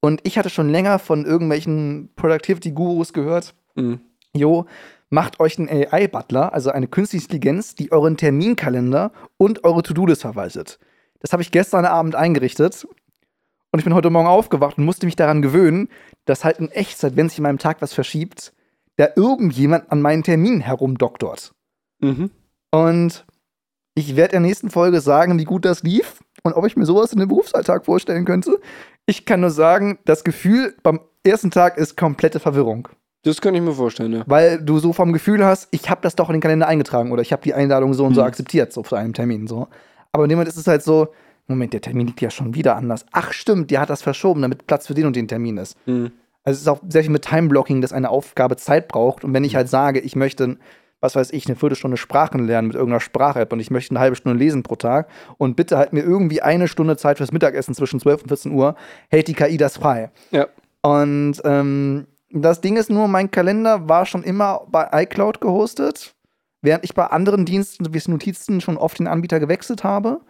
Und 0.00 0.20
ich 0.24 0.38
hatte 0.38 0.50
schon 0.50 0.68
länger 0.68 0.98
von 0.98 1.24
irgendwelchen 1.24 2.10
Productivity-Gurus 2.14 3.12
gehört, 3.12 3.54
Mhm. 3.76 4.00
Jo, 4.32 4.66
macht 5.08 5.40
euch 5.40 5.58
einen 5.58 5.68
AI-Butler, 5.68 6.52
also 6.52 6.70
eine 6.70 6.88
künstliche 6.88 7.24
Intelligenz, 7.26 7.74
die 7.74 7.92
euren 7.92 8.16
Terminkalender 8.16 9.12
und 9.38 9.64
eure 9.64 9.82
To-Do-List 9.82 10.22
verwaltet. 10.22 10.78
Das 11.20 11.32
habe 11.32 11.42
ich 11.42 11.52
gestern 11.52 11.84
Abend 11.84 12.14
eingerichtet 12.14 12.86
und 13.72 13.78
ich 13.78 13.84
bin 13.84 13.94
heute 13.94 14.10
Morgen 14.10 14.26
aufgewacht 14.26 14.78
und 14.78 14.84
musste 14.84 15.06
mich 15.06 15.16
daran 15.16 15.42
gewöhnen, 15.42 15.88
dass 16.26 16.44
halt 16.44 16.58
in 16.58 16.70
Echtzeit, 16.70 17.16
wenn 17.16 17.28
sich 17.28 17.38
in 17.38 17.42
meinem 17.42 17.58
Tag 17.58 17.80
was 17.80 17.94
verschiebt, 17.94 18.52
da 18.96 19.08
irgendjemand 19.16 19.90
an 19.90 20.02
meinen 20.02 20.22
Terminen 20.22 20.60
herumdoktort. 20.60 21.52
Mhm. 22.00 22.30
Und 22.70 23.24
ich 23.94 24.16
werde 24.16 24.36
in 24.36 24.42
der 24.42 24.48
nächsten 24.48 24.70
Folge 24.70 25.00
sagen, 25.00 25.38
wie 25.38 25.44
gut 25.44 25.64
das 25.64 25.82
lief 25.82 26.20
und 26.42 26.52
ob 26.52 26.66
ich 26.66 26.76
mir 26.76 26.84
sowas 26.84 27.12
in 27.12 27.18
den 27.18 27.28
Berufsalltag 27.28 27.84
vorstellen 27.86 28.24
könnte. 28.24 28.60
Ich 29.06 29.24
kann 29.24 29.40
nur 29.40 29.50
sagen, 29.50 29.98
das 30.04 30.24
Gefühl 30.24 30.74
beim 30.82 31.00
ersten 31.24 31.50
Tag 31.50 31.78
ist 31.78 31.96
komplette 31.96 32.40
Verwirrung. 32.40 32.88
Das 33.22 33.40
kann 33.40 33.54
ich 33.54 33.62
mir 33.62 33.72
vorstellen, 33.72 34.12
ja. 34.12 34.22
Weil 34.26 34.62
du 34.62 34.78
so 34.78 34.92
vom 34.92 35.12
Gefühl 35.12 35.44
hast, 35.44 35.68
ich 35.72 35.90
habe 35.90 36.00
das 36.02 36.14
doch 36.14 36.28
in 36.28 36.34
den 36.34 36.40
Kalender 36.40 36.68
eingetragen 36.68 37.10
oder 37.10 37.22
ich 37.22 37.32
habe 37.32 37.42
die 37.42 37.54
Einladung 37.54 37.94
so 37.94 38.04
und 38.04 38.14
so 38.14 38.20
Mhm. 38.20 38.26
akzeptiert, 38.28 38.72
so 38.72 38.82
für 38.82 38.98
einen 38.98 39.14
Termin. 39.14 39.46
So. 39.46 39.68
Aber 40.12 40.24
in 40.24 40.28
dem 40.30 40.36
Moment 40.38 40.48
ist 40.48 40.58
es 40.58 40.66
halt 40.66 40.82
so, 40.82 41.08
Moment, 41.48 41.72
der 41.72 41.80
Termin 41.80 42.08
liegt 42.08 42.20
ja 42.20 42.30
schon 42.30 42.54
wieder 42.54 42.76
anders. 42.76 43.06
Ach 43.12 43.32
stimmt, 43.32 43.70
der 43.70 43.80
hat 43.80 43.90
das 43.90 44.02
verschoben, 44.02 44.42
damit 44.42 44.66
Platz 44.66 44.86
für 44.86 44.94
den 44.94 45.06
und 45.06 45.16
den 45.16 45.28
Termin 45.28 45.58
ist. 45.58 45.76
Mhm. 45.86 46.12
Also 46.44 46.56
es 46.56 46.62
ist 46.62 46.68
auch 46.68 46.80
sehr 46.88 47.02
viel 47.02 47.10
mit 47.10 47.24
Time-Blocking, 47.24 47.80
dass 47.80 47.92
eine 47.92 48.08
Aufgabe 48.10 48.56
Zeit 48.56 48.88
braucht. 48.88 49.24
Und 49.24 49.34
wenn 49.34 49.44
ich 49.44 49.56
halt 49.56 49.68
sage, 49.68 50.00
ich 50.00 50.14
möchte, 50.14 50.58
was 51.00 51.16
weiß 51.16 51.32
ich, 51.32 51.46
eine 51.46 51.56
Viertelstunde 51.56 51.96
Sprachen 51.96 52.46
lernen 52.46 52.68
mit 52.68 52.76
irgendeiner 52.76 53.00
Sprach-App 53.00 53.52
und 53.52 53.60
ich 53.60 53.70
möchte 53.70 53.92
eine 53.92 54.00
halbe 54.00 54.16
Stunde 54.16 54.38
lesen 54.38 54.62
pro 54.62 54.76
Tag 54.76 55.08
und 55.38 55.56
bitte 55.56 55.76
halt 55.76 55.92
mir 55.92 56.02
irgendwie 56.02 56.42
eine 56.42 56.68
Stunde 56.68 56.96
Zeit 56.96 57.18
fürs 57.18 57.32
Mittagessen 57.32 57.74
zwischen 57.74 57.98
12 58.00 58.22
und 58.22 58.28
14 58.28 58.52
Uhr, 58.52 58.76
hält 59.10 59.28
die 59.28 59.34
KI 59.34 59.56
das 59.56 59.76
frei. 59.76 60.10
Ja. 60.30 60.46
Und 60.82 61.40
ähm, 61.44 62.06
das 62.30 62.60
Ding 62.60 62.76
ist 62.76 62.90
nur, 62.90 63.08
mein 63.08 63.30
Kalender 63.30 63.88
war 63.88 64.06
schon 64.06 64.22
immer 64.22 64.66
bei 64.68 64.88
iCloud 64.92 65.40
gehostet, 65.40 66.14
während 66.62 66.84
ich 66.84 66.94
bei 66.94 67.06
anderen 67.06 67.44
Diensten 67.44 67.92
wie 67.92 68.10
Notizen 68.10 68.60
schon 68.60 68.76
oft 68.76 68.98
den 68.98 69.08
Anbieter 69.08 69.40
gewechselt 69.40 69.84
habe. 69.84 70.20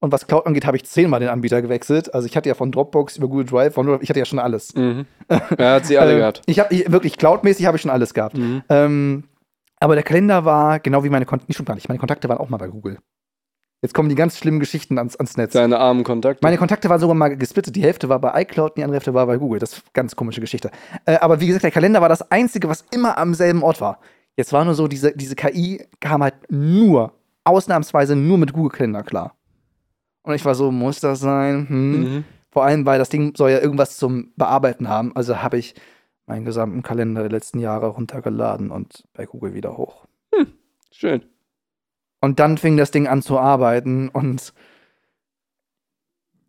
Und 0.00 0.12
was 0.12 0.26
Cloud 0.26 0.46
angeht, 0.46 0.66
habe 0.66 0.76
ich 0.76 0.84
zehnmal 0.84 1.20
den 1.20 1.30
Anbieter 1.30 1.62
gewechselt. 1.62 2.12
Also 2.14 2.26
ich 2.26 2.36
hatte 2.36 2.48
ja 2.48 2.54
von 2.54 2.70
Dropbox 2.70 3.16
über 3.16 3.28
Google 3.28 3.46
Drive, 3.46 3.74
von, 3.74 3.98
ich 4.02 4.08
hatte 4.08 4.18
ja 4.18 4.26
schon 4.26 4.38
alles. 4.38 4.74
Mhm. 4.74 5.06
Er 5.56 5.74
hat 5.74 5.86
sie 5.86 5.98
alle 5.98 6.12
Ähm, 6.12 6.18
gehabt. 6.18 6.42
Ich 6.46 6.60
habe 6.60 6.74
ich, 6.74 6.90
wirklich 6.92 7.16
Cloud-mäßig 7.16 7.66
habe 7.66 7.76
ich 7.76 7.82
schon 7.82 7.90
alles 7.90 8.12
gehabt. 8.12 8.36
Mhm. 8.36 8.62
Ähm, 8.68 9.24
aber 9.80 9.94
der 9.94 10.04
Kalender 10.04 10.44
war 10.44 10.80
genau 10.80 11.02
wie 11.04 11.10
meine 11.10 11.24
Kontakte, 11.26 11.50
nicht 11.50 11.56
schon 11.56 11.66
gar 11.66 11.74
nicht, 11.74 11.88
meine 11.88 11.98
Kontakte 11.98 12.28
waren 12.28 12.38
auch 12.38 12.48
mal 12.48 12.58
bei 12.58 12.68
Google. 12.68 12.98
Jetzt 13.82 13.92
kommen 13.92 14.08
die 14.08 14.14
ganz 14.14 14.38
schlimmen 14.38 14.58
Geschichten 14.58 14.98
ans, 14.98 15.16
ans 15.16 15.36
Netz. 15.36 15.52
Seine 15.52 15.78
armen 15.78 16.02
Kontakte. 16.02 16.40
Meine 16.42 16.56
Kontakte 16.56 16.88
waren 16.88 16.98
sogar 16.98 17.14
mal 17.14 17.36
gesplittet. 17.36 17.76
Die 17.76 17.82
Hälfte 17.82 18.08
war 18.08 18.18
bei 18.18 18.42
iCloud, 18.42 18.76
die 18.76 18.82
andere 18.82 18.96
Hälfte 18.96 19.12
war 19.12 19.26
bei 19.26 19.36
Google. 19.36 19.60
Das 19.60 19.72
ist 19.74 19.82
eine 19.84 19.92
ganz 19.92 20.16
komische 20.16 20.40
Geschichte. 20.40 20.70
Äh, 21.04 21.16
aber 21.18 21.40
wie 21.40 21.46
gesagt, 21.46 21.64
der 21.64 21.70
Kalender 21.70 22.00
war 22.00 22.08
das 22.08 22.30
Einzige, 22.30 22.68
was 22.68 22.84
immer 22.90 23.18
am 23.18 23.34
selben 23.34 23.62
Ort 23.62 23.80
war. 23.80 24.00
Jetzt 24.36 24.52
war 24.52 24.64
nur 24.64 24.74
so, 24.74 24.88
diese, 24.88 25.12
diese 25.12 25.36
KI 25.36 25.86
kam 26.00 26.22
halt 26.22 26.34
nur, 26.50 27.12
ausnahmsweise 27.44 28.16
nur 28.16 28.38
mit 28.38 28.52
Google-Kalender 28.54 29.02
klar. 29.02 29.35
Und 30.26 30.34
ich 30.34 30.44
war 30.44 30.56
so, 30.56 30.72
muss 30.72 31.00
das 31.00 31.20
sein? 31.20 31.68
Hm. 31.68 32.00
mhm. 32.00 32.24
Vor 32.50 32.64
allem, 32.64 32.84
weil 32.86 32.98
das 32.98 33.10
Ding 33.10 33.36
soll 33.36 33.50
ja 33.50 33.60
irgendwas 33.60 33.96
zum 33.96 34.32
Bearbeiten 34.36 34.88
haben. 34.88 35.14
Also 35.14 35.42
habe 35.42 35.58
ich 35.58 35.74
meinen 36.26 36.44
gesamten 36.44 36.82
Kalender 36.82 37.20
der 37.20 37.30
letzten 37.30 37.60
Jahre 37.60 37.88
runtergeladen 37.88 38.70
und 38.70 39.04
bei 39.12 39.26
Google 39.26 39.54
wieder 39.54 39.76
hoch. 39.76 40.06
Schön. 40.90 41.22
Und 42.20 42.40
dann 42.40 42.56
fing 42.56 42.76
das 42.76 42.90
Ding 42.90 43.06
an 43.06 43.20
zu 43.20 43.38
arbeiten 43.38 44.08
und 44.08 44.54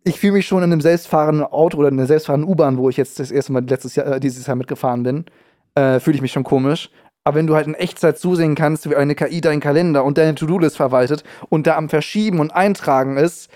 ich 0.04 0.18
fühle 0.18 0.32
mich 0.32 0.46
schon 0.46 0.62
in 0.62 0.72
einem 0.72 0.80
selbstfahrenden 0.80 1.44
Auto 1.44 1.76
oder 1.76 1.88
in 1.88 1.98
einer 1.98 2.06
selbstfahrenden 2.06 2.48
U-Bahn, 2.48 2.78
wo 2.78 2.88
ich 2.88 2.96
jetzt 2.96 3.20
das 3.20 3.30
erste 3.30 3.52
Mal 3.52 3.64
letztes 3.64 3.94
Jahr, 3.94 4.06
äh, 4.06 4.20
dieses 4.20 4.46
Jahr 4.46 4.56
mitgefahren 4.56 5.02
bin, 5.02 5.26
äh, 5.74 6.00
fühle 6.00 6.16
ich 6.16 6.22
mich 6.22 6.32
schon 6.32 6.44
komisch. 6.44 6.90
Aber 7.24 7.36
wenn 7.36 7.46
du 7.46 7.54
halt 7.54 7.66
in 7.66 7.74
Echtzeit 7.74 8.18
zusehen 8.18 8.54
kannst, 8.54 8.88
wie 8.88 8.96
eine 8.96 9.14
KI 9.14 9.42
deinen 9.42 9.60
Kalender 9.60 10.02
und 10.02 10.16
deine 10.16 10.34
To-Do-List 10.34 10.78
verwaltet 10.78 11.24
und 11.50 11.66
da 11.66 11.76
am 11.76 11.90
Verschieben 11.90 12.40
und 12.40 12.50
Eintragen 12.50 13.18
ist, 13.18 13.50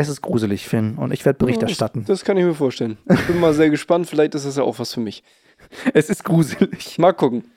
es 0.00 0.08
ist 0.08 0.22
gruselig, 0.22 0.68
Finn. 0.68 0.96
Und 0.96 1.12
ich 1.12 1.24
werde 1.24 1.38
Bericht 1.38 1.60
Ja, 1.60 1.68
erstatten. 1.68 2.00
Das, 2.06 2.20
das 2.20 2.24
kann 2.24 2.36
ich 2.36 2.44
mir 2.44 2.54
vorstellen. 2.54 2.98
Ich 3.10 3.26
bin 3.26 3.40
mal 3.40 3.52
sehr 3.52 3.68
gespannt. 3.68 4.06
Vielleicht 4.06 4.34
ist 4.34 4.46
das 4.46 4.56
ja 4.56 4.62
auch 4.62 4.78
was 4.78 4.94
für 4.94 5.00
mich. 5.00 5.22
Es 5.92 6.08
ist 6.08 6.24
gruselig. 6.24 6.98
Mal 6.98 7.12
gucken. 7.12 7.50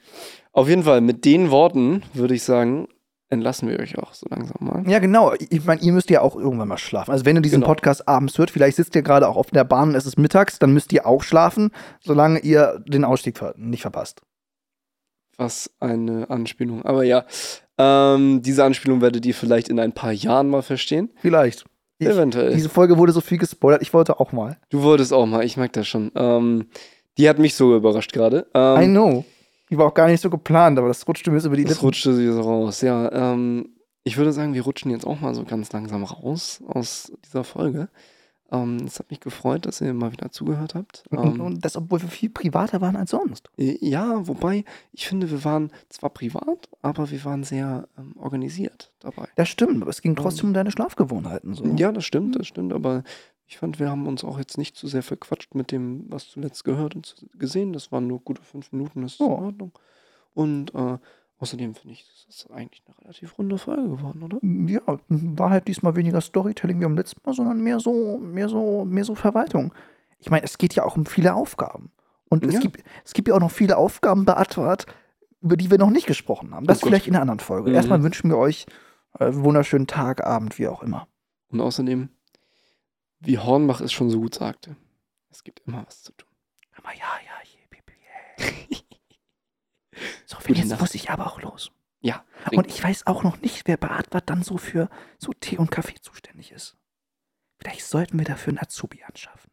Auf 0.52 0.68
jeden 0.68 0.82
Fall, 0.82 1.00
mit 1.00 1.24
den 1.24 1.50
Worten 1.52 2.02
würde 2.14 2.34
ich 2.34 2.42
sagen, 2.42 2.88
entlassen 3.30 3.68
wir 3.68 3.78
euch 3.78 3.96
auch 3.96 4.12
so 4.12 4.26
langsam 4.28 4.56
mal. 4.60 4.82
Ja, 4.90 4.98
genau. 4.98 5.32
Ich 5.50 5.64
meine, 5.64 5.80
ihr 5.82 5.92
müsst 5.92 6.10
ja 6.10 6.20
auch 6.20 6.34
irgendwann 6.34 6.66
mal 6.66 6.78
schlafen. 6.78 7.12
Also 7.12 7.24
wenn 7.24 7.36
ihr 7.36 7.42
diesen 7.42 7.60
Genau. 7.60 7.68
Podcast 7.68 8.08
abends 8.08 8.36
hört, 8.38 8.50
vielleicht 8.50 8.76
sitzt 8.76 8.96
ihr 8.96 9.02
gerade 9.02 9.28
auch 9.28 9.36
auf 9.36 9.50
der 9.52 9.62
Bahn 9.62 9.90
und 9.90 9.94
es 9.94 10.04
ist 10.04 10.18
mittags, 10.18 10.58
dann 10.58 10.72
müsst 10.74 10.92
ihr 10.92 11.06
auch 11.06 11.22
schlafen, 11.22 11.70
solange 12.00 12.40
ihr 12.40 12.82
den 12.88 13.04
Ausstieg 13.04 13.40
nicht 13.56 13.82
verpasst. 13.82 14.20
Was 15.38 15.70
eine 15.78 16.28
Anspielung. 16.28 16.84
Aber 16.84 17.04
ja, 17.04 17.24
ähm, 17.78 18.42
diese 18.42 18.64
Anspielung 18.64 19.00
werdet 19.00 19.24
ihr 19.24 19.34
vielleicht 19.34 19.68
in 19.68 19.78
ein 19.78 19.92
paar 19.92 20.12
Jahren 20.12 20.50
mal 20.50 20.62
verstehen. 20.62 21.10
Vielleicht. 21.20 21.64
Ich, 22.02 22.08
Eventuell. 22.08 22.54
diese 22.54 22.68
Folge 22.68 22.98
wurde 22.98 23.12
so 23.12 23.20
viel 23.20 23.38
gespoilert, 23.38 23.82
ich 23.82 23.92
wollte 23.94 24.18
auch 24.20 24.32
mal. 24.32 24.56
Du 24.70 24.82
wolltest 24.82 25.12
auch 25.12 25.26
mal, 25.26 25.44
ich 25.44 25.56
merke 25.56 25.72
das 25.80 25.88
schon. 25.88 26.10
Ähm, 26.14 26.66
die 27.18 27.28
hat 27.28 27.38
mich 27.38 27.54
so 27.54 27.76
überrascht 27.76 28.12
gerade. 28.12 28.46
I 28.56 28.84
Ähm, 28.84 28.90
know. 28.92 29.24
Die 29.70 29.78
war 29.78 29.86
auch 29.86 29.94
gar 29.94 30.08
nicht 30.08 30.20
so 30.20 30.28
geplant, 30.30 30.78
aber 30.78 30.88
das 30.88 31.06
rutschte 31.08 31.30
mir 31.30 31.40
so 31.40 31.48
über 31.48 31.56
die 31.56 31.64
das 31.64 31.72
Lippen. 31.74 31.86
rutschte 31.86 32.12
sie 32.14 32.30
so 32.30 32.40
raus. 32.42 32.80
Ja, 32.82 33.10
ähm, 33.32 33.70
ich 34.04 34.16
würde 34.16 34.32
sagen, 34.32 34.52
wir 34.54 34.62
rutschen 34.62 34.90
jetzt 34.90 35.06
auch 35.06 35.20
mal 35.20 35.34
so 35.34 35.44
ganz 35.44 35.72
langsam 35.72 36.04
raus 36.04 36.60
aus 36.66 37.12
dieser 37.24 37.44
Folge. 37.44 37.88
Ähm, 38.52 38.76
es 38.86 38.98
hat 38.98 39.10
mich 39.10 39.20
gefreut, 39.20 39.64
dass 39.66 39.80
ihr 39.80 39.94
mal 39.94 40.12
wieder 40.12 40.30
zugehört 40.30 40.74
habt. 40.74 41.04
Und, 41.10 41.18
Ähm, 41.36 41.40
und 41.40 41.64
das, 41.64 41.74
obwohl 41.76 42.02
wir 42.02 42.08
viel 42.10 42.28
privater 42.30 42.80
waren 42.82 42.96
als 42.96 43.10
sonst. 43.10 43.50
Äh, 43.56 43.78
Ja, 43.80 44.26
wobei 44.28 44.64
ich 44.92 45.06
finde, 45.08 45.30
wir 45.30 45.42
waren 45.44 45.72
zwar 45.88 46.10
privat, 46.10 46.68
aber 46.82 47.10
wir 47.10 47.24
waren 47.24 47.44
sehr 47.44 47.88
ähm, 47.98 48.14
organisiert 48.18 48.92
dabei. 49.00 49.26
Das 49.36 49.48
stimmt, 49.48 49.80
aber 49.82 49.90
es 49.90 50.02
ging 50.02 50.14
trotzdem 50.16 50.48
um 50.50 50.54
deine 50.54 50.70
Schlafgewohnheiten. 50.70 51.54
So. 51.54 51.64
Ja, 51.76 51.90
das 51.92 52.04
stimmt, 52.04 52.36
das 52.38 52.46
stimmt, 52.46 52.72
aber 52.74 53.02
ich 53.46 53.56
fand, 53.58 53.78
wir 53.80 53.90
haben 53.90 54.06
uns 54.06 54.22
auch 54.22 54.38
jetzt 54.38 54.58
nicht 54.58 54.76
zu 54.76 54.86
sehr 54.86 55.02
verquatscht 55.02 55.54
mit 55.54 55.72
dem, 55.72 56.04
was 56.08 56.28
zuletzt 56.28 56.64
gehört 56.64 56.94
und 56.94 57.26
gesehen. 57.38 57.72
Das 57.72 57.90
waren 57.90 58.06
nur 58.06 58.20
gute 58.20 58.42
fünf 58.42 58.70
Minuten, 58.72 59.02
das 59.02 59.14
ist 59.14 59.20
Ja. 59.20 59.26
in 59.26 59.32
Ordnung. 59.32 59.72
Und 60.34 60.74
äh, 60.74 60.98
außerdem 61.42 61.74
finde 61.74 61.92
ich, 61.94 62.06
das 62.26 62.34
ist 62.36 62.50
eigentlich 62.50 62.82
eine 62.86 62.98
relativ 63.00 63.36
runde 63.38 63.58
Folge 63.58 63.82
geworden, 63.88 64.22
oder? 64.22 64.38
Ja, 64.42 64.80
war 65.10 65.50
halt 65.50 65.68
diesmal 65.68 65.96
weniger 65.96 66.20
Storytelling 66.20 66.78
wie 66.80 66.84
beim 66.84 66.96
letzten 66.96 67.20
Mal, 67.24 67.34
sondern 67.34 67.60
mehr 67.60 67.80
so, 67.80 68.18
mehr 68.18 68.48
so, 68.48 68.84
mehr 68.84 69.04
so 69.04 69.14
Verwaltung. 69.14 69.74
Ich 70.18 70.30
meine, 70.30 70.44
es 70.44 70.56
geht 70.56 70.74
ja 70.74 70.84
auch 70.84 70.96
um 70.96 71.04
viele 71.04 71.34
Aufgaben. 71.34 71.90
Und 72.28 72.44
es, 72.44 72.54
Ja. 72.54 72.60
gibt, 72.60 72.82
es 73.04 73.12
gibt 73.12 73.28
ja 73.28 73.34
auch 73.34 73.40
noch 73.40 73.50
viele 73.50 73.76
Aufgaben 73.76 74.24
bei 74.24 74.36
Advart, 74.36 74.86
über 75.42 75.56
die 75.56 75.70
wir 75.70 75.76
noch 75.78 75.90
nicht 75.90 76.06
gesprochen 76.06 76.54
haben. 76.54 76.66
Das 76.66 76.82
Oh 76.82 76.86
vielleicht 76.86 77.06
in 77.08 77.14
einer 77.14 77.22
anderen 77.22 77.40
Folge. 77.40 77.70
Mhm. 77.70 77.76
Erstmal 77.76 78.02
wünschen 78.02 78.30
wir 78.30 78.38
euch 78.38 78.64
äh, 79.18 79.24
einen 79.26 79.42
wunderschönen 79.44 79.86
Tag, 79.88 80.24
Abend, 80.24 80.58
wie 80.58 80.68
auch 80.68 80.82
immer. 80.82 81.08
Und 81.50 81.60
außerdem, 81.60 82.08
wie 83.20 83.38
Hornbach 83.38 83.80
es 83.80 83.92
schon 83.92 84.08
so 84.08 84.20
gut 84.20 84.34
sagte, 84.34 84.76
es 85.30 85.42
gibt 85.44 85.60
immer 85.66 85.84
was 85.86 86.02
zu 86.04 86.12
tun. 86.12 86.30
Aber 86.76 86.90
ja, 86.94 87.10
ja, 87.26 87.32
je, 87.44 87.58
pipi, 87.68 87.92
je. 88.70 88.76
So, 90.26 90.38
Gute 90.38 90.54
jetzt 90.54 90.80
muss 90.80 90.94
ich 90.94 91.10
aber 91.10 91.26
auch 91.26 91.40
los. 91.40 91.70
Ja. 92.00 92.24
Und 92.52 92.66
ich 92.66 92.82
weiß 92.82 93.06
auch 93.06 93.22
noch 93.22 93.40
nicht, 93.40 93.68
wer 93.68 93.76
bei 93.76 93.90
Advat 93.90 94.28
dann 94.28 94.42
so 94.42 94.58
für 94.58 94.88
so 95.18 95.32
Tee 95.32 95.58
und 95.58 95.70
Kaffee 95.70 96.00
zuständig 96.00 96.50
ist. 96.52 96.76
Vielleicht 97.58 97.84
sollten 97.84 98.18
wir 98.18 98.24
dafür 98.24 98.50
einen 98.50 98.58
Azubi 98.58 99.04
anschaffen. 99.04 99.50